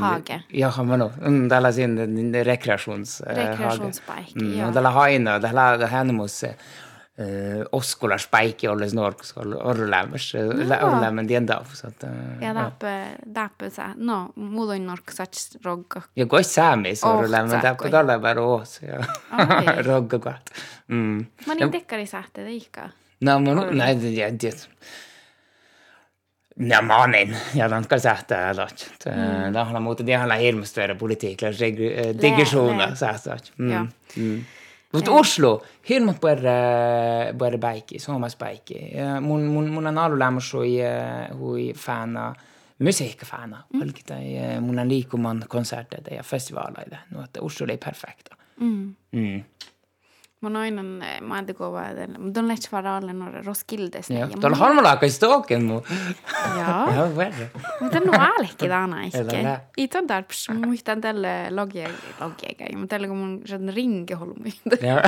Hage. 0.01 0.43
Ja, 0.53 0.71
mä 0.83 0.97
nu, 0.97 1.11
mm, 1.21 1.49
tällä 1.49 1.71
sinne 1.71 2.43
rekreations, 2.43 3.21
eh, 3.21 3.35
hage. 3.35 3.49
Rekreationspaikki, 3.51 4.39
Mm, 4.45 4.59
joo. 4.59 4.71
Det 4.73 4.79
er 4.79 4.91
haina, 4.91 5.39
tällä 5.39 5.87
hänemus 5.87 6.43
uh, 6.43 7.65
Oskola 7.71 8.17
späikki 8.17 8.67
olles 8.67 8.93
norks, 8.93 9.33
orrulämmers, 9.37 10.33
orrulämmen 10.83 11.27
tiendav, 11.27 11.65
så 11.73 11.87
att, 11.87 12.03
uh, 12.03 12.43
Ja 12.43 12.53
täppä, 12.53 13.05
täppä 13.33 13.69
sä, 13.69 13.89
no, 13.95 14.29
nork 14.35 14.79
norksats 14.81 15.57
rogga. 15.65 16.01
Ja 16.15 16.25
gois 16.25 16.55
säämis 16.55 17.03
Oh, 17.03 17.09
orrulämmen, 17.15 17.51
sähkö. 17.51 17.67
täppä 17.67 17.89
tällä 17.89 18.19
bara 18.19 18.41
oos, 18.41 18.79
ja 18.81 19.03
rogga 19.85 20.19
kaht. 20.19 20.49
Mm. 20.87 21.25
Mä 21.47 21.55
niin 21.55 21.71
tekkari 21.71 22.05
sähte 22.05 22.43
teikkaa. 22.43 22.89
No, 23.21 23.39
mä 23.39 23.55
men 23.55 23.77
nej, 23.77 23.95
det 23.95 24.41
det. 24.41 24.69
Ja, 26.59 26.81
manin, 26.81 27.35
ja 27.55 27.69
tämän 27.69 27.87
kan 27.87 27.99
det. 27.99 28.91
Det 29.03 29.15
Mm. 29.15 29.53
Det 29.53 29.59
handler 29.59 29.75
om 29.75 30.07
ihan 30.07 30.31
handler 30.31 30.77
verran 30.77 30.97
politiikalla, 30.97 31.57
digressioner, 32.21 32.89
lä. 32.89 32.95
sähtää. 32.95 33.37
Mm. 33.57 33.71
Ja. 33.71 33.85
Mm. 34.15 34.45
Mot 34.93 35.07
Oslo, 35.07 35.63
hirmat 35.89 36.21
bare, 36.21 37.33
bare 37.33 37.57
päikki, 37.57 37.99
Suomas 37.99 38.35
päikki. 38.35 38.91
Ja 38.97 39.21
mun, 39.21 39.45
mun, 39.45 39.69
mun 39.69 39.87
on 39.87 39.97
ollut 39.97 40.17
lämmös 40.17 40.53
hui, 40.53 40.77
hui 41.37 41.73
fana, 41.73 42.35
musiikkifana. 42.79 43.63
Mm. 43.73 43.81
Olkita, 43.81 44.13
mun 44.59 44.79
on 44.79 44.89
liikuman 44.89 45.43
konserteja 45.47 46.17
ja 46.17 46.23
festivaaleita. 46.23 46.97
No, 47.11 47.23
että 47.23 47.41
Oslo 47.41 47.67
er 47.69 47.77
perfekta. 47.77 48.35
Mm. 48.59 48.95
Mm. 49.11 49.43
Mun 50.41 50.55
aina, 50.55 50.83
mä 51.21 51.43
tiedä 51.43 51.59
vaan, 51.59 52.21
mutta 52.21 52.39
on 52.39 52.47
lähtö 52.47 52.67
vara 52.71 52.97
alle 52.97 53.13
några 53.13 53.41
Roskildes. 53.41 54.09
Ja, 54.09 54.27
tuolla 54.27 54.57
harmalaaka 54.57 55.09
ståken 55.09 55.63
muu. 55.63 55.85
Joo. 56.55 56.95
Ja, 56.95 57.15
verran. 57.15 57.49
Mutta 57.81 57.99
no 57.99 58.11
täna 58.11 58.29
Älä 58.37 59.01
ehkä. 59.01 59.61
Ei 59.77 59.83
I 59.83 59.87
tarpeeksi, 59.87 60.53
muistan 60.53 61.01
tälle 61.01 61.47
logia, 61.49 61.89
logia, 62.19 62.77
mutta 62.77 62.87
tälle 62.87 63.07
kun 63.07 63.17
mun 63.17 63.41
sellainen 63.45 63.75
ringeholmi. 63.75 64.53
Joo. 64.81 65.01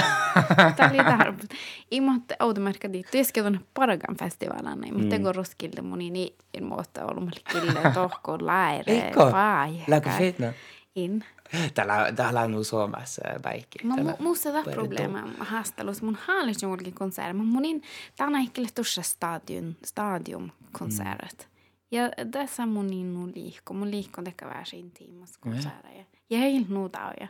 Tämä 0.76 0.90
oli 0.90 1.18
tarps. 1.18 1.46
I 1.92 2.02
måtte 2.08 2.36
automerkka 2.40 2.94
dit. 2.94 3.08
Det 3.12 3.24
ska 3.24 3.42
tuonne 3.42 3.60
Paragan 3.74 4.16
festivalen, 4.20 4.94
mutta 4.94 5.10
tego 5.10 5.32
Roskilde 5.32 5.82
mun 5.82 6.00
niin 6.00 6.36
ilmoittaa 6.54 7.06
olmalle 7.06 7.42
kille 7.52 7.92
tohko 7.94 8.38
laire. 8.42 8.94
Eikö? 8.94 9.32
Vai. 9.32 9.84
Läkö 9.88 10.10
fitna? 10.10 10.54
In. 10.96 11.24
Täällä, 11.74 12.14
täällä 12.16 12.42
on 12.42 12.66
Suomessa 12.66 13.22
päikki. 13.42 13.80
Mä 13.88 13.96
Täällä- 13.96 14.12
mu- 14.12 14.22
musta 14.24 14.52
tämä 14.52 14.64
probleema 14.64 15.24
haastattelussa. 15.40 16.06
Mun 16.06 16.18
haalis 16.26 16.62
jonkin 16.62 16.94
konsertti, 16.94 17.34
mutta 17.34 17.52
mun 17.54 17.66
in, 17.66 17.82
tää 18.16 18.28
on 18.28 18.36
ehkä 18.36 18.62
tuossa 18.76 19.02
stadion, 19.02 19.76
stadium 19.86 20.50
konsertit. 20.72 21.48
Ja 21.92 22.04
tässä 22.32 22.66
mun 22.66 22.94
innu 22.94 23.32
liikko. 23.36 23.74
Mun 23.74 23.92
liikko 23.92 24.22
tekee 24.22 24.48
vähän 24.48 24.66
intiimas 24.74 25.38
konserteja. 25.38 26.06
Ja 26.30 26.38
ei 26.38 26.66
nuuta 26.70 27.12
ja. 27.20 27.28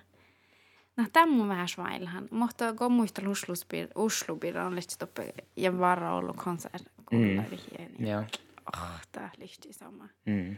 No 0.98 1.06
tämä 1.14 1.26
mun 1.32 1.48
vähän 1.50 1.68
svailhan. 1.68 2.28
Mutta 2.32 2.74
kun 2.74 2.92
muistan 2.92 3.28
Uslupir, 3.28 3.88
Uslupir 3.96 4.58
on 4.58 4.76
lähtö 4.76 4.94
toppe 5.00 5.34
ja 5.56 5.80
varra 5.80 6.14
ollut 6.16 6.36
konsert. 6.36 6.84
Mm. 7.12 7.44
Ja. 8.08 8.24
Oh, 8.78 8.90
tää 9.12 9.30
lyhti 9.38 9.74
sama. 9.74 10.08
Mm. 10.26 10.58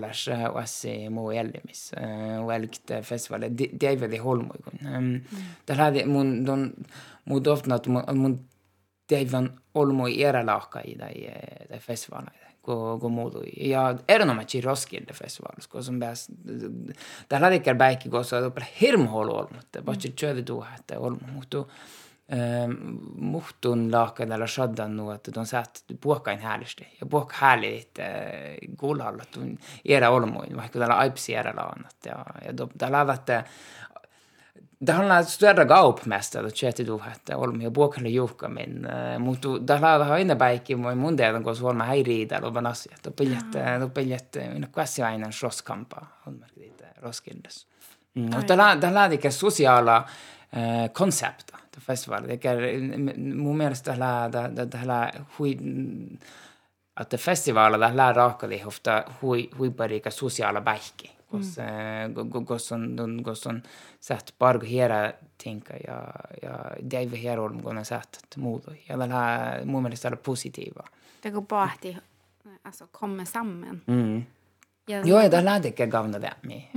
tämän 0.00 0.10
festivaalalle. 0.10 0.24
Täällä 0.24 0.48
on 0.48 0.54
mus, 0.54 0.82
täällä 0.82 0.82
det 0.82 0.90
er 0.90 1.02
veldig 1.02 1.10
muu 1.10 1.30
ellimis. 1.30 1.92
Välkit 2.46 2.90
festivaali, 3.02 3.50
David 3.80 4.18
Holmoi. 4.18 4.58
Mm. 4.80 5.20
Täällä 5.66 5.84
hade 5.84 6.04
mun, 6.06 6.44
don, 6.46 6.72
mun 7.24 7.44
doftnat, 7.44 7.86
mun, 7.86 8.02
mun 8.14 8.38
David 9.10 9.50
Holmoi 9.74 10.22
era 10.22 10.46
laaka 10.46 10.80
i 10.84 10.94
tai, 10.98 11.14
tai 11.68 11.78
festivaaleille. 11.78 12.44
Kun, 12.62 13.00
kun 13.00 13.12
muutu. 13.12 13.42
Ja 13.60 13.94
erinomaisesti 14.08 14.60
Roskilde 14.60 15.12
festivaalissa, 15.12 15.70
kun 15.70 15.82
on 15.88 16.00
pääs, 16.00 16.28
hade 17.40 17.54
ikään 17.54 17.78
päikki, 17.78 18.08
kun 18.08 18.24
se 18.24 18.36
on 18.36 18.52
hirmuholu 18.80 19.36
ollut, 19.36 19.52
vaikka 19.86 20.08
tjövi 20.16 20.42
tuohon, 20.42 20.74
että 20.78 20.98
ollut, 20.98 21.22
eh, 22.28 22.68
muhtun 23.16 23.90
eller 24.32 24.46
šadan 24.46 24.96
no, 24.96 25.12
että 25.12 25.40
on 25.40 25.46
saat 25.46 25.84
puokkain 26.00 26.38
häälistä. 26.38 26.84
Ja 27.00 27.06
puok 27.06 27.32
hääli, 27.32 27.78
että 27.78 28.02
kuulalla, 28.76 29.22
että 29.22 29.40
on 29.40 29.58
erä 29.84 30.10
olmoin, 30.10 30.56
vaikka 30.56 30.78
täällä 30.78 30.96
aipsi 30.96 31.34
eller 31.34 31.56
laanat. 31.56 31.96
Ja, 32.06 32.24
ja 32.46 32.56
då, 32.56 32.68
täällä 32.78 33.00
on, 33.00 33.10
että 33.10 33.44
det 34.86 34.92
handlar 34.92 35.24
större 35.24 35.64
gap 35.64 36.06
mest, 36.06 36.34
eller 36.36 36.50
tjöti 36.50 36.84
du 36.86 36.98
hette, 36.98 37.36
olm 37.36 37.60
ja 37.60 37.70
puokalle 37.70 38.08
juhka 38.08 38.48
min. 38.48 38.86
Mutta 39.18 39.48
täällä 39.66 39.94
on 39.94 40.00
vähän 40.00 40.14
aina 40.14 40.36
päikki, 40.36 40.76
mun 40.76 40.98
mun 40.98 41.16
Det 41.18 41.42
kun 41.44 41.56
suolma 41.56 41.84
häiriitä, 41.84 42.40
lopan 42.42 42.66
asiat. 42.66 42.98
Ah. 42.98 43.04
Då 43.04 43.10
piljet, 43.10 43.80
då 43.80 43.88
piljet, 43.88 44.36
minä 44.52 44.66
käsi 44.66 45.02
Det 45.02 45.32
slåsskampa, 45.32 46.06
on 46.26 46.38
merkit, 46.40 46.82
roskildes. 47.02 47.66
Mm. 48.14 48.30
Mutta 48.34 48.56
täällä 48.80 49.10
Det 49.10 49.30
sosiaala 49.30 50.04
konsept, 50.92 51.53
festival. 51.80 52.22
Det 52.28 52.44
är 52.44 53.18
mun 53.34 53.56
mielestä 53.56 53.90
tällä 53.90 54.30
tällä 54.70 55.12
hui 55.38 55.58
että 57.00 57.16
festivaalla 57.16 57.78
tällä 57.78 58.12
raakali 58.12 58.62
ofta 58.64 59.04
hui 59.22 59.50
hui 59.58 59.70
parika 59.70 60.10
sosiaala 60.10 60.60
päihki. 60.60 61.10
Kos 61.30 61.56
kos 62.46 62.72
on 62.72 63.20
kos 63.24 63.46
on 63.46 63.62
sett 64.00 64.30
pargo 64.38 64.66
hera 64.66 65.12
tinka 65.44 65.74
ja 65.86 66.06
ja 66.42 66.58
deive 66.90 67.22
hera 67.22 67.42
olm 67.42 67.62
gonna 67.62 67.84
sett 67.84 68.36
muuta. 68.36 68.70
Ja 68.88 68.98
tällä 68.98 69.60
mun 69.64 69.82
mielestä 69.82 70.02
tällä 70.02 70.22
positiiva. 70.22 70.88
Det 71.22 71.30
går 71.30 71.42
bahti 71.42 71.96
alltså 72.64 72.86
kommer 72.92 73.24
samman. 73.24 73.80
Mm. 73.86 74.22
Ja, 74.88 75.00
jo, 75.06 75.18
ja 75.18 75.30
tas 75.30 75.44
lāde 75.44 75.72
ka 75.72 75.86
gavna 75.86 76.18
Mm. 76.18 76.48
mi. 76.48 76.68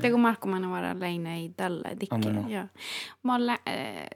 Tegu 0.00 0.18
Marko 0.18 0.48
mana 0.48 0.68
vara 0.68 0.90
alene 0.90 1.44
i 1.44 1.48
dalle 1.58 1.96
dikke. 2.00 2.50
Ja. 2.50 2.68
Ma 3.22 3.38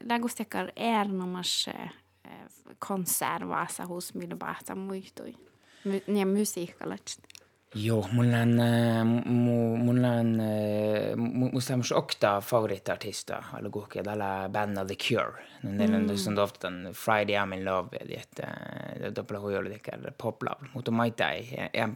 lägostekar 0.00 0.70
är 0.76 1.04
nomas 1.04 1.68
konservasa 2.78 3.84
hos 3.84 4.14
minä 4.14 4.36
bahta 4.36 4.74
muihtui. 4.74 5.34
Ja 6.06 6.26
musiikka. 6.26 6.84
On, 8.40 9.22
mulla 9.78 10.08
on, 10.08 10.42
musta 11.52 11.74
on 11.74 11.82
okta 11.94 12.40
favoritartister, 12.40 13.42
alla 13.52 13.70
kuhkia 13.70 14.02
tällä 14.02 14.48
bändä 14.52 14.84
The 14.84 14.94
Cure. 14.94 15.42
Det 15.78 15.84
on 15.84 16.34
mm. 16.34 16.38
ofta 16.38 16.68
Friday 16.92 17.36
I'm 17.36 17.54
in 17.54 17.64
Love, 17.64 17.96
että 18.10 18.42
doppla 19.16 19.40
huijolu 19.40 19.68
tekee 19.68 19.98
poplaul, 20.22 20.68
mutta 20.74 20.90
maita 20.90 21.30
ei, 21.30 21.48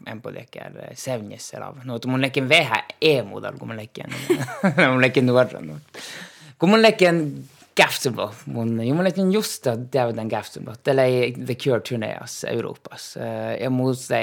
en 0.06 0.22
på 0.22 0.32
tekee 0.32 0.72
sevnjessä 0.94 1.60
lav. 1.60 1.76
No, 1.84 1.98
mun 2.06 2.22
lekin 2.22 2.48
vähän 2.48 2.82
emu 3.00 3.40
tällä, 3.40 3.58
kun 3.58 3.68
mun 3.68 3.76
lekin, 3.76 4.04
mun 4.92 5.02
lekin 5.02 5.26
nuoran. 5.26 5.80
Kun 6.58 6.68
mun 6.68 6.82
lekin 6.82 7.44
Gaftenblå. 7.76 8.30
Mun, 8.54 8.78
jo, 8.80 8.94
men 8.96 9.10
jeg 9.10 9.26
just 9.34 9.66
det 9.66 10.00
er 10.00 10.12
den 10.16 10.30
Gaftenbach. 10.32 10.78
Det 10.82 10.94
er 10.96 11.36
The 11.36 11.56
Cure 11.60 11.82
turneas 11.84 12.38
Europas. 12.48 13.16
Jeg 13.20 13.72
må 13.72 13.90
si, 14.00 14.22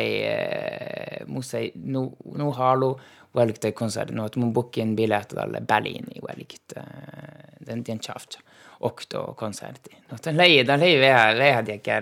må 1.30 1.44
si 1.46 1.68
nå, 1.76 2.08
nå 2.40 2.50
har 2.58 2.82
du 2.82 2.90
valgt 3.38 3.66
en 3.66 3.78
konsert 3.78 4.14
nå, 4.14 4.26
at 4.26 4.40
man 4.42 4.54
booker 4.54 4.82
en 4.82 4.96
billett 4.98 5.30
til 5.30 5.60
Berlin 5.70 6.10
i 6.14 6.22
valgt 6.24 6.76
den, 6.78 7.86
den 7.86 8.02
kjaft. 8.02 8.40
Og 8.84 9.06
da 9.14 9.30
konsert. 9.38 9.88
Den 10.10 10.38
lei, 10.38 10.52
den 10.66 10.82
leier 10.82 11.38
lei 11.38 11.54
hadde 11.54 11.76
jeg 11.76 11.84
ikke 11.84 12.02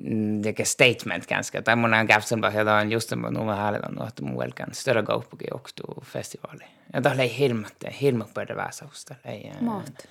det 0.00 0.60
är 0.60 0.64
statement 0.64 1.28
Det 1.28 1.68
er 1.68 1.72
en 1.72 1.92
har 1.92 2.04
gafsen 2.04 2.40
bara 2.40 2.80
en 2.80 2.90
just 2.90 3.10
det 3.10 3.16
nog 3.16 3.54
herlig, 3.54 3.80
då 3.96 4.02
att 4.02 4.20
man 4.20 4.38
väl 4.38 4.52
kan 4.52 4.74
större 4.74 5.02
gå 5.02 5.20
på 5.20 5.36
Okto 5.52 6.00
festival. 6.04 6.62
Ja, 6.92 7.00
där 7.00 7.20
är 7.20 7.26
helt 7.26 7.54
mye 7.54 8.24
på 8.34 8.44
det 8.44 8.54
värsta 8.54 8.84
hos 8.84 9.04
det. 9.04 9.52
Mat. 9.60 10.06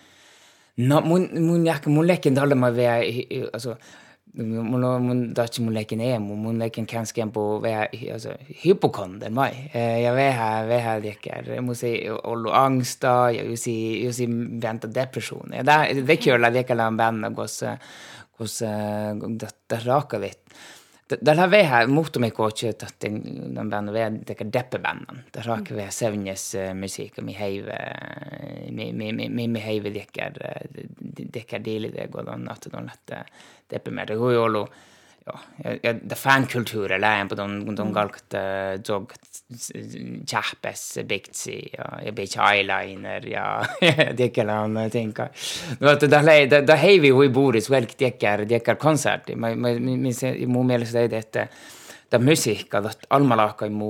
No, 0.80 1.02
mun, 1.02 1.30
mun, 1.39 1.68
ehkä, 1.68 1.89
mun 1.89 2.08
lekin 2.08 2.36
tällä 2.36 2.56
mä 2.56 2.76
vielä, 2.76 3.00
alltså, 3.54 3.76
mun, 4.34 4.80
mun 5.02 5.36
dachi 5.36 5.62
mun 5.62 5.74
lekin 5.74 6.02
emu, 6.02 6.36
mun 6.36 6.60
lekin 6.60 6.88
kanske 6.88 7.26
på 7.34 7.62
vielä, 7.62 7.88
alltså, 8.13 8.30
hypokonder 8.65 9.30
mai. 9.30 9.52
Jag 10.04 10.15
vähän, 10.15 10.70
vähän 10.70 11.02
leker, 11.02 11.62
mun 11.62 11.76
se 11.76 12.00
ollut 12.24 12.54
angsta, 12.54 13.08
ja 13.08 13.44
jusi, 13.44 14.08
si, 14.12 14.28
venta 14.62 14.94
depresjon. 14.94 15.50
Ja, 15.54 15.63
det, 15.63 16.08
det 16.08 16.18
kyllä 16.18 16.54
leker 16.54 16.80
en 16.80 16.98
band, 16.98 17.36
koska, 17.36 17.78
koska, 18.38 18.65
det 21.10 21.15
raka 21.15 21.22
vet. 21.22 21.26
Tällä 21.26 21.52
vähän 21.52 21.89
ikke 22.26 22.69
että 22.69 22.88
den 23.02 23.69
banden 23.69 23.93
ved 23.93 24.30
er 24.30 24.45
deppebanden. 24.54 25.24
Det 25.34 25.45
ikke 25.60 25.76
vært 25.76 25.93
sevnjes 25.93 26.56
musikk, 26.74 27.17
og 27.17 27.26
vi 27.26 27.34
heive 27.34 27.78
mi, 28.72 28.93
mi, 28.93 29.12
mi, 29.12 29.48
mi 29.48 29.60
heive 29.60 29.89
dekker 29.89 30.38
dekker 31.34 31.60
deli 31.60 31.89
det 31.91 32.12
går 32.12 32.30
an 32.30 32.48
at 32.50 32.62
de 32.62 32.82
lette 32.86 33.24
deppemert. 33.69 34.08
Det 34.08 34.17
går 34.17 34.34
jo 34.34 34.43
ollut 34.43 34.69
ja, 35.63 35.76
ja, 35.84 36.15
fankulttuuri 36.15 37.02
lähen 37.02 37.28
på 37.28 37.36
de, 37.36 37.48
de 37.78 37.86
galkat 37.94 38.38
jog 38.88 39.13
tjahpes 40.26 41.00
biksi 41.08 41.58
ja, 41.78 41.86
ja 42.06 42.12
beach 42.13 42.38
eyeliner 42.38 43.28
ja 43.28 43.65
diekellä 44.18 44.62
on 44.62 44.78
tinka. 44.92 45.30
No, 45.80 45.92
että 45.92 46.12
da, 46.12 46.22
da, 46.50 46.68
da 46.68 46.76
heivi 46.76 47.10
hui 47.10 47.30
buuris 47.30 47.70
velk 47.70 48.00
diekkär, 48.00 48.50
diekkär 48.50 48.76
konserti. 48.76 49.36
Mä, 49.36 49.56
mä, 49.56 49.68
mä, 49.80 50.48
mun 50.48 50.65
mielestä 50.65 51.00
ei, 51.00 51.10
että 51.12 51.48
ta 52.10 52.19
mösihka 52.19 52.82
taht 52.82 53.06
almalahkai 53.10 53.69
mu, 53.69 53.89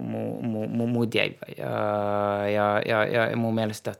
mu, 0.00 0.22
mu, 0.42 0.66
mu 0.68 0.86
mudjäivä. 0.86 1.46
Ja, 1.58 2.48
ja, 2.48 2.68
ja, 2.86 3.04
ja 3.04 3.36
mu 3.36 3.52
meelest 3.52 3.84
ta 3.84 3.94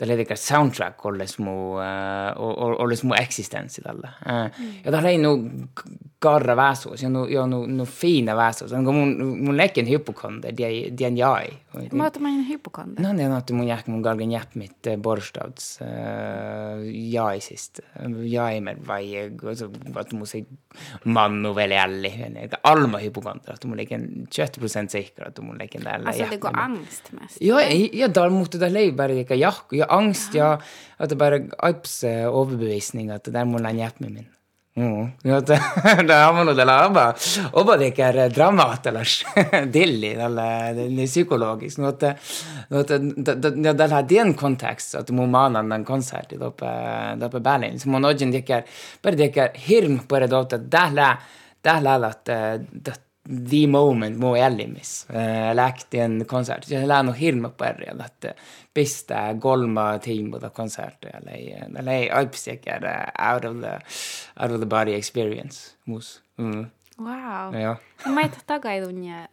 ta 0.00 0.06
leidikka 0.08 0.36
soundtrack 0.36 1.04
olles 1.04 1.38
mu, 1.38 1.78
äh, 1.84 2.40
olles 2.80 3.02
mu 3.04 3.14
eksistentsi 3.14 3.82
talle 3.82 4.08
Äh. 4.26 4.50
Ja 4.84 4.92
ta 4.92 5.02
leid 5.02 5.20
nu 5.20 5.50
garra 6.20 6.56
väsos 6.56 7.02
ja 7.02 7.08
nu, 7.08 7.26
ja 7.28 7.46
nu, 7.46 7.66
nu 7.66 7.86
fina 7.86 8.34
väsos. 8.36 8.72
Onko 8.72 8.92
mun, 8.92 9.44
mun 9.44 9.56
lekin 9.56 9.86
hypokonder, 9.86 10.52
det, 10.52 10.90
det 10.90 11.04
är 11.04 11.10
jag. 11.10 11.50
Vad 11.72 11.92
ma 11.92 12.10
man 12.18 12.32
en 12.32 12.44
hypokonder? 12.44 13.02
No, 13.02 13.16
det 13.16 13.22
är 13.22 13.28
något 13.28 13.50
mun 13.50 13.66
mu 13.66 13.76
mun 13.86 14.02
galgen 14.02 14.30
jäpp 14.30 14.54
mitt 14.54 14.86
äh, 14.86 14.96
borstads. 14.96 15.80
Äh, 15.80 16.80
jag 17.12 17.42
sist. 17.42 17.80
Jag 18.24 18.52
är 18.56 18.60
med 18.60 18.76
varje, 18.86 19.32
alltså, 19.48 19.70
vad 19.86 20.12
man 20.12 20.26
säger, 20.26 20.46
man 21.02 21.46
och 21.46 21.58
väl 21.58 21.72
ärlig. 21.72 22.50
Alma 22.68 23.00
hypokonter. 23.02 23.54
At 23.54 23.62
du 23.62 23.70
må 23.70 23.78
legge 23.78 23.96
en 23.96 24.26
20 24.30 24.60
prosent 24.60 24.92
sikker, 24.94 25.30
må 25.44 25.54
legge 25.58 25.80
en 25.80 25.86
del 25.88 26.10
Altså 26.10 26.28
det 26.30 26.40
går 26.42 26.58
angst 26.64 27.12
mest? 27.16 27.38
Ja, 27.44 27.62
ja, 27.62 28.10
da 28.12 28.26
måtte 28.32 28.60
det 28.60 28.72
lei 28.74 28.90
bare 28.96 29.16
like 29.16 29.38
jahku, 29.38 29.78
ja, 29.80 29.88
angst, 29.96 30.36
ja. 30.38 30.56
At 31.00 31.12
det 31.12 31.20
bare 31.20 31.46
Aips 31.64 32.02
overbevisning 32.04 33.10
at 33.14 33.30
der 33.32 33.48
må 33.48 33.62
den 33.62 33.80
hjelpe 33.80 34.06
min. 34.08 34.28
Mm. 34.76 35.08
Ja, 35.22 35.40
det, 35.48 35.60
det 36.06 36.14
har 36.14 36.32
man 36.32 36.46
det 36.56 36.64
lava. 36.64 37.08
Og 37.52 37.66
bare 37.66 37.78
det 37.90 38.04
er 38.06 38.34
dramat 38.34 38.86
eller 38.86 39.66
dilli 39.72 40.12
eller 40.14 40.76
det 40.76 40.86
er 40.88 41.10
psykologisk. 41.10 41.80
Nå 41.82 41.90
at 41.90 42.06
det 42.06 42.14
det 42.70 43.90
har 43.90 44.06
den 44.08 44.32
kontekst 44.38 44.94
at 45.00 45.10
må 45.14 45.26
man 45.26 45.58
den 45.58 45.84
konsert 45.84 46.32
oppe 46.38 46.70
på 47.20 47.42
Berlin. 47.42 47.80
Så 47.80 47.90
man 47.90 48.06
noen 48.06 48.34
ikke 48.36 48.62
bare 49.02 49.18
det 49.18 49.32
er 49.36 49.58
hirm 49.66 50.00
på 50.06 50.22
det 50.22 50.32
at 50.38 50.56
det 50.70 50.88
la 50.94 51.12
tähän 51.62 51.84
lähdät 51.84 52.28
eh, 52.28 52.96
the 53.48 53.66
moment 53.66 54.18
mua 54.18 54.38
elimis. 54.38 55.06
Eh, 55.10 55.54
Lähti 55.54 55.98
en 55.98 56.24
konsert. 56.26 56.70
Ja 56.70 56.88
lähen 56.88 57.08
on 57.08 57.14
hirma 57.14 57.48
på 57.48 57.64
erjel, 57.64 58.00
että 58.06 58.28
eh, 58.28 58.34
pistää 58.74 59.34
kolma 59.34 59.98
tiimuta 59.98 60.50
konsertteja. 60.50 61.18
Eli, 61.18 61.54
eli 61.76 62.10
aipsiäkään 62.10 62.82
out 63.32 63.44
of 63.44 63.56
the, 63.60 63.78
out 64.42 64.52
of 64.52 64.56
the 64.58 64.66
body 64.66 64.94
experience. 64.94 65.76
mus. 65.86 66.22
Mm. 66.36 66.66
Wow. 67.00 67.54
Ja. 67.60 67.76
Mä 68.06 68.20
et 68.20 68.38
takaitunne 68.46 69.28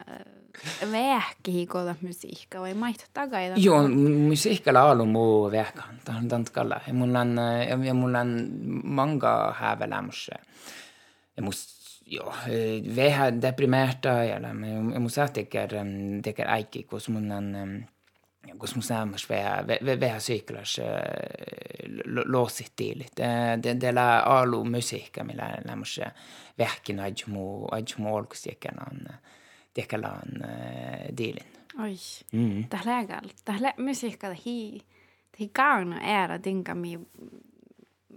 vähkihikolla 0.91 1.95
musiikkaa 2.01 2.61
vai 2.61 2.73
mä 2.73 2.89
et 2.89 3.09
takaitunne? 3.13 3.63
Joo, 3.63 3.87
musiikalla 4.27 4.83
on 4.83 4.91
ollut 4.91 5.09
muu 5.09 5.51
vähkan. 5.51 5.99
Tämä 6.05 6.17
on 6.17 6.27
tantkalla. 6.27 6.81
Ja 6.87 6.93
mulla 6.93 7.19
on, 7.19 7.37
ja 7.85 7.93
mulla 7.93 8.19
on 8.19 8.49
manga 8.83 9.55
häävälämyssä. 9.59 10.31
Ja 11.37 11.43
musta 11.43 11.76
joo, 12.07 12.33
vähän 12.95 13.41
deprimeerta 13.41 14.07
ja 14.07 14.39
musik 14.99 15.29
tekee, 15.33 15.67
tekee 16.23 16.45
äikki, 16.47 16.83
koska 16.83 17.11
mun 17.11 17.31
on 17.31 17.85
kus 18.59 18.75
mun 18.75 18.83
säämmös 18.83 19.29
vähän, 19.29 19.67
vähän 19.99 20.21
och 20.21 20.79
loosittiilit. 22.25 23.11
Tällä 23.79 24.19
alu 24.19 24.63
musiikka, 24.63 25.23
millä 25.23 25.57
lämmös 25.65 25.99
vähkin 26.57 26.99
ajmu, 26.99 27.67
ajmu 27.71 28.15
olkusiekän 28.15 28.75
on 28.91 29.17
tekälään 29.73 30.29
diilin. 31.17 31.51
Oi, 31.79 31.95
mm. 32.31 32.65
tällä 32.69 32.95
hetkellä, 32.95 33.33
tällä 33.45 33.73
musiikalla 33.77 34.35
är 34.47 35.39
att 35.39 35.53
kauna 35.53 35.99
mig 36.01 36.69
Vi 36.69 36.75
mi, 36.75 36.99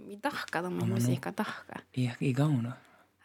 mi 0.07 0.17
tahka, 0.17 0.63
tämä 0.63 0.87
musiikka 0.87 1.33
tahka. 1.33 1.75
Ja, 1.97 2.11
i 2.21 2.35
kauna. 2.35 2.73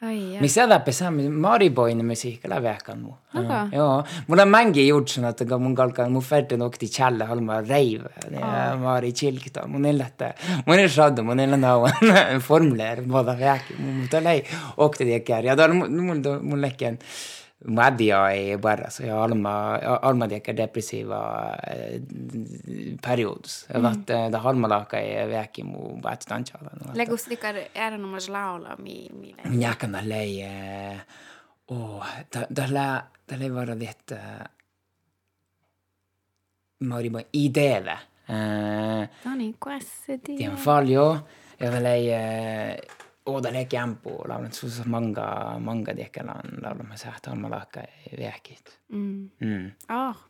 Ai, 0.01 0.34
ja. 0.34 0.41
Mis 0.41 0.58
edapä 0.58 0.91
sami 0.91 1.29
Mariboine 1.29 2.03
musiikilla 2.03 2.63
vähkan 2.63 2.99
mu. 2.99 3.13
Aga. 3.34 3.67
Joo. 3.71 4.03
Mulla 4.27 4.41
on 4.41 4.49
mängi 4.49 4.88
juutsun, 4.88 5.25
että 5.25 5.45
kun 5.45 5.62
mun 5.62 5.75
kalkan 5.75 6.12
mun 6.12 6.21
färden 6.21 6.62
okti 6.62 6.88
challe 6.88 7.23
halma 7.25 7.62
reiv. 7.62 8.01
Ja 8.31 8.77
Mari 8.81 9.13
chilkita. 9.13 9.67
Mun 9.67 9.86
elletta. 9.86 10.34
Mun 10.65 10.79
ei 10.79 10.89
saada, 10.89 11.23
mun 11.23 11.39
ei 11.39 11.47
nauan 11.47 11.93
formuleer 12.47 13.03
ta 13.25 13.36
lei 13.39 13.60
Mun 13.79 14.10
tällä 14.10 14.31
ei 14.31 14.43
okti 14.77 15.05
tiekär. 15.05 15.45
Ja 15.45 15.58
da 15.58 15.67
mun 15.67 16.21
mun 16.41 16.62
lekkän 16.62 16.97
Madia 16.97 17.44
ei 18.31 18.57
barras 18.57 18.99
ja 18.99 19.23
Alma, 19.23 19.79
Alma 20.01 20.27
tiekkä 20.27 20.57
depressiva 20.57 21.55
periods. 23.01 23.67
Mm. 23.73 23.85
Att 23.85 24.07
det 24.07 24.37
halmalaka 24.37 24.97
ei 24.97 25.29
vähki 25.29 25.63
mu 25.63 26.01
vaat 26.03 26.25
tantsala. 26.27 26.69
Legus 26.93 27.27
likar 27.27 27.56
är 27.73 27.97
nog 27.97 28.12
mas 28.12 28.29
laula 28.29 28.75
mi 28.77 29.10
mi. 29.13 29.35
Njakana 29.45 30.01
lei. 30.01 30.45
Oh, 31.67 32.06
tällä 32.29 33.03
bare 33.27 33.49
vara 33.49 33.75
det 33.75 33.95
er 37.17 37.25
ideve. 37.33 37.97
Eh, 38.29 39.10
No 39.25 39.35
niin, 39.35 39.56
kuessa 39.60 40.17
Tien 40.25 40.58
paljon. 40.65 41.19
Jeg 41.60 41.71
tällä 41.71 41.93
ei 41.93 42.10
Oda 43.26 43.36
Oodalekiampu 43.38 44.10
laulan 44.28 44.54
suus 44.54 44.86
manga, 44.86 45.56
manga 45.60 45.98
diekkalan 45.98 46.42
laulamme 46.62 46.98
sähtään 46.98 47.42
malakka 47.42 47.82
vehkit. 48.19 48.80
Mm. 48.90 49.30
Mm. 49.40 49.71
Ah, 49.88 50.10
oh. 50.10 50.26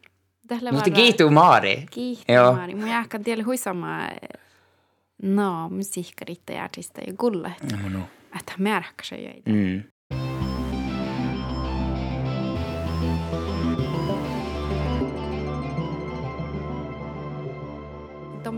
Tällä 0.47 0.71
Mutta 0.71 0.89
kiitu 0.89 1.29
Maari. 1.29 1.85
Kiitu 1.91 2.31
Joo. 2.31 2.53
Maari. 2.53 2.75
Mun 2.75 2.87
jääkään 2.87 3.23
tielle 3.23 3.43
huisamaa 3.43 4.07
eh, 4.07 4.41
no, 5.21 5.69
musiikkarittaja 5.69 6.63
artista 6.63 7.01
ja 7.07 7.13
kulle. 7.17 7.55
No, 7.71 7.89
no. 7.89 7.99
Että 8.39 8.53
märkäsä 8.57 9.15
jäi. 9.15 9.41
Mm. 9.45 9.83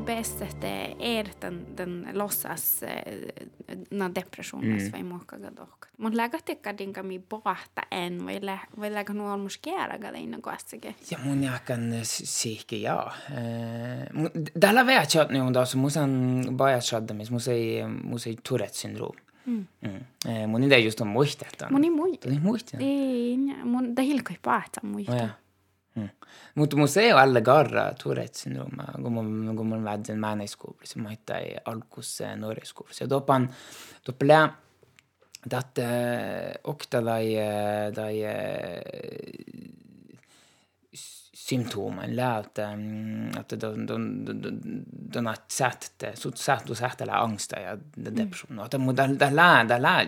bäst 0.07 0.41
efter 0.41 0.95
är 0.99 1.25
den, 1.41 1.65
den 1.75 2.07
låtsas 2.13 2.83
eh, 2.83 3.17
när 3.89 4.09
depressionen 4.09 4.71
mm. 4.71 4.89
svai 4.89 5.03
muokkaga 5.03 5.51
dohka. 5.51 5.87
Mut 5.97 6.13
lägä 6.15 6.39
tekkadinka 6.45 7.03
mi 7.03 7.19
pohta 7.19 7.81
en 7.91 8.25
vai 8.25 8.39
lä 8.41 8.59
vai 8.79 8.93
lägä 8.93 9.13
nuol 9.13 9.37
mus 9.37 9.57
kieraga 9.57 10.11
leina 10.11 10.37
kuassake. 10.41 10.95
Ja 11.11 11.17
mun 11.23 11.43
jakan 11.43 11.93
eh, 11.93 12.03
sihki 12.03 12.81
ja. 12.81 13.11
Eh, 13.29 14.31
Tällä 14.59 14.85
väärät 14.85 15.29
nu 15.29 15.51
då 15.51 15.65
så 15.65 15.77
musan 15.77 16.43
bajat 16.57 16.83
shadda 16.83 17.13
mis 17.13 17.31
musei 17.31 17.83
musei 18.03 18.37
Tourettes 18.49 18.81
syndrom. 18.81 19.15
Mm. 19.45 19.67
Mm. 19.81 20.49
Mun 20.49 20.71
ei 20.71 20.85
just 20.85 21.01
on 21.01 21.07
muistettu. 21.07 21.65
Mun 21.69 21.83
ei 21.83 21.89
muistettu. 21.89 22.29
Mun 22.29 22.37
ei 22.37 22.43
muistettu. 22.43 22.85
Ei, 22.85 23.37
mun, 23.63 23.95
da 23.95 24.01
hilkoi 24.01 24.37
paata 24.41 24.81
muistettu. 24.83 25.46
Mm. 25.97 26.09
Mutta 26.55 26.77
alle 26.77 27.11
alla 27.11 27.41
garra 27.41 27.93
Tourette 28.03 28.39
syndroma, 28.39 28.85
kun 29.01 29.13
mun, 29.13 29.53
kun 29.55 29.67
mun 29.67 29.83
vädden 29.83 30.19
määneiskuuplissa, 30.19 30.99
mä 30.99 31.09
hittai 31.09 31.55
alkus 31.65 32.19
nuoriskuuplissa. 32.35 33.03
Ja 33.03 33.07
topan, 33.07 33.49
toppelää, 34.03 34.57
dat 35.51 35.79
okta 36.63 37.05
dai, 37.05 37.35
dai 37.95 38.21
symptomen 41.47 42.15
lää, 42.15 42.39
että, 42.39 42.69
at, 43.39 43.49
de, 43.49 43.57
de, 43.57 44.33
de, 44.43 44.51
de 45.13 45.19
har 45.19 45.37
sett 45.47 46.03
så 46.13 46.31
sett 46.35 46.75
sett 46.75 46.97
det 46.97 47.11
angsta 47.11 47.59
ja 47.59 47.77
depression. 47.95 48.59
de, 48.71 48.77
de, 48.77 49.07
de, 49.19 49.35
lää, 49.79 50.07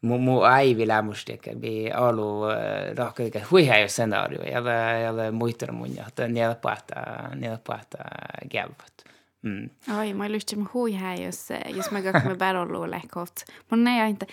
moai 0.00 0.74
világmustéke, 0.74 1.54
bé 1.54 1.88
aló 1.88 2.50
rakőke, 2.94 3.46
hújhájó 3.48 3.86
szenárió, 3.86 4.42
jele, 4.42 4.98
jele 4.98 5.30
mújtara 5.30 5.72
mondja, 5.72 6.06
te 6.14 6.26
nélpáta, 6.26 7.30
nélpáta 7.34 8.04
gelvat. 8.48 8.92
Mm. 9.40 9.70
Oi, 9.98 10.12
mä 10.12 10.28
lyhtsam 10.28 10.68
huihajossa, 10.72 11.54
jos 11.68 11.90
mä 11.90 12.02
kakme 12.02 12.34
barollu 12.34 12.90
lekot. 12.90 13.44
Mun 13.70 13.86
ei 13.86 14.00
aina, 14.00 14.26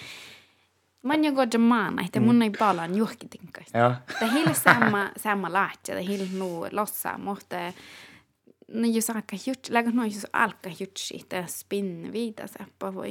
mä 1.02 1.14
oon 1.14 1.24
joku 1.24 1.42
jamaana, 1.54 2.02
että 2.06 2.20
hmm. 2.20 2.26
mun 2.26 2.42
ei 2.42 2.50
palan 2.50 2.96
juhkitinkaista. 2.96 3.78
Joo. 3.78 3.94
Tämä 4.20 4.32
hiili 4.32 4.54
sama, 4.54 5.12
sama 5.18 5.54
laatja, 5.54 5.96
tämä 5.96 6.00
hiili 6.00 6.30
nuu 6.38 6.68
lossaa, 6.72 7.18
mutta 7.18 7.56
no 8.68 8.88
jos 8.88 9.10
alkaa 9.10 9.40
jutsi, 9.48 9.74
läkö 9.74 9.92
noin 9.92 10.14
jos 10.14 10.28
alkaa 10.34 10.72
jutsi, 10.80 11.26
tämä 11.30 11.48
spin 11.48 12.10
viitasa, 12.12 12.66
voi. 12.94 13.10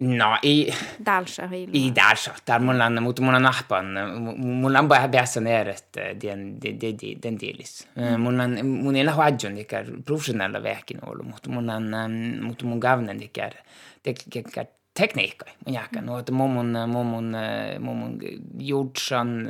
No, 0.00 0.36
i... 0.42 0.70
Dalsha 0.98 1.48
I 1.52 1.90
Dalsha. 1.90 2.32
Der 2.46 2.60
må 2.62 2.72
lande 2.72 3.02
mot 3.02 3.18
Monanahpan. 3.18 3.96
Mulan 4.38 4.86
bare 4.88 5.08
besaneeret 5.10 5.98
den 6.22 7.38
delis. 7.40 7.80
Eh, 7.96 8.14
Mulan 8.16 8.54
munela 8.62 9.16
huadjon, 9.16 9.58
de 9.58 9.66
er 9.66 9.90
profesjonelle 10.06 10.62
veken, 10.62 11.02
og 11.02 11.24
mot 11.26 11.50
Mulan 11.50 11.90
eh, 11.94 12.08
mot 12.44 12.62
Mungavnen, 12.62 13.18
de 13.18 13.30
er 13.42 13.58
tekniikka. 14.98 15.46
Mun 15.66 15.74
jääkä, 15.74 16.00
no, 16.00 16.18
että 16.18 16.32
mumun, 16.32 16.76
mumun, 16.86 17.36
mumun 17.80 18.20
jordsan, 18.58 19.48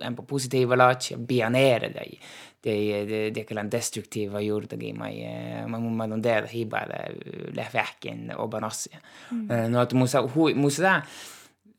en 0.00 0.16
på 0.16 0.22
positiiva 0.22 0.76
laatsi, 0.76 1.16
bianeere, 1.16 1.88
de 1.92 2.00
er 2.00 2.18
det 2.60 3.04
det 3.04 3.30
det 3.30 3.44
kan 3.44 3.70
destruktiva 3.70 4.40
gjorda 4.40 4.76
gi 4.76 4.92
mai 4.92 5.26
man 5.68 5.96
man 5.96 6.22
det 6.22 6.50
hiba 6.50 6.80
le 7.52 7.66
väken 7.72 8.30
och 8.30 8.48
banassi. 8.48 8.90
No 9.70 9.78
att 9.78 9.92
musa 9.92 10.20
hui 10.20 10.54
musa 10.54 11.02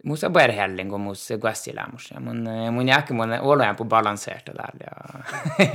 musa 0.04 0.30
bara 0.30 0.52
helling 0.52 0.94
och 0.94 1.00
musa 1.00 1.36
guastila 1.38 1.88
musa. 1.94 2.20
Mun 2.20 2.44
mun 2.76 2.88
jakke 2.88 3.14
mun 3.14 3.34
olo 3.34 3.74
på 3.74 3.84
balanserat 3.84 4.46
där 4.46 4.74
ja. 4.80 4.92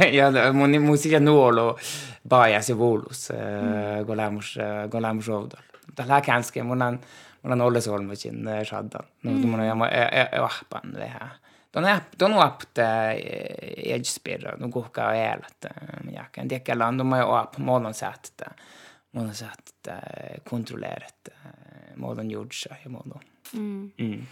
Ja 0.07 0.53
mun 0.53 0.87
musa 0.87 1.09
ja 1.09 1.21
nuolo 1.21 1.79
baja 2.23 2.63
se 2.63 2.73
volus 2.73 3.31
golamus 4.07 4.59
golamus 4.89 5.29
ovdal. 5.29 5.61
Det 5.87 6.03
här 6.03 6.21
kanske 6.21 6.63
mun 6.63 6.83
an 6.83 6.99
mun 7.43 7.53
an 7.53 7.61
olles 7.61 7.89
olmasin 7.89 8.65
shaddan. 8.65 9.03
No 9.21 9.31
mun 9.31 9.65
ja 9.67 9.75
ahpan 10.45 10.97
App, 11.75 12.18
är 12.18 12.29
har 12.29 12.43
app 12.45 12.64
til 12.75 13.20
Edge-spillere. 13.95 14.59
De 14.61 14.68
går 14.70 14.91
ikke 14.91 15.07
og 15.09 15.16
lite 15.16 15.70
litt 16.05 16.14
jakken. 16.14 16.49
Det 16.49 16.57
er 16.57 16.61
ikke 16.61 16.77
land. 16.77 17.01
då 17.01 17.05
har 17.05 17.23
jo 17.23 17.31
app. 17.37 17.59
Målen 17.59 17.95
satt 17.95 18.43
Målen 19.12 19.35
satt 19.35 19.89
kontrollert. 20.45 21.29
Målen 21.97 22.31
gjorde 22.31 22.57
seg 22.57 22.85
i 22.87 22.93
målen. 22.93 23.25
Mm. 23.53 24.27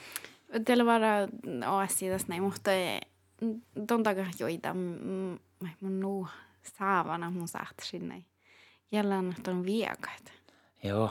Til 0.66 0.82
å 0.82 0.88
være 0.88 1.12
AS-sidesene 1.68 2.36
imot 2.36 2.64
De 3.74 4.02
dagar 4.02 4.32
joita 4.36 4.70
att 4.70 6.28
saavana 6.76 7.30
mun 7.30 7.48
saat 7.48 7.80
Det 7.92 8.24
jälleen, 8.90 9.34
että 9.38 9.50
on 9.50 9.64
viekat. 9.64 10.32
Joo. 10.82 11.10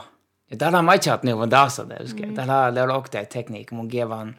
Ja 0.50 0.56
täällä 0.56 0.78
on 0.78 0.84
maitsaat 0.84 1.22
neuvon 1.22 1.50
det. 1.50 1.96
että 2.00 2.34
täällä 2.34 2.82
on 2.82 2.90
också 2.90 3.18
mm. 3.18 3.26
tekniikka 3.26 3.74
man 3.74 3.88
ger 3.88 4.08
Mm. 4.08 4.34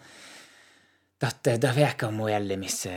Datte, 1.21 1.57
da 1.61 1.69
veka 1.75 2.09
mo 2.11 2.27
ellimis 2.27 2.87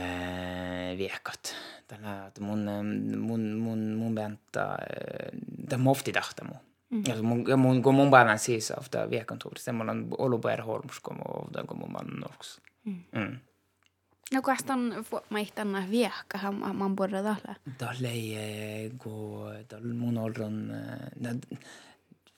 viekat. 0.97 1.53
Tällä 1.87 2.31
mun 2.39 2.65
mun 3.17 3.43
mun 3.61 3.81
mun 3.95 4.15
benta 4.15 4.77
da 5.69 5.77
mofti 5.77 6.11
tahta 6.11 6.45
mu. 6.45 6.55
Ja 7.07 7.15
mun 7.21 7.45
ja 7.47 7.57
mun 7.57 7.83
kun 7.83 7.95
mun 7.95 8.11
päivän 8.11 8.39
siis 8.39 8.71
sen 9.57 9.75
mulla 9.75 9.91
on 9.91 10.07
ollut 10.17 10.41
per 10.41 10.61
holmus 10.61 10.99
kun 10.99 11.17
da 11.53 11.63
kun 11.63 11.79
mun 11.79 11.91
man 11.91 12.07
noks. 12.19 12.61
Mm. 12.85 13.39
No 14.33 14.41
kastan 14.41 15.05
maihtanna 15.29 15.83
viekka 15.91 16.51
man 16.51 16.95
borra 16.95 17.23
tällä. 17.23 17.55
Tällä 17.77 18.09
ei 18.09 18.91
go 18.97 19.51
tällä 19.67 19.93
mun 19.93 20.17
olron 20.17 20.73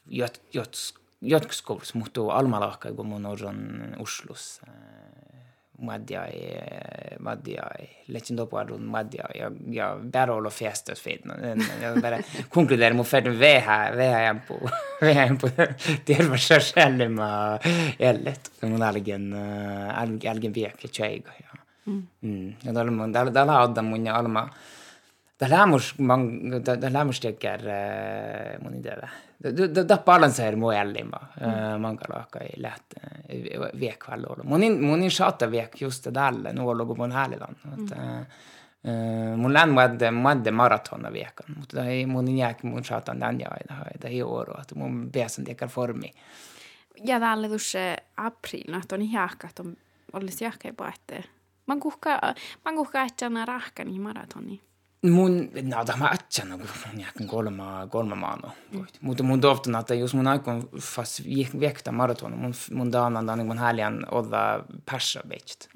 jot 0.08 0.42
jot 0.54 0.78
jotkuskoulussa 1.22 1.98
muuttuu 1.98 2.30
almalahka 2.30 2.92
kun 2.92 3.06
mun 3.06 3.26
olron 3.26 3.96
Oslos. 4.00 4.62
Lätsin 8.08 8.38
topuadun 8.38 8.82
Madjai 8.82 9.40
ja, 9.40 9.52
ja 9.72 10.00
bara 10.12 10.34
olla 10.34 10.50
festas 10.50 11.02
fitna. 11.02 11.36
Bare 11.82 12.02
bara 12.02 12.18
med 12.50 12.94
mot 12.94 13.08
färden 13.08 13.40
ved 13.40 13.62
her 13.62 13.96
hjemme 14.24 14.42
på, 14.48 14.70
vähä 15.02 15.26
hjemme 15.26 15.40
på 15.40 15.50
tervassa 16.06 16.60
med 17.10 17.60
ellet. 18.00 18.52
Elgen 18.62 19.34
Elgen 20.24 20.54
viekki 20.54 20.88
tjeiga. 20.88 21.32
Ja. 21.40 21.60
Mm. 22.22 22.56
Ja 22.64 22.74
tällä 22.74 22.92
mun, 22.92 23.14
tällä, 23.14 23.32
man 23.32 23.62
adda 23.62 23.82
mun 23.82 24.06
ja 24.06 24.16
alma, 24.16 24.50
tapalansa 29.88 30.46
eri 30.46 30.56
muelima 30.56 31.20
mm. 31.42 31.82
mangalaka 31.82 32.40
i 32.44 32.62
läht 32.62 32.98
eh, 33.00 33.80
viekvallolo. 33.80 34.44
Monin 34.44 34.84
monin 34.86 35.12
shata 35.12 35.52
viek 35.52 35.82
just 35.82 36.08
dalle 36.14 36.54
nuologo 36.54 36.96
mon 36.96 37.12
halidan. 37.12 37.56
Mm. 37.64 37.88
Eh, 37.92 38.20
eh, 38.84 39.36
mun 39.38 39.54
län 39.54 39.74
madde 39.74 40.12
madde 40.12 40.52
maratona 40.52 41.12
viekan, 41.14 41.56
mutta 41.58 41.86
ei 41.86 42.06
monin 42.06 42.38
jääk 42.38 42.64
mun 42.64 42.84
shatan 42.84 43.22
dan 43.22 43.40
ja 43.40 43.50
da 43.70 43.84
da 44.02 44.10
i 44.10 44.24
år 44.24 44.60
att 44.60 44.76
mun 44.76 45.12
besen 45.12 45.46
dekar 45.46 45.70
formi. 45.70 46.12
Ja 47.06 47.20
dalle 47.20 47.48
tuossa 47.48 47.96
april, 48.18 48.72
no 48.72 48.82
ton 48.88 49.12
jääkat 49.12 49.60
on 49.60 49.78
olisi 50.14 50.44
jääkai 50.44 50.74
paette. 50.74 51.24
Man 51.66 51.80
kuhka 51.80 52.20
man 52.66 52.76
kuhka 52.76 53.02
että 53.04 53.30
na 53.30 53.46
rahkani 53.46 54.00
maratoni. 54.00 54.62
Mun 55.04 55.50
no 55.64 55.84
da 55.86 55.96
ma 55.98 56.08
acciano 56.08 56.58
jakin 56.98 57.28
kolma 57.28 57.88
kolma 57.90 58.16
maano. 58.16 58.52
mutta 59.02 59.24
mun 59.24 59.42
doftan 59.42 59.76
että 59.76 59.94
jos 59.96 60.14
mun 60.14 60.28
aikon 60.28 60.70
fas 60.82 61.22
viekta 61.60 61.92
maraton 61.92 62.32
mun 62.38 62.54
mun 62.72 62.92
dana 62.92 63.22
dan 63.28 63.46
mun 63.48 63.58
häljan 63.58 64.06
olla 64.12 64.66
persa 64.86 65.22
bäst 65.28 65.70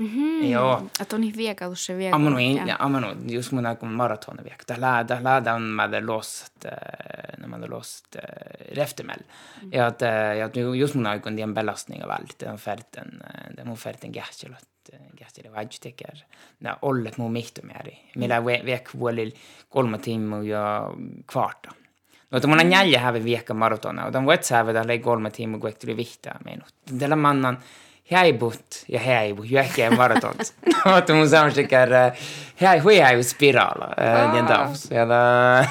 joo 0.51 0.87
Että 1.01 1.15
on 1.15 1.21
vieka 1.37 1.75
se 1.75 1.97
viekka. 1.97 2.15
amano 2.15 2.39
ja. 2.39 2.75
amano 2.79 3.15
jos 3.27 3.51
mun 3.51 3.65
aikon 3.65 3.89
maraton 3.91 4.37
vekta 4.43 4.75
la 4.81 5.03
da 5.07 5.19
la 5.23 5.39
dan 5.45 5.61
med 5.61 6.03
lost 6.05 6.65
när 7.37 7.47
man 7.47 7.61
lost 7.69 8.15
reftemel 8.75 9.19
ja 9.71 9.87
att 9.87 10.01
ja 10.01 10.49
just 10.75 10.95
mun 10.95 11.05
aikon 11.07 11.35
det 11.35 11.41
en 11.43 11.53
belastning 11.53 12.03
av 12.03 12.11
allt 12.11 12.39
den 12.39 12.57
färten 12.57 13.21
den 13.57 13.67
mun 13.67 13.77
färten 13.77 14.11
gärtjelot 14.91 15.19
kähteli 15.19 15.51
vaihtekär. 15.55 16.15
Nää 16.59 16.77
ollet 16.81 17.17
muu 17.17 17.29
mihtomääri. 17.29 17.97
Meillä 18.15 18.45
vek 18.45 18.89
vuolil 18.99 19.31
kolme 19.69 19.97
tiimu 19.97 20.41
ja 20.41 20.87
kvarta. 21.31 21.69
No, 22.31 22.39
mun 22.47 22.59
on 22.59 22.71
jäljä 22.71 22.99
hävi 22.99 23.23
viekka 23.23 23.53
maratona. 23.53 24.05
Otan 24.05 24.25
WhatsApp 24.25 24.69
tällä 24.73 24.97
kolme 24.97 25.31
tiimu, 25.31 25.59
kun 25.59 25.73
tuli 25.81 25.97
vihtaa 25.97 26.39
meinut. 26.45 26.73
Tällä 26.99 27.15
mannan 27.15 27.59
häibut 28.11 28.85
ja 28.87 28.99
häibu, 28.99 29.43
jäkkä 29.43 29.91
maratont. 29.91 30.53
Mutta 30.95 31.13
mun 31.13 31.29
samsikär 31.29 31.89
häi 32.55 32.79
hui 32.79 32.99
häibu 32.99 33.23
spiraala 33.23 33.87
den 34.35 34.47
dags. 34.47 34.91
Ja 34.91 35.07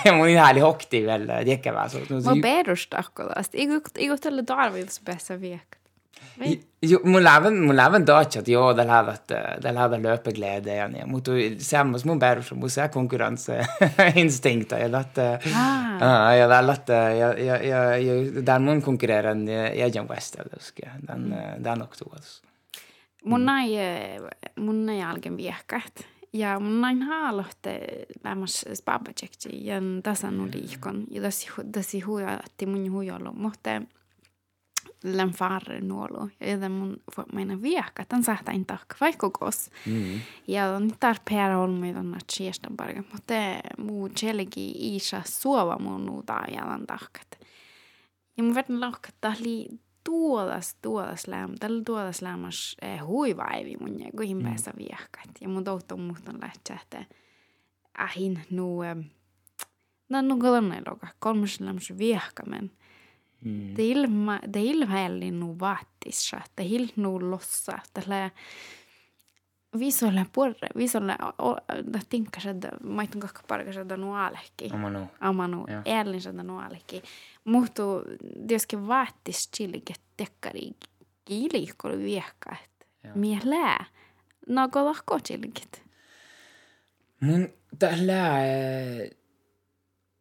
ja 0.04 0.12
mun 0.12 0.28
ihan 0.28 0.60
hokti 0.60 1.02
vielä 1.02 1.40
jäkkävää. 1.40 1.88
Mä 2.24 2.32
perustaa 2.42 3.00
akkodasta. 3.00 3.58
Igu 3.98 4.16
tällä 4.20 4.42
tarvitsi 4.42 5.00
päässä 5.04 5.40
viekka. 5.40 5.79
Jo, 6.38 6.98
ah. 7.02 7.06
mun 7.08 7.22
leven, 7.22 7.56
mm. 7.56 7.66
mun 7.68 7.76
leven 7.76 8.02
ikke 8.06 8.40
at 8.40 8.48
jo, 8.48 8.62
de 8.76 8.86
har 8.88 9.10
hatt 9.10 9.96
løpeglede. 10.00 10.76
Ja. 10.76 11.06
Mot 11.06 11.26
hun 11.28 11.58
ser 11.60 11.84
mot 11.88 12.02
hun 12.02 12.20
bærer 12.22 12.42
som 12.46 12.60
hun 12.60 12.70
ser 12.72 12.92
konkurranseinstinkter. 12.94 14.84
Jeg 14.84 14.92
latt, 14.92 15.18
ah. 15.18 15.40
uh, 16.00 16.30
jeg 16.36 16.48
latt, 16.48 16.88
jeg, 16.88 17.34
jeg, 17.46 17.66
jeg, 17.72 18.06
jeg, 18.06 18.46
der 18.46 18.62
må 18.62 18.76
hun 18.76 18.84
konkurrere 18.84 19.34
en 19.36 19.48
egen 19.50 20.08
West, 20.10 20.38
jeg 20.38 20.46
husker. 20.54 20.94
Den, 21.00 21.28
mm. 21.34 21.60
den 21.64 21.84
også, 21.88 22.08
altså. 22.12 22.40
Mun 23.28 23.50
ei, 23.52 23.76
mun 24.56 24.88
ei 24.88 25.02
algen 25.04 25.36
viekkaat. 25.36 26.06
Ja 26.32 26.60
mun 26.60 26.80
näin 26.80 27.02
haalohte 27.02 27.70
eh, 27.70 28.06
lämmäs 28.24 28.64
spabba 28.74 29.12
tsekti. 29.12 29.66
Ja 29.66 29.80
tässä 30.02 30.28
on 30.28 30.50
liikon. 30.54 31.06
Ja 31.10 31.22
tässä 31.72 31.98
huijaa, 32.06 32.40
että 32.46 32.66
mun 32.66 32.92
huijaa 32.92 33.16
ollut. 33.16 33.36
Mutta 33.36 33.82
lämfarnuolu. 35.04 36.30
Ja 36.40 36.50
joten 36.50 36.72
mun 36.72 36.96
meidän 37.32 37.62
viekka, 37.62 38.04
tämän 38.04 38.24
sähtäin 38.24 38.66
takka 38.66 38.96
vaikkokos. 39.00 39.70
Mm. 39.86 40.20
Ja 40.46 40.68
on 40.68 40.90
tarpeera 41.00 41.60
ollut 41.60 41.80
meidän 41.80 42.10
nätsiestan 42.10 42.76
parka, 42.76 43.02
mutta 43.12 43.34
muu 43.78 44.08
tjelki 44.08 44.70
iisa 44.70 45.22
suova 45.24 45.78
mun 45.78 46.06
nuuta 46.06 46.40
jalan 46.56 46.86
takkat. 46.86 47.38
Ja 48.36 48.42
mun 48.42 48.54
verran 48.54 48.80
lahkattaa 48.80 49.34
li 49.40 49.66
tuodas, 50.04 50.76
tuodas 50.82 51.26
lämmä, 51.26 51.56
tällä 51.60 51.82
tuodas 51.86 52.22
lämmäs 52.22 52.76
eh, 52.82 53.00
huivaivi 53.06 53.76
mun 53.80 54.00
ja 54.00 54.10
kuin 54.16 54.42
päässä 54.42 54.70
mm. 54.70 54.78
viekkat. 54.78 55.30
Ja 55.40 55.48
mun 55.48 55.64
tohto 55.64 55.96
muhton 55.96 56.38
lähtsähtää 56.42 57.04
ähin 57.98 58.40
nuu, 58.50 58.82
no 60.08 60.22
nuu 60.22 60.38
kolmnailoka, 60.38 61.06
kolmas 61.18 61.60
lämmäs 61.60 61.92
viekkamen. 61.98 62.70
Mm. 63.44 63.74
Teillä, 63.74 64.06
mä, 64.06 64.40
teillä 64.52 64.86
mä 64.86 65.06
elin 65.06 65.40
nuu 65.40 65.60
vaatissa, 65.60 66.40
että 66.46 66.62
hilnuu 66.62 67.30
lossa, 67.30 67.78
tällä 67.94 68.30
visolle 69.78 70.26
purre, 70.32 70.68
visolle, 70.76 71.16
da 71.92 72.00
tinkas, 72.08 72.46
että 72.46 72.68
mä 72.82 73.02
itun 73.02 73.20
kakka 73.20 73.42
parkas, 73.48 73.76
että 73.76 73.96
nuu 73.96 74.12
alekki. 74.12 74.70
Amanu. 74.72 75.06
Amanu, 75.20 75.66
elin 75.84 76.20
sieltä 76.20 76.42
nuu 76.42 76.58
alekki. 76.58 77.02
Muhtu, 77.44 77.82
tietysti 78.46 78.86
vaatis 78.86 79.50
chillikin, 79.56 79.96
tekkari, 80.16 80.70
kiilikkoli 81.24 81.98
viekka, 81.98 82.56
että 82.64 83.18
mie 83.18 83.38
lää. 83.44 83.84
Nako 84.48 84.84
lahko 84.84 85.18
chillikit. 85.18 85.82
Men 87.20 87.52
det 87.80 87.92
Äh... 87.92 89.19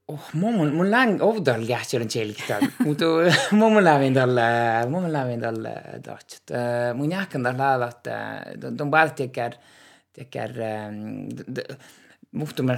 oh, 0.10 0.30
mumul, 0.34 0.72
mul 0.76 0.94
oh, 0.94 1.02
on 1.02 1.18
ovdal 1.30 1.66
kähti 1.68 2.00
on 2.00 2.10
selgitan, 2.10 2.68
mutta 2.86 3.10
mumul 3.52 3.86
lävin 3.86 4.18
talle, 4.18 4.48
mumul 4.90 5.14
lävin 5.14 5.42
talle 5.42 5.76
tahtsid. 6.06 6.56
Äh, 6.56 6.94
Mun 6.98 7.12
jääkän 7.12 7.44
talle 7.44 7.58
laadata, 7.58 8.18
tuon 8.78 8.92
päälle 8.92 9.14
tekär, 9.18 9.60
tekär, 10.14 10.58
muhtumel 12.32 12.78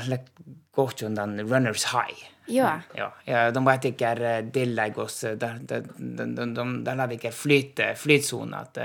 kohtu 0.71 1.05
on 1.05 1.15
ta 1.15 1.23
ähm, 1.23 1.39
runners 1.49 1.85
high. 1.93 2.29
Ja, 2.51 2.81
ja. 3.25 3.51
De 3.51 3.63
vet 3.65 3.85
ikke 3.91 4.41
dilla 4.53 4.89
gos, 4.89 5.21
där 5.21 5.55
oss. 5.55 5.81
de 5.97 6.35
de 6.35 6.83
de 6.83 6.99
hade 6.99 7.15
ikke 7.15 7.31
flyt 7.31 7.79
flytzon 7.95 8.53
At, 8.53 8.77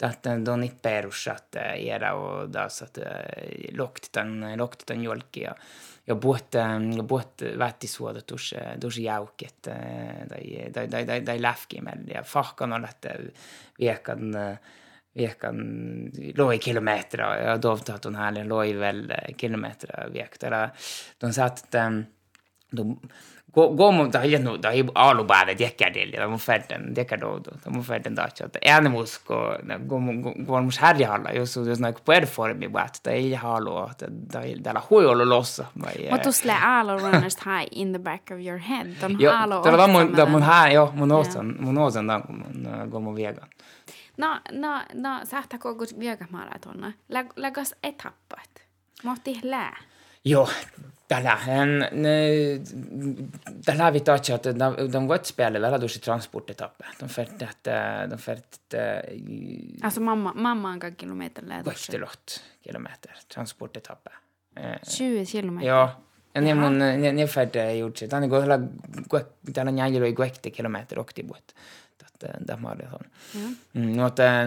at 0.00 0.22
de 0.22 0.62
inte 0.62 0.82
perusat 0.82 1.56
era 1.56 2.14
och 2.14 2.34
og 2.34 2.50
da 2.50 2.68
satt 2.68 2.98
lokt 3.72 4.12
den 4.12 4.56
lokt 4.56 4.86
den 4.86 5.02
jolki 5.02 5.42
ja. 5.42 5.54
Buot 6.14 6.54
ja 6.54 7.02
buot 7.02 7.38
De 7.38 7.88
suoda 7.88 8.20
tus 8.20 8.54
tus 8.80 8.96
jauket 8.96 9.62
dai 10.28 10.70
dai 10.72 10.86
dai 10.86 11.04
dai 11.04 11.20
de 11.20 11.38
läfki 11.38 11.80
med 11.80 12.10
ja. 12.14 12.22
Fahkan 12.22 12.72
on 12.72 12.82
lätte 12.82 13.16
viekan 15.14 16.10
lå 16.34 16.52
i 16.52 16.58
kilometer 16.58 17.18
ja 17.18 17.56
dovtat 17.56 18.04
her 18.04 18.44
lå 18.44 18.64
i 18.64 18.72
vel 18.72 19.12
kilometer 19.36 20.08
viek 20.12 20.40
där 20.40 20.70
de, 22.74 22.96
går 23.54 23.92
man 23.92 24.10
da 24.10 24.24
gjenno 24.26 24.56
da 24.58 24.72
i 24.74 24.82
alu 24.98 25.24
bare 25.28 25.54
dekker 25.54 25.92
det 25.94 26.06
da 26.16 26.26
må 26.28 26.38
ferden 26.42 26.88
dekker 26.94 27.20
da 27.22 27.30
da 27.46 27.70
må 27.70 27.82
ferden 27.86 28.16
da 28.18 28.26
ikke 28.30 28.48
at 28.48 28.58
ene 28.60 28.90
musk 28.90 29.30
og 29.30 29.74
går 29.86 30.66
mos 30.66 30.80
herre 30.82 31.06
halla 31.06 31.34
jo 31.36 31.44
så 31.46 31.62
det 31.66 31.76
snakker 31.78 32.02
på 32.02 32.16
er 32.16 32.26
for 32.26 32.54
meg 32.58 32.72
bare 32.74 32.98
da 33.04 33.14
i 33.14 33.30
halo 33.38 33.76
at 33.84 34.02
da 34.08 34.42
da 34.66 34.74
la 34.74 34.82
hoj 34.88 35.06
och 35.06 35.26
lossa 35.26 35.66
men 35.74 36.10
vad 36.10 36.24
då 36.24 36.32
slä 36.32 36.54
alla 36.54 36.96
runners 36.96 37.36
high 37.44 37.68
in 37.70 37.92
the 37.92 37.98
back 37.98 38.30
of 38.30 38.38
your 38.38 38.58
head 38.58 38.94
de 39.00 39.24
halo 39.26 39.62
ja 39.64 39.76
då 39.76 39.92
man 39.92 40.12
då 40.12 40.26
man 40.26 40.42
här 40.42 40.70
ja 40.70 40.92
man 40.96 41.12
åsen 41.12 41.56
man 41.60 41.78
åsen 41.78 42.06
där 42.06 42.86
går 42.86 43.00
man 43.00 43.14
vega 43.14 43.46
No, 44.16 44.26
no, 44.52 44.68
no, 44.94 45.26
sähtä 45.26 45.58
koko 45.58 45.84
viekamaratonna. 45.98 46.92
No. 47.08 47.24
Lägäs 47.36 47.74
etappat. 47.82 48.50
Mohti 49.02 49.40
lää. 49.42 49.76
Joo, 50.24 50.48
tällä 53.64 53.90
vi 53.90 54.00
tar 54.00 54.14
att 54.34 54.42
de 54.42 54.90
de 54.92 55.06
gott 55.06 55.26
spela 55.26 55.58
väl 55.58 55.80
då 55.80 55.88
transportetappe. 55.88 56.84
De 57.00 57.08
färt 57.08 57.42
att 57.42 57.64
de 58.10 58.18
färt 58.18 58.74
Altså 59.82 60.00
mamma 60.00 60.32
mamma 60.34 60.72
en 60.72 60.96
kilometer 60.96 61.42
läder. 61.42 61.64
Gottelott 61.64 62.42
kilometer 62.64 63.10
transportetappe. 63.34 64.10
20 64.82 65.26
kilometer. 65.26 65.68
Ja. 65.68 65.90
En 66.32 66.46
jag 66.46 66.56
mun 66.56 66.78
ni 67.16 67.28
färt 67.28 67.76
gjort 67.76 67.98
sig. 67.98 68.08
Han 68.10 68.28
går 68.28 68.40
hela 68.40 68.68
i 70.06 70.12
gokte 70.12 70.50
kilometer 70.50 70.98
och 70.98 71.14
till 71.14 71.24
båt. 71.26 71.54
De 72.38 72.64
har 72.64 72.74
det 72.74 72.88
sån. 72.90 73.04
Mm. 73.72 74.00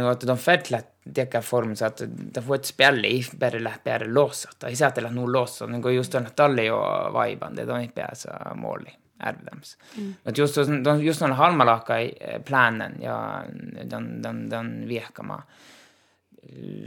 Att 0.07 0.21
de 0.21 0.37
färt 0.37 0.69
lätt 0.69 0.96
teka 1.13 1.41
form 1.41 1.75
så 1.75 1.85
att 1.85 2.01
de 2.07 2.41
får 2.41 2.55
ett 2.55 2.65
spel 2.65 3.05
i 3.05 3.25
bara 3.31 3.59
läppä 3.59 3.99
låsa. 3.99 4.49
Tai 4.59 4.75
säätellä 4.75 5.11
nu 5.11 5.27
låsa. 5.27 5.65
Niin 5.65 5.81
kuin 5.81 5.95
just 5.95 6.15
on 6.15 6.27
talli 6.35 6.65
jo 6.65 7.09
vaiban, 7.13 7.55
det 7.55 7.71
on 7.71 7.81
inte 7.81 8.09
så 8.13 8.29
målig. 8.55 8.97
ärvdems. 9.19 9.77
Mm. 9.97 10.15
Mutta 10.23 10.41
just, 10.41 10.57
just 11.01 11.21
on 11.21 11.31
halmalaka 11.31 12.01
i 12.01 12.39
planen 12.45 12.97
ja 13.01 13.43
den, 13.83 14.21
den, 14.21 14.49
den 14.49 14.87
viekama. 14.87 15.43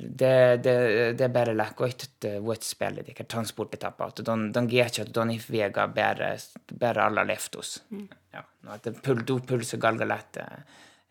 Det, 0.09 0.57
det, 0.57 1.13
det 1.13 1.29
bare 1.29 1.55
läkko 1.55 1.87
ett 1.87 2.25
vårt 2.41 2.63
spel, 2.63 3.03
det 3.07 3.13
kan 3.13 3.27
transportetappa. 3.27 4.05
Att 4.05 4.17
de, 4.17 4.53
de 4.53 4.69
ger 4.69 4.85
inte 4.85 5.03
att 5.03 5.15
de 5.15 5.31
inte 5.31 5.53
väger 5.53 5.87
bara, 5.87 6.37
bara 6.69 7.03
alla 7.03 7.25
leftos. 7.25 7.83
Mm. 7.91 8.09
Ja, 8.31 8.45
att 8.67 8.83
det 8.83 8.93
pull, 9.03 9.41
pulser 9.41 9.79
galga 9.79 10.05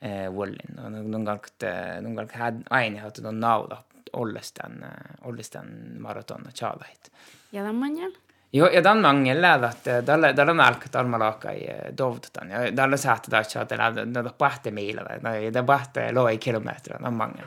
lätt 0.01 0.33
vullin. 0.33 1.11
De 1.11 1.25
galkte, 1.25 2.01
de 2.01 2.15
galk 2.15 2.31
had 2.31 2.63
aini 2.69 2.99
hat 2.99 3.19
don 3.21 3.39
nauda 3.39 3.83
ollestan, 4.13 4.83
ollestan 5.21 5.97
maratona 5.99 6.51
chalait. 6.53 7.11
Ja 7.51 7.63
den 7.63 7.75
manjal? 7.75 8.11
Jo, 8.51 8.65
ja 8.73 8.81
dan 8.81 9.01
mangel 9.01 9.43
er 9.45 10.01
dalle 10.01 10.33
dalle 10.33 10.53
nalkat 10.53 10.95
almalaka 10.95 11.53
i 11.53 11.67
dovtan. 11.93 12.49
Ja 12.49 12.71
dalle 12.71 12.97
ikke 12.97 13.61
at 13.61 13.69
det 13.69 14.23
er 14.23 14.31
på 14.31 14.45
etter 14.45 14.71
mila, 14.71 15.03
det 15.21 15.55
er 15.55 15.63
på 15.63 15.73
etter 15.73 16.11
lå 16.13 16.29
i 16.29 16.37
kilometer 16.37 16.97
dan 16.97 17.13
mangel. 17.13 17.45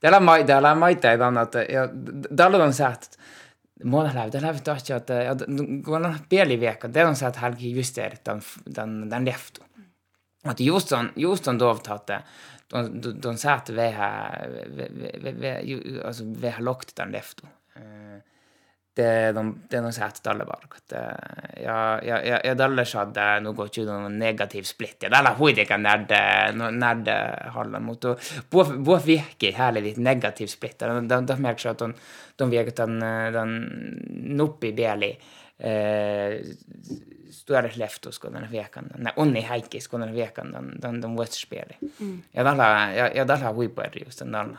Dalle 0.00 0.20
mai 0.20 0.44
dalle 0.44 0.74
mai 0.74 0.94
tai 0.94 1.16
dan 1.16 1.36
att 1.36 1.54
ja 1.68 1.88
dalle 1.90 2.58
må 2.58 2.72
satt 2.72 3.18
leve, 3.84 4.12
läv, 4.14 4.30
det 4.30 4.64
da 4.64 4.76
ikke 4.76 4.94
at, 4.96 5.10
ja, 5.10 5.34
går 5.34 6.04
en 6.06 6.50
i 6.52 6.56
veka, 6.56 6.88
Det 6.88 7.04
de 7.04 7.14
satt 7.16 7.36
halki 7.36 7.74
just 7.74 7.96
det 7.96 8.20
den 8.24 8.40
den 8.64 9.08
den 9.10 9.24
lefto 9.24 9.62
att 10.44 10.60
just 10.60 10.88
sån, 10.88 11.10
just 11.14 11.44
sån 11.44 11.58
dovtatte, 11.58 12.22
de, 12.68 13.00
de, 13.00 13.20
de 13.20 13.36
satt 13.36 13.70
ved 13.70 13.92
här, 13.92 14.48
ved, 14.66 15.34
ved, 15.34 16.00
alltså 16.04 16.24
ved 16.24 16.52
här 16.52 16.96
den 16.96 17.10
lefto. 17.10 17.46
Uh, 17.76 18.20
det, 18.94 19.32
de, 19.32 19.62
det 19.68 19.80
de 19.80 19.92
satt 19.92 20.22
dalle 20.22 20.44
bak. 20.44 20.74
att 20.76 20.92
eh, 20.92 21.62
jag 21.64 22.06
jag 22.06 22.26
jag 22.26 22.44
jag 22.44 22.56
dalle 22.56 22.84
hade 22.94 23.40
nog 23.40 23.56
går 23.56 23.68
ju 23.72 23.84
någon 23.84 24.18
negativ 24.18 24.62
split. 24.62 24.96
Jag 25.00 25.12
dalle 25.12 25.34
hur 25.38 25.64
kan 25.64 25.82
närde 25.82 26.52
närde 26.70 27.42
hallen 27.54 27.82
mot 27.82 28.04
och 28.04 28.20
på 28.50 28.64
på 28.64 28.96
virke 28.96 29.50
härligt 29.50 29.96
negativ 29.96 30.46
split. 30.46 30.78
De 30.78 31.08
de, 31.08 31.26
de 31.26 31.42
märker 31.42 31.70
att 31.70 31.78
de 31.78 31.94
de 32.36 32.50
vet 32.50 32.76
den 32.76 33.00
den 33.32 33.62
nuppi 34.36 34.72
beli 34.72 35.18
eh 35.58 36.40
Stuart 37.34 37.76
Leftosko 37.76 38.30
den 38.30 38.44
här 38.44 38.50
veckan. 38.52 38.92
Nej, 38.98 39.12
Onni 39.16 39.40
Häikkisko 39.40 39.98
den 39.98 40.08
här 40.08 40.16
veckan, 40.16 40.52
den, 40.52 40.80
den, 40.82 41.00
den 41.00 41.16
West-spelaren. 41.16 41.90
Mm. 42.00 42.22
Ja 42.32 42.44
tällä, 42.44 42.92
ja, 42.96 43.08
ja 43.08 43.26
tällä 43.26 43.52
huipueri 43.52 44.02
just, 44.04 44.18
den 44.18 44.32
tällä 44.32 44.58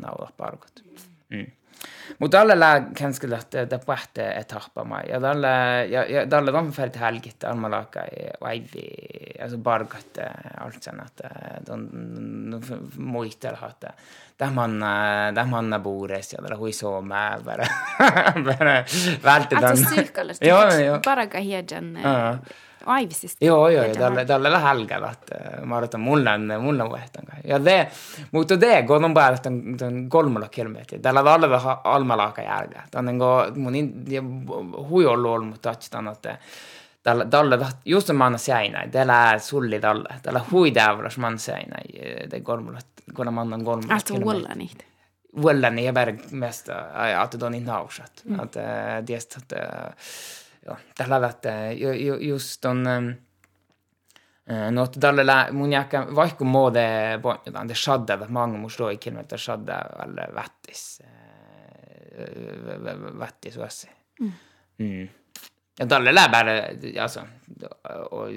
naulla 0.00 0.32
parkot. 0.36 0.82
Mm. 1.30 1.38
mm. 1.38 1.46
Mutta 2.18 2.40
alla 2.40 2.80
kanske 2.94 3.26
dette 3.26 3.64
det 3.64 3.78
pohte 3.78 4.22
etappa 4.22 4.84
mai. 4.84 5.04
Ja 5.08 5.20
tällä 5.20 5.84
ja 5.90 6.04
ja 6.04 6.26
tällä 6.26 6.58
on 6.58 6.72
färdigt 6.72 6.96
helgit 6.96 7.44
almalaka 7.44 8.00
och 8.40 8.48
aivi 8.48 8.96
alltså 9.42 9.56
bargat 9.58 10.18
allt 10.58 10.82
sen 10.82 11.00
att 11.00 11.20
de 11.66 11.88
muistel 12.96 13.54
hatte. 13.54 13.92
Där 14.36 14.50
man 14.50 14.80
där 15.34 15.44
man 15.44 15.82
bores 15.82 16.32
ja 16.32 16.40
där 16.40 16.56
hui 16.56 16.72
så 16.72 17.00
med 17.00 17.40
bara 17.44 17.66
bara 18.44 18.84
väldigt 19.22 19.50
den. 19.50 19.64
Alltså 19.64 20.00
eller? 20.14 20.36
Ja, 20.46 20.74
ja. 20.74 21.00
Bara 21.04 21.24
gaheden. 21.24 21.98
Ja 22.02 22.38
Ivesis? 22.86 23.36
joo, 23.40 23.68
joo, 23.68 23.84
talle, 23.98 24.24
talle 24.24 24.50
lähel 24.50 24.84
et 25.10 25.32
ma 25.64 25.76
arvan, 25.76 25.88
et 25.88 25.96
mulle 26.00 26.34
on, 26.38 26.46
mulle 26.62 26.82
on 26.86 26.92
ka 26.92 27.00
ja 27.44 27.58
tee, 27.60 27.88
muuta 28.32 28.60
de 28.60 28.72
on 28.88 29.14
peal, 29.14 29.34
et 29.34 29.46
on, 29.46 29.58
ta 29.78 29.86
on 29.86 30.00
kolmkümmend 30.10 30.52
kilomeetrit, 30.54 31.02
tal 31.02 31.20
on 31.20 31.28
alla, 31.28 31.76
allmalaga 31.84 32.46
järge, 32.46 32.86
ta 32.90 33.02
on 33.02 33.10
nagu 33.10 33.30
mõni 33.58 33.84
on 34.16 35.26
olnud, 35.34 35.60
tahtis 35.62 35.90
ta 35.90 35.98
annata. 35.98 36.38
talle, 37.02 37.26
talle 37.30 37.58
taht-, 37.58 37.84
just 37.84 38.10
ma 38.12 38.26
annan 38.26 38.42
seina, 38.42 38.86
talle 38.92 39.38
sulli 39.38 39.80
talle, 39.80 40.20
talle 40.22 40.42
huvitavas 40.50 41.18
ma 41.18 41.30
annan 41.30 41.42
seina, 41.42 41.82
tee 42.30 42.40
kolmkümmend, 42.40 43.06
kuna 43.14 43.30
ma 43.30 43.46
annan 43.46 43.64
kolmkümmend. 43.64 43.94
Alltså 43.94 44.14
olla 44.24 44.54
niitä? 44.54 44.84
Olla 45.42 45.70
nii, 45.70 45.84
ja 45.84 45.92
mest, 46.30 46.68
et 47.34 47.42
on 47.42 47.52
nii 47.52 47.60
nausad, 47.60 48.22
et 48.42 48.58
teist, 49.06 49.36
et 49.36 49.52
är 50.66 50.72
att 50.72 50.78
ja, 50.78 50.94
tällä 50.94 51.20
lähtee 51.20 51.72
just 52.20 52.64
on 52.64 52.84
no 54.70 54.86
tällä 54.86 55.48
mun 55.52 55.72
jääkä 55.72 56.06
vaikka 56.14 56.44
muode 56.44 57.18
pointetaan, 57.22 57.68
det 57.68 57.74
skjedde 57.74 58.12
at 58.12 58.30
mange 58.30 58.58
må 58.58 58.68
slå 58.68 58.90
i 58.90 58.96
kilometer 58.96 59.38
skjedde 59.38 59.74
eller 60.02 60.34
vettis 60.34 61.02
vettis 63.18 63.56
også. 63.56 63.86
Mm. 64.20 64.32
Mm. 64.78 65.08
Ja, 65.78 65.86
tällä 65.86 66.14
lää 66.14 66.28
bare 66.28 66.76
alltså, 67.00 67.20
och 68.10 68.28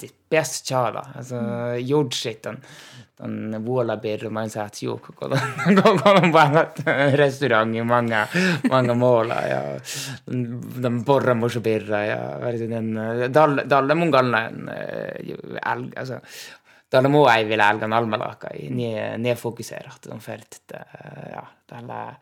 ditt 0.00 0.14
beste 0.30 0.68
kjære. 0.68 1.02
Altså, 1.16 1.34
mm. 1.34 1.86
jordshit, 1.86 2.42
den, 2.42 2.64
den 3.16 3.64
vålabirr 3.64 4.30
man 4.30 4.50
sa 4.50 4.64
at 4.68 4.82
jo, 4.82 4.98
går 5.00 5.28
de 5.32 5.38
på 6.32 6.38
restaurant 7.22 7.76
i 7.76 7.82
mange, 7.82 8.26
mange 8.68 8.94
måla. 8.94 9.40
Ja. 9.48 9.62
Den 10.84 11.04
borra 11.04 11.34
morse 11.34 11.60
birra, 11.60 12.04
ja. 12.06 12.52
Den, 12.66 12.94
dalle, 13.32 13.64
dalle 13.64 13.94
mun 13.94 14.12
altså, 14.12 16.14
en 16.14 16.20
dalle 16.92 17.08
må 17.08 17.24
jeg 17.30 17.48
vil 17.48 17.60
älgan 17.64 17.92
almalaka 17.92 18.48
i, 18.52 18.68
nedfokuserat, 19.16 20.04
de 20.04 20.20
fält, 20.20 20.72
ja, 21.32 21.46
tällä, 21.66 22.14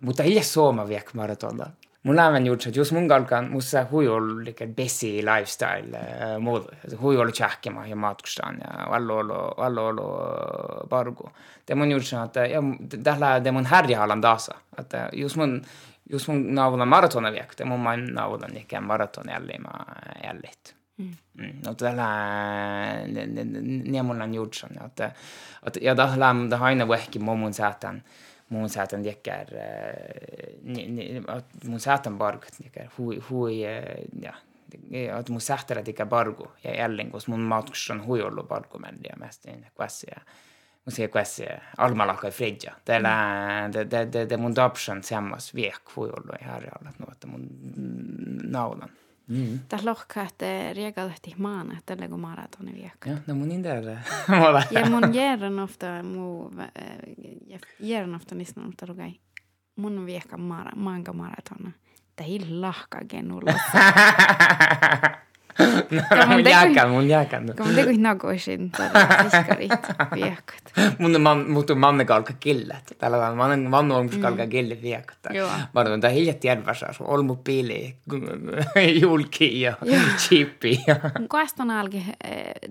mutta 0.00 0.22
ei 0.22 0.42
sooma 0.44 0.84
viek 0.84 1.14
maratonda. 1.14 1.70
mulle 2.02 2.26
on 2.26 2.46
gjort 2.46 2.62
så 2.62 2.68
att 2.68 2.76
just 2.76 2.92
mungal 2.92 3.24
kan 3.26 3.50
mussa 3.50 3.82
huiol 3.82 4.44
like 4.44 4.66
besi 4.66 5.22
lifestyle 5.22 5.98
äh, 5.98 6.34
uh, 6.34 6.38
mod 6.38 6.62
huiol 7.00 7.32
chakema 7.32 7.86
ja 7.88 7.96
matkustan 7.96 8.60
ja 8.60 8.86
allolo 8.94 9.54
allolo 9.58 10.86
bargo 10.90 11.24
äh, 11.26 11.32
det 11.64 11.74
mun 11.74 11.88
äh, 11.88 11.92
gjort 11.92 12.04
så 12.04 12.16
att 12.16 12.36
ja 12.36 12.62
det 12.80 13.18
lä 13.18 13.40
det 13.40 13.52
mun 13.52 13.66
härja 13.66 13.98
halan 13.98 14.20
dasa 14.20 14.56
att 14.76 14.94
just 15.12 15.36
mun 15.36 15.64
just 16.04 16.28
mun 16.28 16.54
navla 16.54 16.84
maratona 16.84 17.30
vek 17.30 17.56
det 17.56 17.64
mun 17.64 17.82
man 17.82 18.04
navla 18.04 18.46
nicka 18.46 18.80
maraton 18.80 19.28
eller 19.28 19.58
ma 19.58 19.84
ellit 20.22 20.74
Mm. 20.98 21.14
Mm. 21.38 21.62
Och 21.68 21.76
det 21.76 21.92
lär 21.92 23.06
Nemolan 23.90 24.34
gjort 24.34 24.54
så 24.54 24.66
att 24.80 25.00
att 25.60 25.76
jag 25.76 25.96
där 25.96 26.16
lam 26.16 26.50
det 26.50 26.56
har 26.56 26.70
inne 26.70 26.84
veck 26.84 27.16
i 27.16 27.18
momon 27.18 27.54
sätan. 27.54 27.94
Uh, 27.94 28.02
jäkkär 29.04 29.46
mun 31.64 31.80
At 31.86 32.08
bargat 32.18 32.60
jäkkär 32.64 32.88
hui 32.98 33.22
hui 33.30 33.60
ja. 34.22 34.32
Että 34.90 35.32
mun 35.32 35.40
sähtärä 35.40 35.82
tikä 35.82 36.06
bargu. 36.06 36.52
Ja 36.64 36.74
jälleen 36.74 37.12
Hos 37.12 37.28
mun 37.28 37.40
matkus 37.40 37.90
on 37.90 38.06
hui 38.06 38.22
ollut 38.22 38.48
bargu 38.48 38.78
men 38.78 38.98
ja 39.04 39.16
mest 39.16 39.46
en 39.46 39.66
kvassia 39.74 40.20
mun 40.86 40.92
se 40.92 41.08
kvassia 41.08 41.60
almalaka 41.76 42.30
fridja. 42.30 42.72
Det 42.86 43.02
det 43.90 44.12
det 44.12 44.30
det 44.30 44.36
mun 44.36 44.56
doption 44.56 45.02
sammas 45.02 45.54
viek 45.54 45.96
hui 45.96 46.08
ollut 46.08 46.40
i 46.40 46.44
härjalla 46.44 46.90
että 47.12 47.26
mun 47.26 47.48
naulan 48.44 48.90
Mm. 49.28 49.58
Tässä 49.68 49.90
lohkaat 49.90 50.34
riegalehti 50.72 51.34
maan, 51.38 51.72
että 51.72 51.82
tällä 51.86 52.08
kun 52.08 52.20
maratoni 52.20 52.72
viekka. 52.72 53.10
Ja, 53.10 53.16
no 53.26 53.34
mun 53.34 53.50
indellä. 53.50 53.90
ja 54.70 54.90
mun 54.90 55.14
järjen 55.14 55.58
ofta, 55.58 56.02
mu, 56.02 56.50
järjen 57.80 58.14
ofta 58.14 58.34
niistä 58.34 58.60
on 58.60 58.72
rugai. 58.88 59.12
Mun 59.76 60.06
viekka 60.06 60.36
mara, 60.36 60.70
maanka 60.76 61.12
maratona. 61.12 61.72
Tämä 62.16 62.28
lahka 62.48 62.98
genulla. 63.08 63.54
Mun 66.28 66.42
mun 66.90 67.08
jääkän. 67.08 67.46
Kun 67.56 67.66
mun 67.66 67.74
tekuit 67.74 68.00
nagoisin, 68.00 68.70
tällä 68.70 69.08
fiskarit 69.22 69.70
viekkat. 70.14 70.72
Mun 70.98 71.20
man, 71.20 71.50
muuttuu 71.50 71.76
mannekalka 71.76 72.32
killet. 72.40 72.96
Tällä 72.98 73.28
on 73.28 73.36
man, 73.36 73.60
man 73.60 73.92
on 73.92 74.08
kalka 74.08 74.44
mm. 74.44 74.50
killet 74.50 74.82
viekkat. 74.82 75.18
Mä 75.74 75.80
arvan, 75.80 75.94
että 75.94 76.08
hiljat 76.08 76.44
järvässä 76.44 76.86
on 77.00 77.06
olmu 77.06 77.36
piili, 77.36 77.96
julki 79.02 79.60
ja 79.60 79.74
chipi. 80.16 80.84
Kuesta 81.30 81.62
on 81.62 81.70
algi 81.70 82.06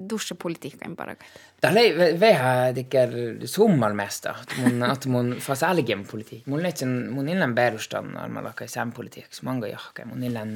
dussepolitiikkain 0.09 0.95
parakat? 0.95 1.27
Tällä 1.61 1.79
ei 1.79 2.19
vähän 2.19 2.75
tekee 2.75 3.09
summal 3.45 3.93
mesta. 3.93 4.35
Mun, 4.57 4.91
että 4.93 5.09
mun 5.09 5.35
fas 5.39 5.63
algen 5.63 6.07
politik. 6.11 6.47
Mun 6.47 6.63
leitsin, 6.63 7.11
mun 7.11 7.29
illan 7.29 7.55
perustan 7.55 8.17
armalakai 8.17 8.67
sen 8.67 8.91
politiikassa. 8.91 9.43
Manga 9.43 9.67
jahke. 9.67 10.05
Mun 10.05 10.23
illan 10.23 10.49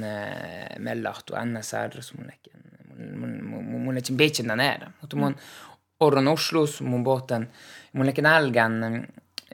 mellahtu 0.78 1.34
NSR, 1.44 1.90
mun 2.18 2.21
mun 3.62 3.96
etsin 3.96 4.16
beitsin 4.16 4.46
nära. 4.46 4.92
Mutta 5.00 5.16
mun 5.16 5.36
orron 6.00 6.28
Oslos, 6.28 6.80
mun 6.80 7.04
boten, 7.04 7.48
mun 7.92 8.06
lekin 8.06 8.26
älgän 8.26 9.06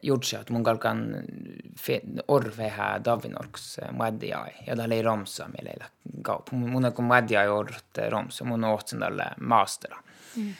gjorde 0.02 0.38
att 0.38 0.50
mun 0.50 0.64
kalkan 0.64 1.22
orveha 2.28 2.98
Davinorks 3.04 3.78
muaddiai 3.92 4.52
ja 4.66 4.76
ta 4.76 4.84
oli 4.84 5.02
romsa 5.02 5.48
meillä 5.48 5.86
kaup. 6.22 6.52
Mun 6.52 6.92
kun 6.92 7.04
muaddiai 7.04 7.48
orrut 7.48 7.98
romsa, 8.08 8.44
mun 8.44 8.64
ohtsin 8.64 8.98
tälle 8.98 9.24
maastera. 9.40 10.02
Mm. 10.36 10.54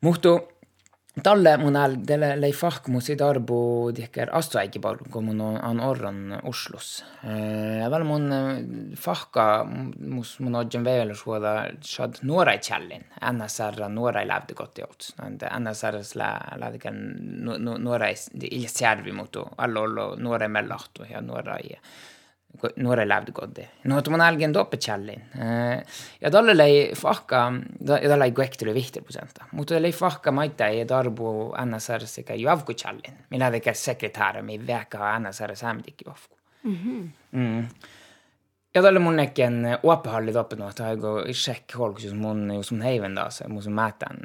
Mutta 0.00 0.28
Talle 1.22 1.56
mun 1.56 1.76
ääl, 1.76 1.94
tälle 2.06 2.28
lei 2.40 2.52
fahkmu 2.52 3.00
sit 3.00 3.22
arbu 3.24 3.58
tihker 3.96 4.30
astuäigi 4.36 4.80
palun, 4.82 5.10
kun 5.12 5.24
mun 5.24 5.40
on, 5.40 5.80
orron 5.80 6.38
Oslos. 6.42 7.04
Ja 7.80 7.90
väl 7.90 8.04
mun 8.04 8.28
fahka, 8.96 9.64
mus 10.00 10.38
mun 10.40 10.58
odjan 10.60 10.84
vielä 10.84 11.14
suoda 11.14 11.54
shad 11.84 12.20
nuorai 12.22 12.58
challin. 12.58 13.04
NSR 13.32 13.88
nuorai 13.88 14.26
lävde 14.28 14.54
gott 14.54 14.78
jouts. 14.78 15.14
NSR 15.58 16.00
lävde 16.56 16.92
nuorai 17.78 18.14
ilsjärvi 18.50 19.12
mutu, 19.12 19.48
allo 19.56 19.82
ollo 19.82 20.14
nuorai 20.16 20.48
mellahtu 20.48 21.08
ja 21.10 21.20
nuorai 21.20 21.78
nuore 22.76 23.08
lävdgodi. 23.08 23.68
No 23.84 24.02
tuon 24.02 24.20
algen 24.20 24.54
doppechallin. 24.54 25.22
Ja 26.20 26.30
tällä 26.30 26.56
lei 26.56 26.92
fahka, 26.96 27.52
ja 28.02 28.08
tällä 28.08 28.24
ei 28.24 28.32
kuektely 28.32 28.74
vihti 28.74 29.00
prosenta. 29.00 29.44
Mutta 29.52 29.82
lei 29.82 29.92
fahka 29.92 30.32
maita 30.32 30.64
darbo 30.88 31.54
NSR 31.64 32.06
sekä 32.06 32.34
juavku 32.34 32.72
challin. 32.72 33.18
Minä 33.30 33.50
tekee 33.50 33.74
sekretäärä, 33.74 34.42
mi 34.42 34.66
väkä 34.66 35.18
NSR 35.18 35.52
ikke 35.86 36.04
Mhm. 36.62 37.08
Mm. 37.32 37.68
Ja 38.74 38.82
tällä 38.82 39.00
mun 39.00 39.16
nekin 39.16 39.78
uoppahalli 39.82 40.32
toppinut, 40.32 40.70
että 40.70 40.86
aiko 40.88 41.24
sjekk 41.32 41.72
folk 41.76 42.00
som 42.00 42.22
hun 42.22 42.50
jos 42.54 42.68
som 42.68 42.80
heiven 42.80 43.16
da, 43.16 43.28
mun 43.48 43.72
mätän, 43.72 44.16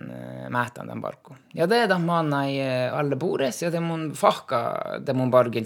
mæte 0.49 0.87
den 0.87 1.01
barko. 1.01 1.35
Ja 1.53 1.67
det 1.67 1.77
är 1.77 1.99
man 1.99 2.33
i 2.33 2.61
alle 2.89 3.15
bores, 3.15 3.61
ja 3.61 3.71
det 3.71 3.79
mun 3.79 4.11
fakka, 4.11 4.99
det 5.05 5.13
mun 5.13 5.31
bargen 5.31 5.65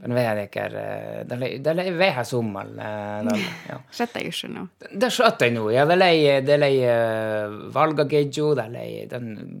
20 0.00 0.08
prosent 0.08 0.08
politikken. 0.08 0.08
Men 0.08 0.14
vähäkär, 0.14 0.70
det 1.24 1.34
är 1.34 1.92
vähä 1.92 2.24
summal. 2.24 2.80
jeg 4.14 4.26
ikke 4.26 4.48
nå. 4.48 4.66
Det 4.92 5.10
skjøt 5.10 5.40
jeg 5.40 5.52
nå. 5.52 5.70
ja. 5.70 5.86
Det 5.86 5.94
är, 5.94 6.40
det 6.42 6.52
är 6.52 7.70
valgakedju, 7.72 8.54
det 8.54 8.62
er 8.62 9.08
den 9.08 9.60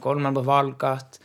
kolman 0.00 0.34
på 0.34 0.40
valgat. 0.40 1.18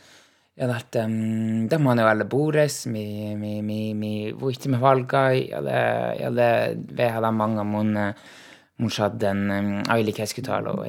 ja 0.60 0.76
että 0.76 1.04
um, 1.04 1.68
tämä 1.68 1.94
jo 1.94 2.06
alle 2.06 2.24
bores, 2.24 2.86
mi, 2.86 3.36
mi, 3.36 3.62
mi, 3.62 3.94
mi 3.94 4.32
vuitti 4.32 4.68
med 4.68 4.80
valga, 4.80 5.32
ja 5.32 5.60
det, 5.62 6.16
ja 6.20 6.30
det, 6.30 6.78
vi 6.96 7.02
hadde 7.02 7.30
mange 7.30 7.64
vil 8.78 8.88
ikke 8.88 8.96
sadden 8.96 9.50
um, 9.50 9.82
aili 9.88 10.14
og 10.66 10.86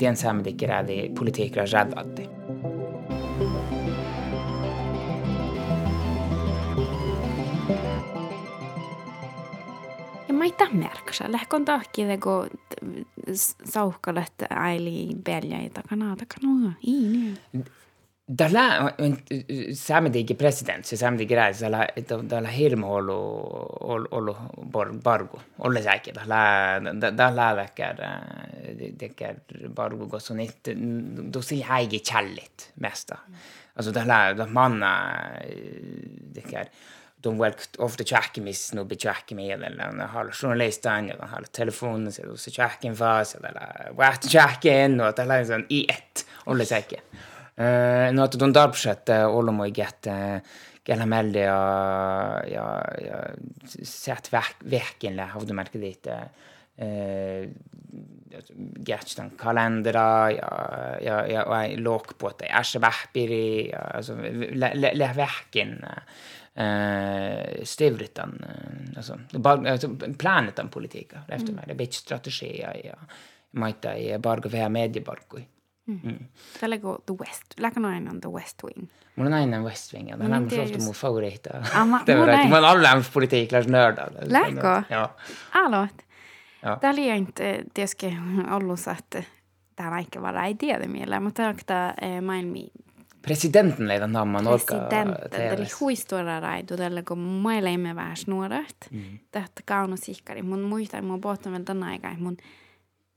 den 0.00 0.16
samme 0.16 0.42
dikker 0.42 0.68
er 0.68 0.82
de 0.82 1.14
politikere 1.16 1.64
redde 1.64 2.75
maita 10.46 10.74
merkasä. 10.74 11.32
Lähkon 11.32 11.64
tahkide, 11.64 12.18
kun 12.18 12.50
sauhkalet 13.64 14.32
aili 14.50 15.08
peljaita 15.24 15.82
kanaa 15.88 16.16
kanaa. 16.40 16.72
niin. 16.86 17.38
Tällä 18.36 18.92
samtikin 19.72 20.36
presidentti, 20.36 20.96
samtikin 20.96 21.36
reis, 21.36 21.58
tällä, 21.58 21.86
tällä 22.28 22.48
hirmu 22.48 22.94
ollut, 22.94 23.66
ollut, 23.80 24.10
ollut 24.12 24.36
bargu, 25.02 25.40
olla 25.58 25.82
säkin, 25.82 26.14
tällä, 26.14 26.80
tällä 27.16 27.56
läkkär, 27.56 27.96
tekär 28.98 29.34
bargu, 29.74 30.08
kun 30.08 30.20
on 30.30 30.40
itse, 30.40 30.74
då 31.30 31.42
ser 31.42 31.56
jag 31.56 31.82
inte 31.82 31.98
källigt 31.98 32.72
mesta. 32.74 33.18
Alltså 33.74 33.92
tällä, 33.92 34.46
manna, 34.50 35.20
tekär, 36.34 36.68
de 37.26 37.34
velgt 37.38 37.80
ofte 37.82 38.06
be 38.06 38.98
tjekkemil 38.98 39.64
eller 39.66 40.06
har 40.14 40.30
journalistene, 40.32 41.16
de 41.18 41.30
har 41.32 41.48
telefonen 41.52 42.12
sin 42.12 42.30
og 42.30 42.38
så 42.38 42.52
tjekken 42.54 42.96
fas 42.96 43.34
eller 43.36 43.92
vært 43.98 44.28
tjekken 44.30 45.00
og 45.00 45.16
det 45.16 45.26
er 45.26 45.50
sånn 45.50 45.66
i 45.68 45.84
ett 45.90 46.24
alle 46.46 46.66
sekke. 46.68 47.02
Uh, 47.56 48.12
at 48.20 48.34
de 48.36 48.48
der 48.52 48.68
prosjektet 48.68 49.24
alle 49.24 49.52
må 49.56 49.70
get 49.72 50.06
gälla 50.86 51.06
melde 51.06 51.42
ja 51.42 51.60
ja 52.46 52.66
ja 53.02 53.22
sett 53.82 54.30
har 54.32 55.46
du 55.46 55.54
märkt 55.54 55.72
dit 55.72 56.06
eh 56.06 57.48
gett 58.86 59.16
den 59.16 59.30
kalendera 59.38 60.32
ja 60.32 60.52
ja 61.00 61.26
ja 61.26 61.42
och 61.44 61.78
låg 61.78 62.18
på 62.18 62.28
at 62.28 62.40
jeg 62.40 62.50
är 62.50 62.62
så 62.62 62.78
väppiri 62.78 63.74
alltså 63.74 64.14
le 64.14 65.12
verken 65.16 65.84
eh, 66.56 67.64
stivritan, 67.64 68.44
eh, 68.48 68.96
alltså, 68.96 69.18
planet 70.18 70.58
politika, 70.70 71.18
efter 71.28 71.52
mig. 71.52 71.64
Det 71.66 71.84
är 71.84 71.92
strategier 71.92 72.86
ja 72.86 72.94
maita 73.50 73.96
i 73.96 74.18
bargo 74.18 74.48
vähän 74.52 74.72
mediebarkui. 74.72 75.48
Mm. 75.86 76.00
Mm. 76.02 76.18
Tällä 76.60 76.78
kun 76.78 77.02
The 77.06 77.14
West, 77.14 77.60
läkö 77.60 77.80
noin 77.80 78.08
on 78.08 78.20
The 78.20 78.30
West 78.30 78.64
Wing? 78.64 78.88
Mulla 79.16 79.30
on 79.30 79.34
aina 79.34 79.62
West 79.62 79.94
Wing, 79.94 80.10
ja 80.10 80.16
tämä 80.16 80.36
on 80.36 80.48
mun 80.84 80.94
det 82.06 82.12
er 82.12 82.26
rätt, 82.26 82.48
man 82.48 82.64
alla 82.64 83.02
politiikers 83.12 83.66
nördar. 83.68 84.12
Läkö? 84.20 84.82
det 84.88 85.08
Aloit. 85.54 86.06
Tämä 86.80 86.92
oli 86.92 87.08
inte, 87.08 87.64
det 87.76 87.82
er 87.82 88.54
ollut, 88.54 88.80
että 88.98 89.22
tämä 89.76 89.90
vaikka 89.90 90.22
vara 90.22 90.46
idea 90.46 90.88
mieleen, 90.88 91.22
mutta 91.22 91.54
tämä 91.66 91.94
maailmi 92.22 92.70
presidenten 93.26 93.88
leida 93.88 94.06
na 94.06 94.24
Manorka 94.24 94.74
Presidenten, 94.74 95.58
eli 95.58 95.66
huistora 95.80 96.40
raidu 96.40 96.76
tällä, 96.76 97.02
kun 97.02 97.18
mailla 97.18 97.70
emme 97.70 97.94
vähäs 97.94 98.26
nuoret. 98.26 98.76
Mm. 98.90 99.18
Tähtä 99.30 99.62
kaunus 99.66 100.08
ihkari. 100.08 100.42
Mun 100.42 100.60
muistan, 100.60 101.04
mun 101.04 101.20
pohtan 101.20 101.52
vielä 101.52 101.64
tämän 101.64 101.88
aikaa, 101.88 102.16
mun 102.18 102.36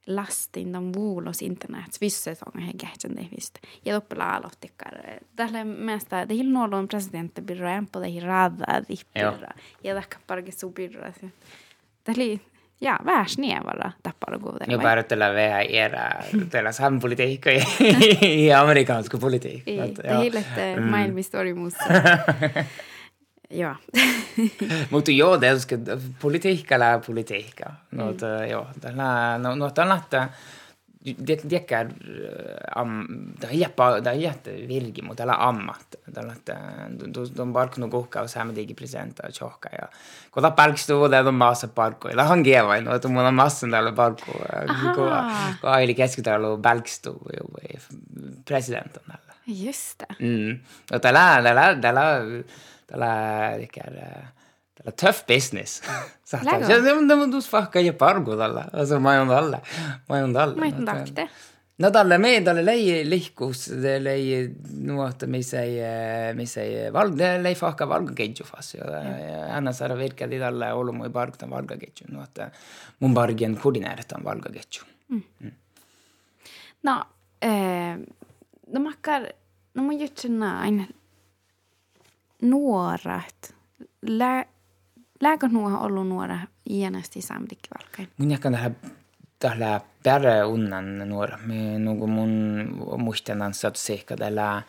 lastin 0.08 0.72
tämän 0.72 0.94
vuulos 0.94 1.42
internets 1.42 2.02
vissas 2.02 2.40
on 2.56 2.62
he 2.62 2.72
kähtsän 2.82 3.16
tehvistä. 3.16 3.60
Ja 3.86 3.96
loppilla 3.96 4.36
aloittikar. 4.36 4.94
Tällä 5.36 5.64
mielestä, 5.64 6.22
että 6.22 6.34
hil 6.34 6.50
nuolun 6.50 6.88
presidentti 6.88 7.42
pirra, 7.42 7.76
en 7.76 7.88
pala 7.88 8.06
hil 8.06 8.26
radaa 8.26 8.82
dihpirra. 8.90 9.50
Ja 9.84 9.96
tähkä 9.96 10.18
parkissa 10.28 10.68
pirra. 10.76 11.12
Tämä 12.04 12.16
oli 12.18 12.42
ja 12.82 13.00
väärsnevalla 13.06 13.92
tappalukua. 14.04 14.58
Ja 14.68 14.78
päädytellä 14.78 15.34
vähän 15.34 15.62
erää 15.62 16.24
teillä 16.50 16.72
sampolitiikka 16.72 17.50
ja 18.48 18.62
amerikanska 18.62 19.18
politiikka. 19.18 19.72
Ei, 19.72 19.92
te 19.92 20.18
hillette 20.20 20.76
mm. 20.76 20.84
maailmista 20.84 21.40
oli 21.40 21.54
muussa. 21.54 21.84
Joo. 23.52 23.76
Mutta 24.92 25.12
joo, 25.12 25.38
tietysti 25.38 25.76
politiikka 25.78 26.20
politiikalla 26.22 27.00
politiikka. 27.08 27.64
no, 27.92 28.06
joo, 28.50 28.68
tällä, 28.82 29.38
no, 29.38 29.56
något 29.56 29.80
annat 29.80 30.04
det 31.00 31.32
er 31.32 31.90
det 33.40 33.48
är 33.48 33.54
jätte 33.54 34.00
det 34.02 34.10
är 34.10 34.14
jätte 34.14 34.52
virke 34.52 35.02
mot 35.02 35.20
eller 35.20 35.34
ammat 35.34 35.96
att 36.06 36.50
de 36.90 37.26
de 37.36 37.54
bark 37.54 37.78
no 37.78 37.88
gokka 37.88 38.22
och 38.22 38.30
samma 38.30 38.54
presenter 38.54 38.76
presenta 38.76 39.32
choka 39.32 39.70
ja. 39.72 39.88
Koda 40.30 40.52
park 40.52 40.78
sto 40.80 41.08
där 41.08 41.24
de 41.24 41.38
massa 41.38 41.68
parko 41.68 42.10
eller 42.10 42.24
han 42.24 42.44
geva 42.44 42.80
no 42.82 42.90
att 42.90 43.12
man 43.12 43.36
massa 43.36 43.68
där 43.68 43.96
parko 43.96 44.32
gå 44.96 45.24
gå 45.62 45.68
eli 45.70 45.96
keskitalo 45.96 46.58
balksto 46.58 47.32
jo 47.34 47.58
presidenten 48.46 49.04
just 49.46 50.00
det. 50.00 50.16
Mm. 50.20 50.60
Och 50.92 51.00
det 51.00 51.12
där 51.12 51.42
det 51.42 51.54
där 51.54 51.76
det 51.76 51.88
er... 51.88 52.44
det 52.88 53.80
är 53.80 54.39
tough 54.96 55.26
business 55.28 55.82
saad 56.24 56.48
aru, 56.48 56.66
tõmbab 57.10 57.70
käia 57.74 57.94
alla, 58.00 58.68
alltså 58.74 59.00
ma 59.00 59.16
ei 59.16 59.22
olnud 59.24 59.38
alla, 59.38 59.62
ma 60.08 60.18
ei 60.18 60.20
eh, 60.20 60.26
olnud 60.26 60.42
alla. 60.44 60.56
ma 60.56 60.68
ei 60.68 60.74
olnud 60.74 60.92
akte. 60.96 61.30
No 61.80 61.88
talle 61.96 62.18
meeldale 62.20 62.60
lei 62.66 63.06
lihkus 63.08 63.70
lei 64.04 64.50
nuota 64.84 65.28
mis 65.32 65.54
ei 65.56 65.78
mis 66.36 66.58
ei 66.60 66.90
valge 66.92 67.38
lei 67.40 67.56
fahka 67.56 67.88
valge 67.88 68.18
keitsu 68.18 68.44
fas 68.44 68.74
ja 68.76 68.90
anna 69.56 69.72
saada 69.72 69.96
virka 69.96 70.28
di 70.28 70.40
talle 70.40 70.74
olu 70.76 70.94
mu 70.98 71.10
park 71.10 71.38
ta 71.40 71.48
valge 71.48 71.78
keitsu 71.80 72.10
nuota 72.12 72.50
mun 73.00 73.16
bargen 73.16 73.56
kulinääret 73.58 74.12
on 74.18 74.28
valge 74.28 74.52
keitsu. 74.58 74.86
Mm. 75.10 75.24
Mm. 75.40 75.56
No, 76.84 77.04
eh, 77.42 77.96
de 78.74 78.80
makkar, 78.80 79.32
de 79.74 79.80
har 79.82 79.94
gjort 79.94 80.20
sina 80.20 80.88
några 82.40 83.24
lä 84.02 84.46
Lääkö 85.22 85.48
nuo 85.48 85.80
ollut 85.80 86.08
nuora 86.08 86.40
iänesti 86.70 87.22
samdikkivalkain? 87.22 88.10
Mun 88.18 88.32
jakan 88.32 88.52
tähän 88.52 88.78
tällä 89.40 89.82
perä 90.04 90.46
unnan 90.48 91.10
nuora. 91.10 91.38
Me 91.46 91.80
nuku 91.80 92.08
mun 92.08 92.32
muistan 92.98 93.54
saat 93.54 93.76
seikka 93.76 94.16
tällä 94.16 94.56
äh, 94.56 94.64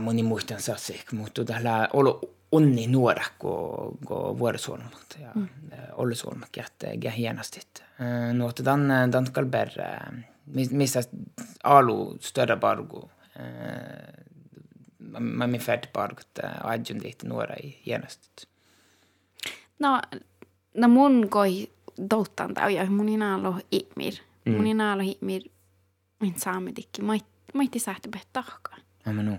moni 0.00 0.22
muistan 0.22 0.60
saat 0.60 0.78
seikka, 0.78 1.16
mutta 1.16 1.44
tällä 1.44 1.88
olo 1.92 2.20
onni 2.52 2.86
nuora 2.86 3.24
ko 3.38 3.92
ko 4.04 4.38
vuorosuolmat 4.38 5.18
ja 5.20 5.30
mm. 5.34 5.48
ollesuolmat 5.92 6.48
jätte 6.56 6.98
ja 7.02 7.10
hienosti. 7.10 7.60
Nuotta 8.32 8.64
dan 8.64 8.88
dan 9.12 9.26
kalber 9.32 9.68
missä 10.70 11.00
alu 11.64 12.16
större 12.20 12.56
bargo 12.56 13.10
ma 13.38 13.42
man 15.18 15.54
ir 15.54 15.60
ferdig 15.60 15.92
lite 17.02 17.26
några 17.26 17.56
i 17.56 17.76
genast. 17.84 18.46
No, 19.78 20.00
no 20.74 20.88
mun 20.88 21.28
koi 21.28 21.66
douttan 21.96 22.54
tau 22.54 22.68
ja 22.68 22.84
mun 22.90 23.08
inalo 23.08 23.58
ihmir. 23.70 24.20
Mm. 24.44 24.56
Mun 24.56 24.66
inalo 24.66 25.02
ihmir 25.02 25.42
min 26.20 26.34
saamedikki. 26.34 27.02
Mä 27.02 27.18
mai 27.54 27.68
sähti 27.76 28.08
bet 28.08 28.28
tahka. 28.32 28.76
Amma 29.06 29.22
nu. 29.22 29.38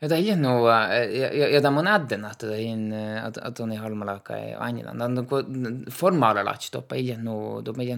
Ja 0.00 0.08
tämä 0.08 0.32
on 0.32 0.42
nuo, 0.42 0.70
ja, 0.70 1.48
ja 1.48 1.62
tämä 1.62 1.80
on 1.80 1.86
ädden, 1.86 2.24
että 2.24 2.56
in, 2.56 2.92
eh, 2.92 3.24
att, 3.24 3.38
att 3.38 3.58
hon 3.58 3.72
är 3.72 3.78
halmalaka 3.78 4.38
i 4.38 4.54
Angeland. 4.54 5.00
Den 5.00 5.86
formala 5.90 6.44
latch 6.44 6.70
då 6.72 6.82
på 6.82 6.96
igen 6.96 7.24
nu, 7.24 7.62
då 7.62 7.72
med. 7.72 7.88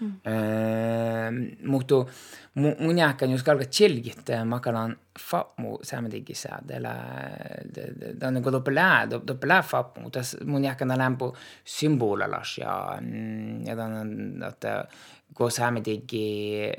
Ehm, 0.00 1.56
Mutta 1.64 1.96
Moto 1.96 2.08
munjaka 2.54 3.26
jos 3.26 3.42
kalka 3.42 3.64
chilgit 3.64 4.28
makalan 4.44 4.96
fapmu 5.18 5.78
sämdigisa 5.82 6.60
dela 6.68 6.94
dan 8.20 8.34
go 8.34 8.50
niinku 8.50 8.50
dopla 8.50 9.06
dopla 9.06 9.62
fapmu 9.62 10.10
tas 10.10 10.36
munjaka 10.44 10.84
na 10.84 10.96
lampo 10.96 11.34
symbola 11.64 12.26
las 12.26 12.58
ja 12.58 12.98
mm, 13.00 13.64
ja 13.66 13.74
dan 13.74 14.42
att 14.42 14.64
gå 15.28 15.50
sämdigi 15.50 16.74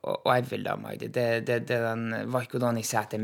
och 0.00 0.36
ävla 0.36 0.76
mig 0.76 0.96
det 0.98 1.40
det 1.40 1.58
den 1.68 2.30
var 2.30 2.44
kodan 2.44 2.78
i 2.78 2.82
säte 2.82 3.18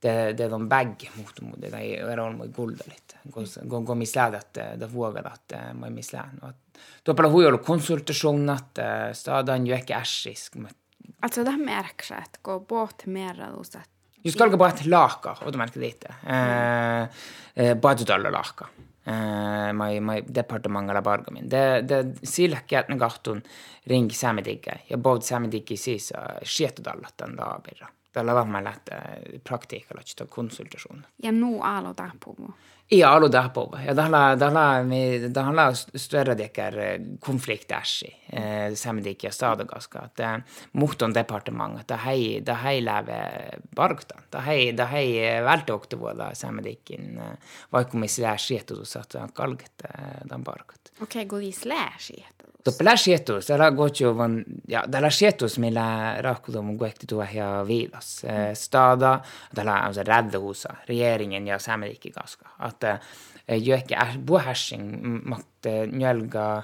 Det 0.00 0.32
det 0.32 0.52
on 0.52 0.68
bägge 0.68 1.08
mot 1.14 1.36
De 1.56 1.70
det 1.70 2.12
är 2.12 2.20
on 2.20 2.36
mot 2.38 2.56
guldalit. 2.56 3.16
Gå 3.62 3.80
gå 3.80 3.94
mislädat, 3.94 4.54
det 4.54 4.86
våger 4.86 5.26
at 5.26 5.52
man 5.74 5.94
mislän 5.94 6.40
och 6.42 6.52
Tuolla 7.02 7.28
huijolla 7.28 7.58
konsultationat, 7.58 8.78
stadan 9.12 9.66
ikke 9.66 9.74
ehkä 9.74 10.02
Altså, 11.22 11.44
de 11.44 11.50
det 11.66 11.72
rett 11.72 12.00
og 12.00 12.04
slett 12.04 12.42
gå 12.42 12.60
båt 12.60 13.06
mer 13.06 13.34
Just 14.22 14.38
kalka 14.38 14.56
bort 14.56 14.84
laaka, 14.86 15.36
ota 15.46 15.58
märkä 15.58 15.80
liitte. 15.80 16.14
Badutalla 17.80 18.30
laaka. 18.30 18.66
Uh, 19.08 20.22
departementet 20.26 20.94
mai 20.94 21.02
barga 21.02 21.32
min. 21.32 21.48
Det, 21.48 21.88
det 21.88 22.18
silläkki, 22.22 22.74
että 22.74 22.94
gahtun 22.94 23.42
ring 23.86 24.10
i 24.10 24.60
Ja 24.88 24.96
både 24.96 25.22
samidigge 25.22 25.76
siis 25.76 26.12
at 26.12 27.18
den 27.18 27.36
da 27.36 27.60
birra. 27.64 27.88
Tällä 28.18 28.34
eller 29.90 30.02
ikke 30.02 30.16
ta 30.18 30.24
konsultasjon. 30.26 31.04
Ja 31.22 31.30
nå 31.30 31.52
er 31.62 31.84
det 31.86 31.92
der 31.92 32.08
tahpuvu. 32.10 32.50
Iya, 32.90 33.10
alu 33.10 33.28
tahpuvu. 33.28 33.76
Ja 33.86 33.94
det 33.96 34.02
tällä 35.34 35.68
om 35.68 35.74
større 35.74 35.98
större 35.98 36.34
dekker 36.34 36.78
i 36.80 38.14
Eh, 38.32 38.74
samidigge 38.74 39.26
ja 39.26 39.32
stadagaska. 39.32 40.04
Että 40.04 40.40
muhton 40.72 41.14
departement, 41.14 41.80
että 41.80 41.96
hei, 41.96 42.42
da 42.46 42.54
hei 42.54 42.84
leve 42.84 43.48
bargta. 43.76 44.14
Da 44.32 44.40
hei, 44.40 44.76
da 44.76 44.86
hei 44.86 45.44
välte 45.44 45.72
oktovuoda 45.72 46.30
samidiggen. 46.32 47.22
Vaikka 47.72 47.98
missä 47.98 48.36
skietudus 48.36 48.96
att 48.96 49.14
kalget 49.32 49.82
den 50.30 50.44
bargat. 50.44 50.80
Okei, 51.02 51.22
okay, 51.22 51.26
kun 51.26 51.38
vi 51.38 51.52
slää 51.52 51.92
Doppela 52.64 52.90
det 52.90 53.76
går 53.76 53.86
ikke 53.86 54.08
over 54.08 54.44
ja 54.68 54.82
tällä 54.90 55.10
skietus 55.10 55.58
millä 55.58 56.16
rahkudo 56.20 56.62
mun 56.62 56.78
kuekti 56.78 57.06
tuo 57.06 57.26
ja 57.32 57.64
viilas. 57.66 58.24
Stada, 58.54 59.20
det 59.56 59.62
er 59.62 59.68
altså 59.68 60.00
redde 60.00 60.12
räddehusa, 60.12 60.74
Regjeringen 60.88 61.46
ja 61.46 61.58
samerikki 62.80 63.94
kaska. 63.94 63.98
Että 63.98 63.98
måtte 63.98 64.18
buhärsing 64.26 65.24
matte 65.24 65.86
njölga 65.86 66.62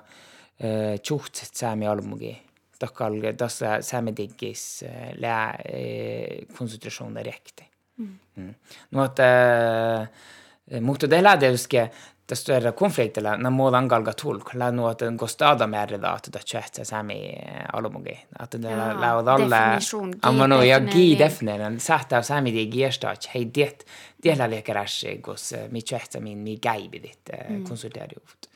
tjuhtset 1.03 1.55
almogi. 1.89 2.45
Dakkal 2.81 3.12
Takkal 3.12 3.33
tässä 3.37 3.81
saamediggis 3.81 4.85
le 5.17 6.49
konsentrasjon 6.59 7.15
direkte. 7.15 7.65
Mm. 7.97 8.19
Mm. 8.37 8.55
Nå 8.91 9.03
at 9.03 9.19
uh, 9.19 10.81
mot 10.81 11.01
det 11.11 11.23
läädeuske 11.23 11.91
det 12.27 12.37
större 12.37 12.72
konflikt 12.72 13.18
eller 13.18 13.37
na 13.37 13.51
må 13.51 13.66
langa 13.70 13.97
alga 13.97 14.12
tulk 14.16 14.55
la 14.57 14.70
no 14.72 14.87
at 14.89 15.03
en 15.03 15.16
gostada 15.20 15.66
mer 15.66 15.99
da 15.99 16.14
att 16.14 16.33
det 16.33 16.41
chat 16.49 16.81
sami 16.87 17.18
eh, 17.37 17.75
alomogi. 17.75 18.18
Att 18.31 18.51
det 18.51 18.68
är 18.68 18.95
la 18.95 19.33
alla 19.33 19.81
amma 20.22 20.47
no 20.47 20.62
ja 20.62 20.79
gi 20.79 21.14
defner 21.14 21.59
en 21.59 21.81
satt 21.81 22.12
av 22.12 22.22
sami 22.22 22.51
det 22.51 22.79
gersta 22.79 23.14
hej 23.29 23.45
det 23.45 23.85
det 24.16 24.37
la 24.37 24.47
lekarash 24.47 25.05
eh, 25.07 25.20
gos 25.20 25.53
eh, 25.53 25.68
mi 25.70 25.81
chat 25.81 26.16
min 26.20 26.43
min 26.43 26.59
gai 26.59 26.89
bi 26.89 26.99
ditt 26.99 27.31
konsulterar 27.68 28.16
oft 28.25 28.49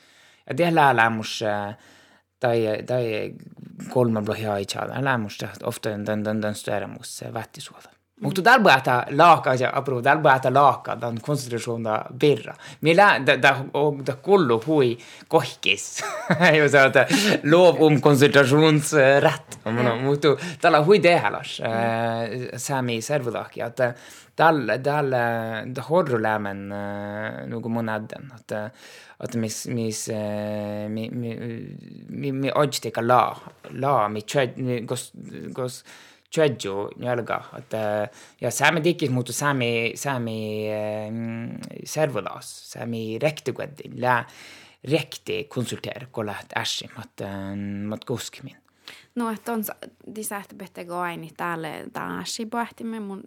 ja 0.45 0.53
det 0.53 0.71
la 0.71 0.91
la 0.93 1.09
mos 1.09 1.43
dai 2.41 2.81
dai 2.81 3.33
kolman 3.93 4.25
bla 4.25 4.33
här 4.33 4.59
i 4.59 4.65
chada 4.65 5.01
la 5.01 5.17
mos 5.17 5.43
ofta 5.61 5.89
den 5.89 6.23
den 6.23 6.41
den 6.41 6.55
större 6.55 6.87
mos 6.87 7.23
vatti 7.31 7.61
sådär 7.61 7.98
mutta 8.19 8.43
dalbuata 8.43 9.05
laaka 9.09 9.53
ja 9.55 9.69
apro 9.73 10.01
dalbuata 10.03 10.53
laaka 10.53 10.95
dan 11.01 11.17
konstitutiona 11.21 12.05
birra. 12.19 12.55
Millä 12.81 13.19
da 14.05 14.13
kullu 14.21 14.61
hui 14.67 14.97
kohkis. 15.27 16.03
Jo 16.57 16.69
så 16.69 16.77
lov 17.43 17.81
om 17.81 18.01
konstitutionsrätt. 18.01 19.59
Men 19.65 20.03
mutta 20.03 20.27
tällä 20.61 20.79
hui 20.79 21.03
dehalas. 21.03 21.61
Sami 22.57 23.01
servulaki 23.01 23.61
att 23.61 23.79
dal 24.37 24.67
dal 24.83 25.09
da 25.73 25.81
horro 25.81 26.17
lämen 26.17 26.69
någon 27.49 27.71
månaden 27.71 28.33
att 29.17 29.35
mis 29.35 29.67
mis 29.67 30.07
mi 30.89 31.09
mi 31.09 31.35
mi 32.09 32.31
mi 32.31 32.51
tšedžu 36.29 36.75
jalga, 37.01 37.39
et 37.57 37.73
äh, 37.73 38.23
ja 38.41 38.51
saame 38.53 38.81
tikis 38.85 39.09
muutu 39.09 39.33
saami, 39.33 39.93
saami 39.95 40.39
ähm, 40.73 41.57
servulas, 41.85 42.51
saami 42.71 43.19
rektikvedin, 43.21 43.97
lä 44.01 44.23
rekti 44.91 45.43
konsulteer, 45.49 46.07
kolla 46.11 46.35
et 46.39 46.53
äsi, 46.57 46.89
mat, 46.97 47.21
ähm, 47.21 47.89
mat 47.89 48.05
kuskimin. 48.05 48.57
No, 49.15 49.29
että 49.29 49.53
on 49.53 49.63
disäähtö 50.15 50.55
pehtego 50.55 50.97
aini 50.97 51.29
täällä 51.37 51.69
tää 51.93 52.19
äsi 52.19 52.45
pohtimme 52.45 52.99
mun 52.99 53.23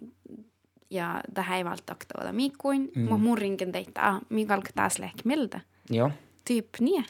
ja 0.91 1.21
tähän 1.35 1.59
ei 1.59 1.65
valta 1.65 1.93
oktoa 1.93 2.33
mikkuin, 2.33 2.91
mm. 2.95 3.03
mutta 3.03 3.19
mun 3.19 3.39
rinkin 3.39 3.73
teitä, 3.73 4.21
mikä 4.29 4.55
alkaa 4.55 4.73
taas 4.75 4.99
lehki 4.99 5.23
miltä. 5.25 5.61
Joo. 5.91 6.11
Tyyp 6.45 6.69
niin. 6.81 7.05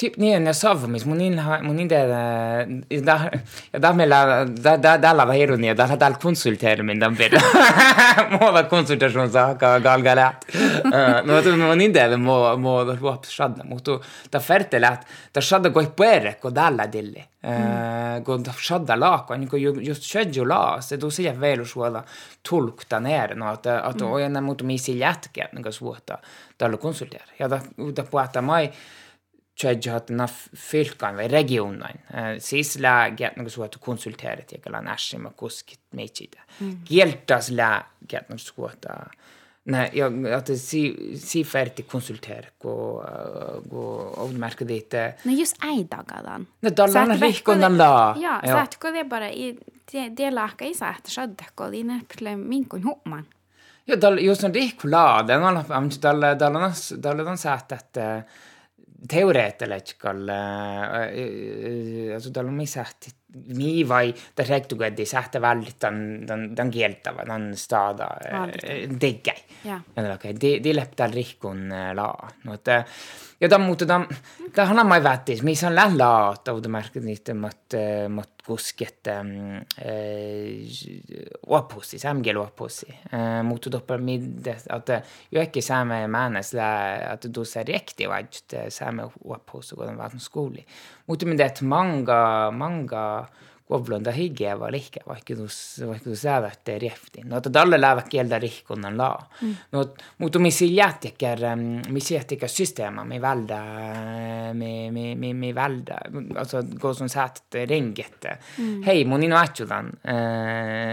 Typ 0.00 0.14
niin, 0.16 0.46
ja 0.46 0.52
savmis, 0.56 1.04
munin 1.04 1.34
mun 1.62 1.80
ide, 1.82 1.98
da, 3.04 3.16
ja 3.72 3.80
da 3.82 3.90
meillä, 3.92 4.20
da, 4.64 4.72
da, 4.80 4.94
dalla 5.02 5.26
va 5.28 5.34
ironia, 5.36 5.74
da 5.76 5.84
dal 6.00 6.14
konsulteer 6.22 6.80
min 6.88 7.00
dan 7.00 7.16
bida. 7.18 7.40
Muova 8.32 8.62
konsultasjon 8.70 9.28
saaka 9.28 9.74
galgalat. 9.84 10.46
No, 11.28 11.42
tu 11.44 11.52
mun 11.60 11.82
ide, 11.84 12.06
mo, 12.16 12.38
mo, 12.56 12.78
vuop 13.00 13.28
shadda, 13.28 13.66
mutta 13.68 13.98
ta 14.30 14.40
fertelat, 14.40 15.04
da 15.34 15.42
shadda 15.44 15.72
koi 15.74 15.90
puere, 15.96 16.32
ko 16.40 16.48
dalla 16.48 16.86
dilli. 16.88 17.26
Kun 18.24 18.46
da 18.46 18.54
shadda 18.56 18.96
laako, 18.96 19.36
niin 19.36 19.50
kun 19.52 19.82
just 19.84 20.08
shadju 20.08 20.46
la, 20.48 20.78
se 20.80 20.96
tu 20.96 21.10
sillä 21.10 21.34
veilu 21.40 21.66
suola 21.66 22.00
tulkta 22.48 23.02
ner, 23.04 23.36
no, 23.36 23.52
at, 23.52 23.66
at, 23.66 24.00
mm. 24.00 24.12
ojana 24.12 24.40
muuta 24.40 24.64
miisi 24.64 24.98
jätkeä, 24.98 25.48
niin 25.52 25.72
svota, 25.72 26.16
da 26.16 26.64
dalla 26.64 26.80
konsulteer. 26.80 27.28
Ja 27.38 27.50
da, 27.50 27.60
da 27.96 28.04
puhata 28.04 28.40
mai, 28.42 28.70
tšedžatna 29.60 30.26
fylkan 30.56 31.16
vai 31.16 31.28
regionain. 31.28 32.00
Siis 32.38 32.78
lää 32.80 33.10
get 33.16 33.36
nagu 33.36 33.50
suotu 33.50 33.78
konsulteerit 33.78 34.52
ja 34.52 34.58
kala 34.64 34.80
näshima 34.80 35.30
kuskit 35.36 35.80
meitsida. 35.92 36.40
Kieltas 36.84 37.50
lää 37.50 37.84
get 38.08 38.28
nagu 38.28 38.38
suota. 38.38 39.04
Nej, 39.64 39.90
jag, 39.92 40.26
att 40.26 40.58
si, 40.58 41.16
si 41.20 41.44
färdig 41.44 41.86
konsultere, 41.88 42.46
gå, 42.58 43.04
gå 43.70 44.14
avmärka 44.16 44.64
lite. 44.64 45.14
Nei, 45.22 45.34
just 45.40 45.56
äidagadan. 45.64 46.46
Nej, 46.60 46.72
dallarna 46.72 47.14
rikkonan 47.14 47.76
la. 47.76 48.16
Ja, 48.20 48.40
så 48.42 48.56
jeg 48.56 48.70
tror 48.70 48.92
det 48.92 49.04
bare, 49.04 49.28
i, 49.36 49.58
det, 49.92 50.08
det 50.16 50.30
laka 50.30 50.64
i 50.64 50.74
sähtä 50.74 51.10
sjödäkko, 51.10 51.68
i 51.72 51.82
näpple 51.84 52.36
minkun 52.36 52.82
huoman. 52.84 53.26
Ja, 53.84 53.96
da, 53.96 54.10
just 54.20 54.42
när 54.42 54.52
rikko 54.52 54.88
la, 54.88 55.22
den 55.22 55.44
alla, 55.44 55.62
da 55.62 56.34
dallarna, 56.34 57.28
han 57.28 57.38
sett 57.38 57.72
että 57.72 58.22
teoreettilechkal 59.08 60.30
alltså 62.14 62.30
de 62.30 62.58
har 62.58 62.66
sagt 62.66 63.14
nii 63.30 63.84
vai 63.88 64.12
ta 64.34 64.44
rääkida, 64.44 64.86
et 64.86 65.00
ei 65.00 65.06
sähta 65.06 65.40
välja, 65.42 65.72
ta 65.78 65.88
on, 65.88 66.00
ta 66.26 66.34
on, 66.34 66.46
ta 66.56 66.64
on 66.64 66.72
keeltav, 66.74 67.20
ta 67.26 67.34
on 67.34 67.50
staada 67.56 68.08
äh, 68.26 68.88
tege. 69.00 69.34
ja 69.64 69.80
ta 69.94 70.18
läheb 70.74 70.94
tal 70.96 71.14
rihkun 71.14 71.70
äh, 71.72 71.90
laa, 71.96 72.30
no 72.44 72.56
et 72.58 72.68
äh, 72.68 72.84
ja 73.40 73.48
ta 73.48 73.58
muuta 73.58 73.86
ta 73.86 74.00
ta 74.54 74.64
han 74.68 74.86
mai 74.86 75.00
vättis 75.02 75.42
mis 75.42 75.62
on 75.64 75.74
lähla 75.74 76.34
ta 76.44 76.54
märkid 76.68 77.04
niitä 77.04 77.34
mat 77.34 77.76
mat 78.08 78.42
kuskit 78.46 79.08
opussi 81.46 81.98
samgel 81.98 82.36
opussi 82.36 82.94
muutu 83.42 83.70
toppar 83.70 84.00
midde 84.00 84.56
että 84.76 85.02
jo 85.32 85.40
äkki 85.40 85.62
saamme 85.62 86.06
määnes 86.08 86.54
lä 86.54 86.96
että 87.12 87.28
du 87.28 87.44
ser 87.44 87.66
riktigt 87.66 88.08
vajt 88.08 88.54
saamme 88.68 89.08
opussi 89.24 89.74
kun 89.74 89.88
on 89.88 90.20
skooli 90.20 90.66
muutu 91.06 91.26
midde 91.26 91.44
et 91.44 91.62
manga 91.62 92.50
manga 92.50 93.26
Kovlunda 93.70 94.10
higeva 94.10 94.70
lihke, 94.70 95.00
vaikka 95.06 95.34
vaikka 95.86 96.14
säävätte 96.14 96.78
rieftiin. 96.78 97.28
No, 97.28 97.36
että 97.36 97.50
tällä 97.50 97.80
läävä 97.80 98.02
kieltä 98.02 98.38
rihkunnan 98.38 98.98
laa. 98.98 99.28
Mm. 99.42 99.56
No, 99.72 99.94
mutta 100.18 100.38
missä 100.38 100.64
jättikär, 100.64 101.38
missä 101.88 102.14
jättikär 102.14 102.48
systeema, 102.48 103.04
mi 103.04 103.20
välda, 103.20 103.62
mi, 104.52 104.90
mi, 104.90 105.14
mi, 105.14 105.34
mi 105.34 105.54
välda, 105.54 105.98
alltså 106.36 106.62
gå 106.80 106.94
som 106.94 107.08
sagt 107.08 107.54
ringet. 107.54 108.24
Mm. 108.58 108.82
Hei, 108.82 109.04
mun 109.04 109.22
ino 109.22 109.36
ätjudan, 109.36 109.92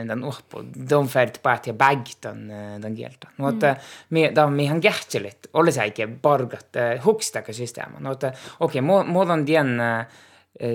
den 0.08 0.24
uppo, 0.24 0.64
de 0.90 1.08
färd 1.08 1.42
på 1.42 1.50
att 1.50 1.68
jag 1.68 1.76
bägg 1.76 2.06
den, 2.24 2.48
den 2.82 2.96
kieltä. 2.96 3.28
No, 3.38 3.50
että 3.50 3.68
mm. 3.68 3.80
mi, 4.10 4.32
da, 4.36 4.48
mi 4.48 4.66
han 4.66 4.82
kähtselit, 4.82 5.48
oli 5.54 5.72
se 5.72 5.86
ikke 5.86 6.08
bargat 6.08 6.78
hukstaka 7.06 7.54
systeema. 7.54 8.00
No, 8.00 8.12
että 8.12 8.34
okei, 8.60 8.82
okay, 8.82 9.28
den 9.28 9.28
den, 9.28 9.46
tien, 9.46 9.80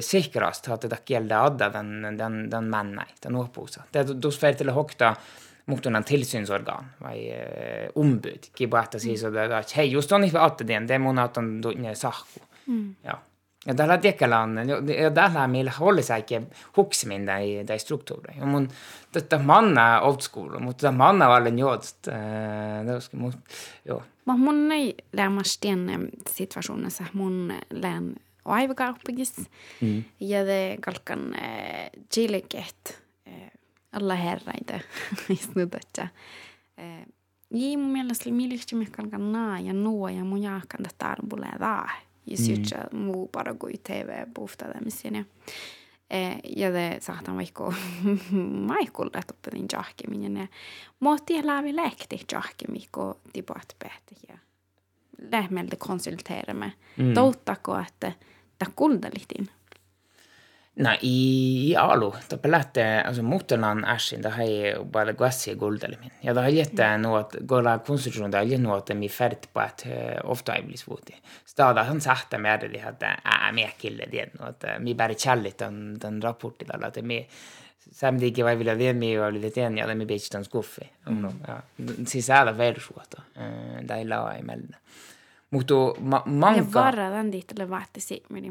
sikrast 0.01 0.69
at 0.69 0.85
det 0.91 1.01
gjelder 1.07 1.37
alle 1.37 1.69
den, 1.75 2.19
den, 2.19 2.51
den 2.51 2.71
männen, 2.71 3.15
den 3.23 3.37
åpusa. 3.37 3.83
Det 3.91 4.05
då 4.05 4.31
för 4.31 4.53
til 4.53 4.71
å 4.71 4.73
hokta 4.73 5.17
mot 5.65 5.87
en 5.87 6.05
tilsynsorgan, 6.05 6.89
vai 6.99 7.19
eh, 7.31 7.91
ombud, 7.95 8.49
ki 8.57 8.67
bahta 8.67 8.99
siis 8.99 9.21
så 9.21 9.31
det 9.31 9.47
att 9.57 9.71
hej, 9.73 9.93
just 9.93 10.13
on 10.13 10.25
inte 10.25 10.41
att 10.41 10.59
det 10.59 10.79
det 10.87 10.99
mun 10.99 11.19
att 11.19 11.39
on 11.39 11.61
dunne 11.61 11.95
sahku. 11.95 12.41
Mm. 12.67 12.95
Ja. 13.03 13.19
Ja 13.67 13.75
tällä 13.75 13.99
tiekellä 13.99 14.43
on, 14.43 14.57
ja 14.89 15.11
det 15.11 15.49
meillä 15.49 15.71
håller 15.71 16.03
sig 16.03 16.19
ikke 16.19 16.43
huksemin 16.77 17.27
de, 17.27 17.65
de 17.69 17.79
strukturer. 17.79 18.35
Ja 18.39 18.47
mun, 18.47 18.69
tätä 19.13 19.39
manna 19.39 20.01
old 20.01 20.21
school, 20.21 20.59
mutta 20.59 20.81
tätä 20.81 20.93
manna 20.93 21.29
var 21.29 21.45
den 21.45 21.59
jodst. 21.59 22.09
Det 22.87 23.01
ska 23.01 23.17
mot, 23.17 23.37
jo. 23.85 24.03
Men 24.25 24.41
mun 24.41 24.73
i 24.73 24.95
lämmas 25.13 25.59
den 25.59 26.11
situationen, 26.27 26.91
mun 27.13 27.53
län 27.71 28.17
vaevaga 28.45 28.91
õppigis 28.93 29.35
mm. 29.81 30.05
ja 30.21 30.45
te 30.45 30.77
kalkan 30.83 31.29
uh, 33.27 33.51
alla 33.93 34.15
herraide 34.15 34.81
istutatja. 35.29 36.09
Ei 37.53 37.77
mun 37.77 37.93
mielestä 37.93 38.31
miliksi 38.31 38.75
me 38.75 38.87
kalkan 38.87 39.33
naa 39.33 39.59
ja 39.61 39.73
nuo 39.73 40.09
ja 40.09 40.25
mun 40.25 40.43
jahkan 40.43 40.83
tästä 40.83 41.07
arvulee 41.07 41.59
taa. 41.59 41.91
Ja 42.27 42.37
syytä 42.37 42.85
mm. 42.93 42.99
muu 42.99 43.29
para 43.29 43.55
kuin 43.55 43.81
TV-puhtaatamisen. 43.83 45.27
Eh, 46.11 46.37
ja 46.57 46.71
te 46.73 47.01
ég 47.01 47.37
vaikka 47.37 47.73
maikulla 48.73 49.23
tuppelin 49.27 49.67
jahkiminen. 49.73 50.37
Ja 50.37 50.47
muotti 51.01 51.47
läpi 51.47 51.73
að 51.73 52.25
jahkiminen, 52.33 52.89
hér 52.97 53.15
tipat 53.33 53.77
pehti. 53.79 54.15
Ja 54.29 54.39
lehmeltä 55.33 55.77
konsulteeremme. 55.77 56.73
Mm. 56.97 57.15
Touttako, 57.15 57.79
että 57.79 58.13
ta 58.63 58.71
kuldelitin 58.79 59.51
No 60.75 60.93
i, 61.05 61.71
i 61.71 61.77
alu, 61.77 62.07
ta 62.29 62.39
pelette, 62.41 63.03
alltså 63.03 63.23
motornan 63.23 63.85
äsken, 63.85 64.23
da 64.23 64.31
har 64.31 64.45
ju 64.45 64.85
bara 64.85 65.13
gassi 65.13 65.55
guldelimin. 65.55 66.11
Ja, 66.21 66.33
da 66.33 66.47
har 66.47 66.49
gett 66.49 66.81
noe 67.03 67.19
at, 67.21 67.35
gola 67.45 67.75
konstruksjon, 67.85 68.31
det 68.33 68.41
har 68.41 68.49
gett 68.49 68.63
noe 68.65 68.79
at 68.81 68.89
er 68.95 69.13
ferdig 69.13 69.51
på 69.53 69.61
et 69.61 69.85
ofte 69.85 70.31
ofte 70.33 70.57
jeg 70.57 70.65
blir 70.71 70.81
svoti. 70.81 71.19
har 71.59 71.91
han 71.91 72.01
sagt 72.01 72.33
mer 72.41 72.65
det, 72.65 72.81
at 72.81 73.05
jeg 73.05 73.21
er 73.21 73.53
kille 73.83 74.09
det, 74.09 74.31
at 74.41 74.65
vi 74.81 74.97
bare 74.97 75.19
kjellet 75.19 75.59
den, 75.61 75.99
den 76.01 76.23
rapporten, 76.25 76.73
da, 76.73 76.81
at 76.89 76.97
vi 77.03 77.21
Sam 77.93 78.15
det 78.17 78.29
ikke 78.31 78.45
var 78.47 78.55
vilja 78.57 78.77
det 78.79 78.93
med 78.95 79.17
var 79.19 79.33
litt 79.35 79.57
enig, 79.59 79.81
ja, 79.81 79.87
det 79.91 79.97
med 79.99 80.11
ikke 80.15 80.37
den 80.37 80.45
skuffe. 80.47 80.85
Mm. 81.05 81.25
Ja. 81.43 81.57
Sist 82.07 82.31
er 82.31 82.47
det 82.47 82.53
veldig 82.55 82.81
svårt, 82.81 83.17
da. 83.17 83.25
jeg 83.99 84.07
la 84.07 84.21
jeg 84.37 84.47
mellom. 84.47 84.77
Mutta 85.53 85.75
ma- 86.01 86.23
manka... 86.27 86.79
Ja 86.79 86.85
varratan 86.85 87.31
tihtolle 87.31 87.71
vahtisi, 87.71 88.23
meni 88.29 88.51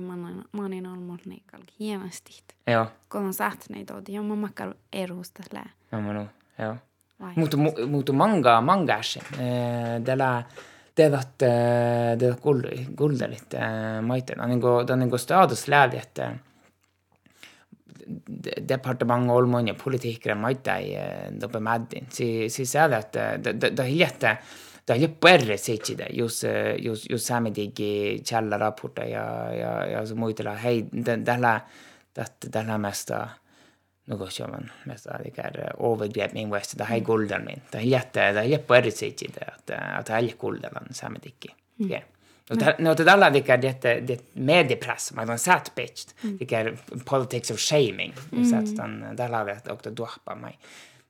manin 0.51 0.87
olmut 0.87 1.25
niin 1.25 1.43
hienosti. 1.79 2.31
Joo. 2.67 2.85
Kun 3.11 3.21
on 3.21 3.33
sahtneet 3.33 3.91
outi, 3.91 4.13
joo, 4.13 4.23
mä 4.23 4.35
makkal 4.35 4.73
erusta 4.93 5.43
lää. 5.53 5.69
No, 5.91 6.01
mä 6.01 6.13
no, 6.13 6.27
joo. 6.59 6.75
Mutta 7.35 7.57
mutta 7.87 8.13
manga, 8.13 8.61
mangasen, 8.61 9.23
tällä 10.03 10.43
teevät, 10.95 11.27
teevät 12.19 12.39
kuldelit 12.95 13.49
maitena. 14.01 14.47
Niin 14.47 14.61
kuin, 14.61 14.71
tämä 14.71 14.77
on 14.79 14.85
niin 14.85 14.85
kuin 14.85 14.99
niinku 14.99 15.17
staatusläävi, 15.17 15.97
että 15.97 16.35
departementet 18.67 19.29
olmoin 19.29 19.67
ja 19.67 19.75
politiikere 19.83 20.35
maitai, 20.35 20.97
dope 21.41 21.59
mäddin. 21.59 22.07
Siis, 22.09 22.55
siis 22.55 22.71
säävi, 22.71 22.95
että, 22.95 23.39
että 23.63 23.83
hiljättä, 23.83 24.37
hiljette 24.81 24.93
det 24.93 24.99
har 24.99 25.07
bare 25.21 25.57
sikkide, 25.57 26.07
jos, 26.13 26.43
jos, 26.79 27.05
jos 27.09 27.25
saamidigi 27.25 28.21
källaraporter 28.25 29.05
ja, 29.05 29.53
ja, 29.53 29.85
ja 29.85 30.05
så 30.05 30.15
muitella, 30.15 30.55
hei, 30.55 30.85
tällä, 31.25 31.59
tällä 32.51 32.77
mesta, 32.77 33.27
noe 34.07 34.47
man 34.51 34.71
mesta 34.85 35.19
det 35.23 35.73
overgrep 35.77 36.33
min 36.33 36.49
west, 36.49 36.77
det 36.77 36.87
er 36.89 36.99
golden 36.99 37.45
min. 37.45 37.61
Det 37.71 37.79
er 37.79 37.85
jätte, 37.85 38.31
det 38.33 38.49
har 38.49 38.65
bare 38.67 38.81
det, 38.81 39.43
at, 39.47 39.69
at 39.71 40.07
det 40.07 40.15
er 40.15 40.37
golden 40.37 40.93
saamidigi. 40.93 41.53
Okay. 41.83 42.01
Nå 42.79 42.93
det 42.93 43.07
alle 43.07 43.29
det 43.29 43.45
det 43.81 44.07
det 44.07 44.19
mediepress, 44.33 45.13
man 45.13 45.29
har 45.29 45.37
sett 45.37 45.75
bitch, 45.75 46.07
det 46.21 46.77
politics 47.05 47.51
of 47.51 47.59
shaming, 47.59 48.13
så 48.49 48.57
at 48.57 48.75
den 48.77 49.17
der 49.17 49.27
har 49.27 49.45
det 49.45 49.71
også 49.71 49.89
dopa 49.89 50.35
mig. 50.35 50.57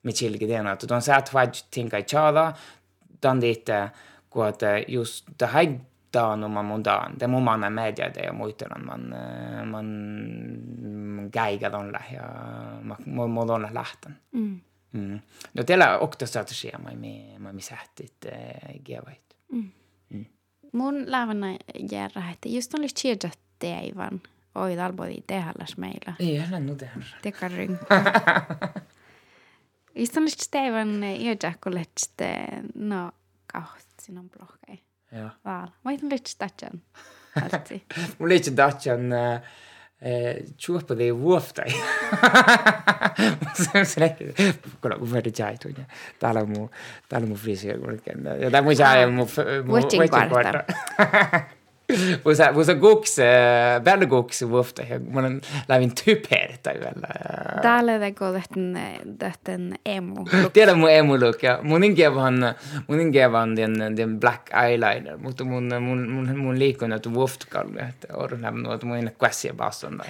Med 0.03 0.17
chilge 0.17 0.47
det 0.47 0.57
att 0.71 0.87
de 0.87 1.01
sa 1.01 1.15
att 1.15 1.33
vad 1.33 1.57
tänka 1.69 1.99
i 1.99 2.03
chada, 2.03 2.53
dite, 3.41 3.91
kui 4.29 4.47
att 4.47 4.63
eh, 4.63 4.85
just 4.87 5.25
hädaan 5.41 6.43
oma 6.43 6.63
mundaan, 6.63 7.17
tema 7.17 7.37
omane 7.37 7.69
meediade 7.69 8.19
ja 8.19 8.33
muidugi 8.33 8.65
mm. 8.65 8.83
mm. 8.83 8.89
on 8.89 9.67
man, 9.67 9.85
man 11.15 11.31
käiga 11.31 11.69
tolle 11.69 11.99
ja 12.13 12.27
ma, 12.81 12.97
ma, 13.05 13.27
ma 13.27 13.45
tolle 13.45 13.69
lähtan 13.73 14.15
mm.. 14.31 14.59
Mm. 14.93 15.19
No 15.53 15.63
teillä 15.63 15.97
okta 15.97 16.25
strategia, 16.25 16.79
mä 16.83 16.89
mi, 16.95 17.35
mä 17.39 17.53
mi 17.53 17.61
sähtit 17.61 18.25
eh, 18.25 18.81
geovait. 18.85 19.35
Mm. 19.51 19.71
Mm. 20.09 20.25
Mun 20.73 21.11
lävänä 21.11 21.57
järä, 21.91 22.31
että 22.31 22.49
just 22.49 22.73
oli 22.73 22.87
chiedot 22.87 23.39
teivän. 23.59 24.21
Oi, 24.55 24.75
talbodi 24.75 25.23
tehälläs 25.27 25.77
meillä. 25.77 26.13
Ei, 26.19 26.37
hän 26.37 26.69
on 26.69 26.77
tehälläs. 26.77 27.15
Tekarin. 27.21 27.79
Istunnist 29.95 30.47
teivän 30.51 31.03
jäädäkkuletste 31.19 32.47
no 32.75 33.11
kaht 33.53 33.87
sinun 34.01 34.29
blogai. 34.29 34.79
Joo. 35.11 35.29
Vaal. 35.45 35.67
Mä 35.83 35.91
itse 35.91 36.09
litsi 36.09 36.35
tatjan. 36.37 36.81
Mä 38.19 38.27
litsi 38.27 38.51
tatjan 38.51 39.01
tjuhpadi 40.57 41.15
vuoftai. 41.15 41.65
Kuule, 44.81 44.99
kun 44.99 45.11
veri 45.13 45.31
jäi 45.39 45.57
tunne. 45.57 45.85
Täällä 46.19 46.41
on 46.41 46.49
mun, 46.49 46.69
täällä 47.09 47.25
on 47.25 47.29
mun 47.29 47.37
friisiä 47.37 47.77
kulkeen. 47.77 48.23
Ja 48.39 48.51
tää 48.51 48.61
mun 48.61 48.77
jäi 48.77 49.11
mun... 49.11 49.27
Vuotin 49.67 50.01
kvarta. 50.09 50.63
mu 52.25 52.35
see, 52.35 52.51
mu 52.51 52.63
see 52.63 52.75
kuks, 52.75 53.15
peale 53.83 54.05
kuks 54.05 54.41
vuhta 54.49 54.83
ja 54.89 54.99
ma 54.99 55.19
olen, 55.19 55.41
lävin 55.69 55.91
tüpertä 55.95 56.71
yöllä. 56.71 57.07
Täällä 57.61 57.99
teko 57.99 58.31
tähtän, 58.31 58.77
tähtän 59.19 59.75
emu. 59.85 60.25
Tiedä 60.53 60.73
mun 60.73 60.91
emu 60.91 61.19
look, 61.19 61.43
ja 61.43 61.59
mun 61.63 61.83
inkevan, 61.83 62.55
mun 62.87 62.99
inkevan 62.99 63.55
den, 63.55 63.97
den 63.97 64.19
black 64.19 64.53
eyeliner, 64.53 65.17
mutta 65.17 65.43
mun, 65.43 65.69
mun, 65.81 66.09
mun, 66.09 66.37
mun 66.37 66.59
liikun, 66.59 66.93
että 66.93 67.13
vuhtkalle, 67.13 67.79
että 67.79 68.07
olen 68.13 68.41
lämmin, 68.41 68.71
että 68.71 68.85
mun 68.85 68.97
inne 68.97 69.15
käsiä 69.19 69.53
basson. 69.53 70.01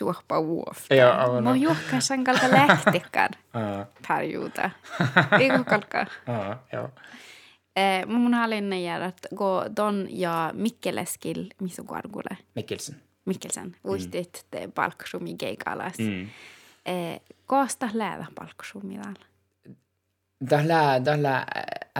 juoppa 0.00 0.46
vuof. 0.46 0.78
Joo, 1.00 1.40
Mä 1.40 1.48
oon 1.48 1.60
juokkaan 1.60 2.24
kalka 2.24 2.50
lähtikään 2.50 3.30
perioda. 4.08 4.70
Ei 5.40 5.50
kalka. 5.64 6.06
Joo, 6.26 6.54
joo. 6.72 6.90
Eh, 7.76 8.06
mun 8.06 8.34
halin 8.34 8.72
järjät 8.72 9.20
go 9.34 9.64
don 9.76 10.06
ja 10.10 10.50
Mikkeleskil 10.54 11.46
missä 11.60 11.82
kuargule. 11.82 12.38
Mikkelsen. 12.54 12.96
Mikkelsen. 13.24 13.76
Uistit 13.84 14.46
mm. 14.54 14.72
palkkasumi 14.72 15.34
keikalas. 15.36 15.98
Mm. 15.98 16.28
Eh, 16.86 17.20
koosta 17.46 17.88
läädä 17.92 18.26
palkkasumi 18.34 18.94
täällä? 18.94 19.26
Tällä, 20.48 21.00
tällä 21.04 21.46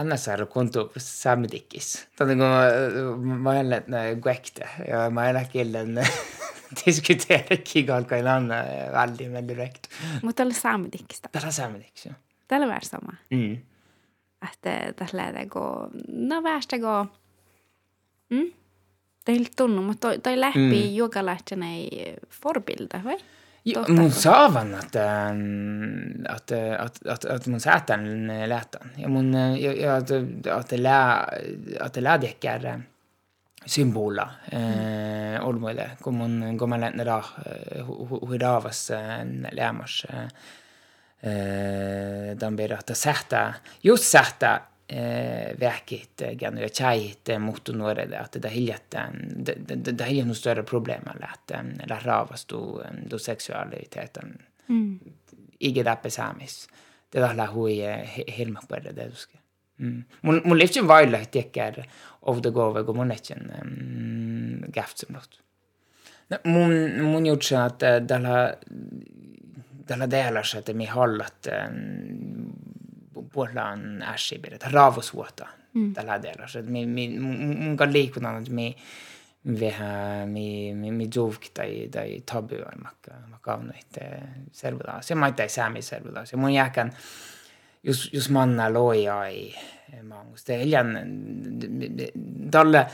NSR 0.03 0.45
konto 0.45 0.91
samtikkis. 0.97 2.07
Tämä 2.15 2.31
on 2.31 2.37
kun 2.37 3.27
mä 3.27 3.49
olen 3.49 3.85
guekte 4.21 4.69
ja 4.87 5.09
mä 5.09 5.29
olen 5.29 5.47
killen 5.47 6.07
diskuterer 6.85 7.57
kigalkain 7.63 8.27
anna 8.27 8.55
väldigt, 8.91 9.33
väldigt 9.33 9.47
direkt. 9.57 9.87
Mutta 10.21 10.37
tällä 10.37 10.53
samtikkista? 10.53 11.29
Tällä 11.31 11.51
samtikkis, 11.51 12.05
joo. 12.05 12.15
Tällä 12.47 12.67
vär 12.67 12.85
sama? 12.85 13.13
Mm 13.29 13.57
että 14.53 14.93
tässä 14.95 15.17
lähdetäänkö, 15.17 15.59
no 16.07 16.41
mm? 18.29 18.51
Det 19.27 19.31
är 19.31 19.35
helt 19.35 19.55
tunnu, 19.55 19.81
mutta 19.81 20.19
toi, 20.23 20.39
läpi 20.39 20.59
mm. 20.59 20.95
juokalähtönä 20.95 21.73
ei 21.73 22.15
forbilda, 22.29 23.01
vai? 23.03 23.17
Ja, 23.65 23.83
mun 23.87 24.11
saavan, 24.11 24.73
että, 24.73 25.35
että, 26.35 26.75
että, 26.85 27.13
että, 27.13 27.33
että 27.33 27.49
mun 27.49 27.59
säätän 27.59 28.27
lähtön. 28.45 28.91
Ja 28.97 29.09
mun, 29.09 29.33
ja, 29.59 29.73
ja 29.73 29.97
että, 29.97 30.15
että, 30.59 30.83
lää, 30.83 31.27
että 31.85 32.03
läädekkär 32.03 32.79
symbola 33.65 34.31
mm. 34.51 34.57
äh, 34.57 35.47
olmuille, 35.47 35.91
kun 36.03 36.15
mun, 36.15 36.55
kun 36.59 36.69
mä 36.69 36.81
lähtän 36.81 37.05
ra, 37.05 37.23
huidaavas 38.27 38.91
lämmas. 39.51 40.07
äh, 40.13 40.27
dan 42.35 42.55
blir 42.55 42.71
att 42.71 42.97
sätta, 42.97 43.55
just 43.81 44.03
sätta 44.03 44.61
verket 45.55 46.21
gan 46.33 46.57
ja 46.57 46.67
chait 46.67 47.29
mot 47.39 47.67
några 47.67 48.05
det 48.05 48.19
att 48.19 48.31
det 48.31 48.49
hiljatten 48.49 49.33
det 49.37 49.91
det 49.91 50.25
nog 50.25 50.35
större 50.35 50.63
problem 50.63 51.01
med 51.05 51.29
att 51.29 51.51
la 51.89 51.99
ravas 51.99 52.45
då 52.45 52.83
då 53.09 53.19
sexualiteten 53.19 54.41
mm. 54.69 54.99
ige 55.59 55.83
där 55.83 55.95
pesamis 55.95 56.69
det 57.09 57.33
la 57.33 57.45
hui 57.45 57.81
helma 58.27 58.61
på 58.61 58.75
det 58.75 59.15
ska 59.15 59.37
mm. 59.79 60.03
mun 60.21 60.41
mun 60.45 60.57
liften 60.57 60.87
vile 60.87 61.25
tycker 61.25 61.89
of 62.19 62.41
the 62.41 62.49
go 62.49 62.83
go 62.83 62.93
monechen 62.93 63.51
gaft 64.67 64.97
som 64.97 65.13
något 65.13 65.39
mun 66.43 67.11
mun 67.11 67.25
gjort 67.25 67.43
så 67.43 67.69
det 67.79 68.07
tällä 68.07 68.55
deelassa, 70.11 70.57
delen 70.57 70.73
mi 70.73 70.85
hallat 70.85 71.47
puolan 73.31 74.01
äsibir, 74.01 74.53
että 74.53 74.69
raavosuota 74.71 75.47
mm. 75.73 75.93
delen. 76.21 76.49
Så 76.49 76.61
Mi, 76.61 76.85
mi, 76.85 77.19
mun 77.19 77.77
kan 77.77 77.93
liikunan, 77.93 78.37
että 78.37 78.51
mi, 78.51 78.75
vähän 79.59 80.29
mi, 80.29 80.73
mi, 80.73 80.91
mi 80.91 81.07
duvk 81.15 81.41
tai, 81.53 81.87
tai 81.91 82.21
tabu 82.25 82.55
on 82.55 82.83
makka, 82.83 83.11
makka 83.29 83.53
avnoit 83.53 83.97
servudaas. 84.51 85.09
Ja 85.09 85.15
mä 85.15 85.33
ei 85.39 85.49
säämi 85.49 85.81
servudaas. 85.81 86.31
Ja 86.31 86.37
mun 86.37 86.53
jääkän, 86.53 86.93
jos, 87.83 88.09
jos 88.13 88.29
manna 88.29 88.73
loja 88.73 89.15
mangus. 90.03 90.43
Det 90.43 90.55
är 90.55 90.59
iljan, 90.59 90.97
tälle, 92.51 92.87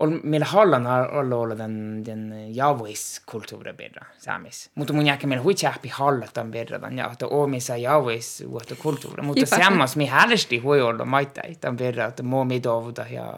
ol, 0.00 0.10
meillä 0.22 0.46
Holland 0.46 0.86
har 0.86 1.14
ollut 1.14 1.58
den, 1.58 2.04
den 2.06 2.54
jauvuiskulttuuri 2.56 3.72
birra 3.72 4.06
saamis. 4.18 4.70
Mutta 4.74 4.92
mun 4.92 5.06
jälkeen 5.06 5.28
meillä 5.28 5.42
huitsi 5.42 5.66
hallatan 5.90 6.50
birra 6.50 6.78
tämän 6.78 6.98
ja 6.98 7.10
että 7.12 7.26
omissa 7.26 7.76
jauvuis 7.76 8.44
vuotta 8.50 8.74
kulttuuri. 8.76 9.22
Mutta 9.22 9.46
sammas 9.46 9.96
me 9.96 10.06
hällesti 10.06 10.62
voi 10.62 10.82
olla 10.82 11.04
maita 11.04 11.40
tämän 11.60 11.76
birra, 11.76 12.06
että 12.06 12.22
muu 12.22 12.44
me 12.44 12.62
dovuta 12.62 13.06
ja 13.10 13.34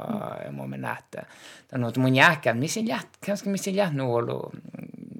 muu 0.50 0.66
me 0.66 0.78
nähdä. 0.78 1.26
Tämän 1.68 1.88
että 1.88 2.00
mun 2.00 2.14
jälkeen, 2.14 2.56
missä 2.56 2.80
jät, 2.80 3.08
kanske 3.26 3.50
missä 3.50 3.70
jät 3.70 3.92
nu 3.92 4.14
ollut 4.14 4.52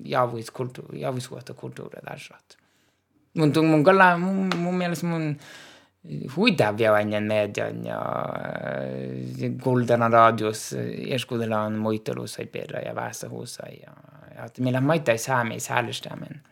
jauvuiskulttuuri, 0.05 1.01
jauvuisvuotta 1.01 1.55
kulttuuri 1.55 2.01
tässä. 2.09 2.34
Mutta 3.34 3.62
mun, 3.62 3.84
mun, 4.18 4.20
mun, 4.20 4.51
mun 4.57 4.74
mielestä 4.74 5.07
mun 5.07 5.36
hujtavja 6.36 6.94
anjen 6.94 7.22
median 7.22 7.86
ja 7.86 8.00
kuldana 9.62 10.09
raadios 10.09 10.74
eskuudella 11.09 11.61
on 11.61 11.78
muitelusai 11.78 12.46
perra 12.46 12.80
ja 12.80 12.94
vastahuusai 12.94 13.76
ja, 13.82 13.92
ja 14.36 14.48
meillä 14.61 14.78
on 14.78 14.84
maita 14.84 15.16
saamis 15.16 15.68
häälystäminen 15.68 16.42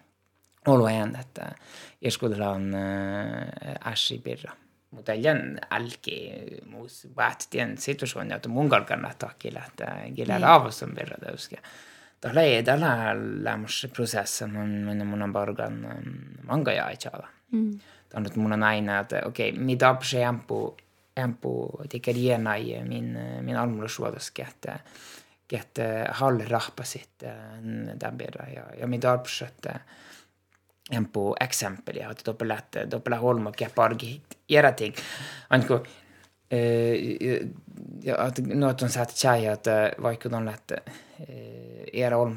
oluajan, 0.67 1.17
että 1.21 1.53
eskuudella 2.03 2.51
on 2.51 2.75
äh, 2.75 3.93
assi 3.93 4.19
perra. 4.19 4.53
Mutta 4.91 5.15
jän 5.15 5.59
älki 5.71 6.33
muus 6.67 7.09
vaatitien 7.17 7.79
situasjoon, 7.79 8.33
että 8.33 8.49
mun 8.49 8.69
kannattaa 8.69 9.33
kilata, 9.39 9.87
kilata 10.15 10.55
avustan 10.55 10.93
perra 10.95 11.17
täyskiä. 11.27 11.63
Tällä 12.21 12.43
ei 12.43 12.63
tällä 12.63 13.17
lämmössä 13.43 13.89
prosessissa 13.89 14.47
mun, 14.47 15.07
mun 15.07 15.23
on 15.23 15.33
parkan 15.33 16.05
manga 16.47 16.73
ja 16.73 16.85
aitsalla. 16.85 17.29
Mm. 17.53 17.79
sanonut 18.13 18.37
mun 18.37 18.53
on 18.53 18.63
aina, 18.63 18.99
että 18.99 19.23
okei, 19.25 19.51
okay, 19.51 19.63
mitä 19.63 19.97
se 20.03 20.25
ampuu, 20.25 20.77
ampuu 21.23 21.81
tekee 21.89 22.15
jenai, 22.15 22.83
min, 22.89 23.19
min 23.41 23.57
almuussuotas 23.57 24.31
kehtää 24.31 24.79
kehtää 25.51 26.09
hallirahpa 26.11 26.85
sitten 26.85 27.35
mm, 27.61 27.99
tämän 27.99 28.19
verran. 28.19 28.53
Ja, 28.55 28.63
ja 28.81 28.87
mitä 28.87 29.13
apsa, 29.13 29.47
että 29.47 29.81
ampuu 30.97 31.37
exempeliä, 31.41 32.11
että 32.11 32.25
doppelä, 32.27 32.63
doppelä 32.91 33.17
holma, 33.17 33.53
keppä 33.53 33.83
arki, 33.83 34.23
järä 34.49 34.73
ting. 34.73 34.97
Aina 35.51 35.67
kun 35.67 35.83
että 36.51 38.43
noit 38.55 38.83
on 38.83 38.89
saat 38.89 39.15
chai, 39.15 39.47
että 39.47 39.93
vaikka 40.03 40.29
on, 40.33 40.53
det 40.69 40.83
era 41.93 42.17
olm 42.17 42.37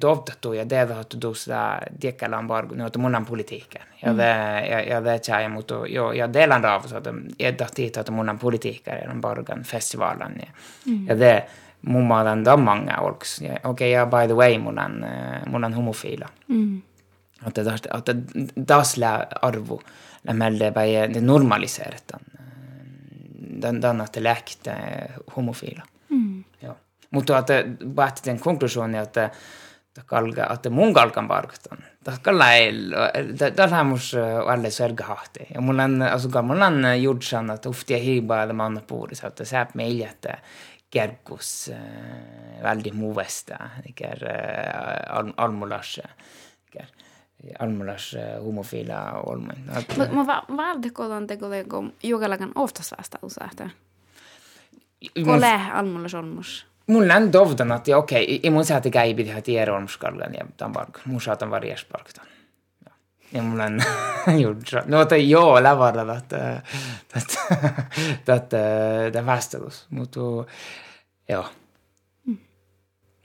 dovtattu 0.00 0.52
ja 0.52 0.68
devattu 0.68 1.16
tuossa 1.16 1.78
diekkalan 2.02 2.46
bargo 2.46 2.74
noita 2.74 2.98
munan 2.98 3.26
politiikan. 3.26 3.82
Ja 4.02 4.12
mm. 4.12 4.18
det 4.18 4.68
ja, 4.70 4.80
ja 4.80 5.04
det 5.04 5.22
chai 5.22 5.48
mutta 5.48 5.74
jo 5.88 6.06
av 6.24 6.32
delan 6.32 6.64
raavus 6.64 6.92
että 6.92 7.14
edda 7.40 7.66
tiitä 7.74 8.00
että 8.00 8.12
munan 8.12 8.38
politiikka 8.38 8.90
ja 8.90 9.14
bargan 9.20 9.62
festivalen 9.62 10.36
ja. 10.40 10.52
Mm. 10.86 11.06
Ja 11.06 11.18
det 11.18 11.44
mummalan 11.82 12.44
damanga 12.44 13.00
olks. 13.00 13.40
Ja 13.40 13.60
okei 13.64 13.92
ja 13.92 14.06
by 14.06 14.26
the 14.26 14.34
way 14.34 14.58
munan 14.58 15.06
munan 15.46 15.74
homofila. 15.74 16.28
Mm. 16.48 16.82
Att 17.44 17.54
det 17.54 17.86
att 17.90 18.06
det 18.06 18.16
dasla 18.68 19.26
arvo 19.42 19.80
lämelde 20.22 20.70
bei 20.70 21.08
det 21.14 21.20
normaliserat 21.20 22.04
den 22.08 22.35
den 23.62 24.00
att 24.00 24.12
det 24.12 24.20
lekte 24.20 24.74
homofila. 25.36 25.82
Mm. 26.08 26.44
Ja. 26.60 26.74
Mutta 27.10 27.38
että 27.38 27.64
päätettiin 27.94 28.40
konklusioon, 28.40 28.94
että 28.94 29.30
kalga, 30.06 30.46
että 30.54 30.70
mun 30.70 30.94
kalkan 30.94 31.28
parkatan. 31.28 31.78
Tällä 32.22 32.46
tällä 33.56 33.84
mus 33.84 34.16
alle 34.46 34.70
sörgahti. 34.70 35.46
Ja 35.54 35.60
mulla 35.60 35.84
on, 35.84 36.02
alltså 36.02 36.42
mulla 36.42 36.66
on 36.66 37.02
judsan, 37.02 37.50
että 37.50 37.68
uftia 37.68 37.98
hiibaa 37.98 38.48
det 38.48 38.86
puudessa, 38.86 39.26
että 39.26 39.44
sä 39.44 39.66
meillä, 39.74 40.10
että 40.10 40.38
kerkus 40.90 41.70
äh, 41.72 42.62
väldigt 42.62 42.94
muvesta, 42.94 43.56
iker 43.88 44.18
äh, 44.24 45.16
almulas, 45.16 45.34
al 45.36 45.44
almulas 45.46 46.00
äh, 47.60 48.44
homofila 48.44 49.12
olmen. 49.26 49.56
Mutta 50.10 50.42
valtiko 50.56 51.02
on 51.02 51.26
teko 51.26 51.48
teko 51.48 51.84
jokalakan 52.02 52.52
oftas 52.54 52.94
vasta 52.98 53.18
useahta? 53.22 53.70
Kole 55.24 55.60
almulas 55.72 56.14
olmus? 56.14 56.66
mulla 56.86 57.14
on 57.14 57.32
dovdan, 57.32 57.72
että 57.72 57.96
okei, 57.96 58.24
okay, 58.24 58.40
ei 58.42 58.50
mun 58.50 58.64
saati 58.64 58.90
käipi 58.90 59.24
tehdä 59.24 59.42
tierolmskallan 59.42 60.34
ja 60.34 60.46
tämän 60.56 60.72
park. 60.72 61.00
Mun 61.04 61.20
saatan 61.20 61.50
vara 61.50 61.68
jäsparktan. 61.68 62.26
Ja 63.32 63.42
mulla 63.42 63.64
on 63.64 63.82
gjort 64.40 64.68
så. 64.68 64.82
No, 64.86 65.00
että 65.00 65.16
joo, 65.16 65.62
lävarada, 65.62 66.16
että, 66.16 66.62
että, 67.16 67.38
että, 68.36 69.06
että 69.06 69.26
vastelus. 69.26 69.86
Mutta 69.90 70.20
joo. 71.28 71.46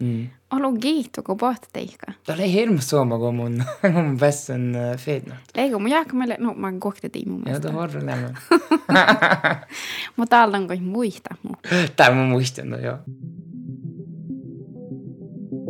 Mm. 0.01 0.27
ala 0.49 0.77
kiitu 0.81 1.23
kui 1.23 1.35
pohteiga. 1.35 2.13
ta 2.25 2.33
oli 2.33 2.53
hirmus 2.53 2.89
sooma 2.89 3.17
kui 3.17 3.31
mun 3.31 3.63
umbes 3.97 4.49
on 4.49 4.73
feednat. 4.97 5.37
ei 5.55 5.69
kun 5.71 5.81
mun 5.81 5.91
jääkö 5.91 6.13
meille, 6.15 6.37
no 6.39 6.53
mä 6.53 6.67
oon 6.67 6.79
kohta 6.79 7.09
tiimu 7.09 7.37
mielestä. 7.37 7.67
Joo, 7.67 7.71
tuo 7.71 7.81
horror 7.81 8.05
lämmön. 8.05 8.37
Mutta 10.17 10.35
täällä 10.35 10.57
on 10.57 10.67
kuin 10.67 10.83
muista 10.83 11.35
mu. 11.43 11.53
Tää 11.95 12.11
mä 12.11 12.23
muistan, 12.23 12.69
no 12.69 12.77
joo. 12.77 12.97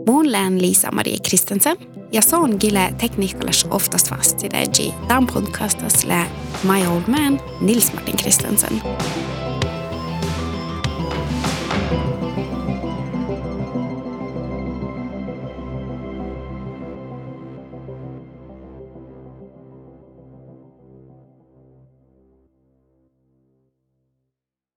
Mun 0.08 0.32
lään 0.32 0.62
Liisa-Marie 0.62 1.18
Kristensen 1.30 1.78
ja 2.12 2.22
se 2.22 2.36
on 2.36 2.56
gille 2.60 2.94
tekniikalas 2.98 3.68
oftast 3.70 4.12
vast 4.12 4.44
i 4.44 4.50
det 4.50 4.70
G. 4.70 5.08
Tämän 5.08 5.28
podcastas 5.28 6.06
lää 6.06 6.26
my 6.64 6.88
old 6.88 7.04
man 7.08 7.40
Nils 7.62 7.94
Martin 7.94 8.18
Kristensen. 8.18 8.82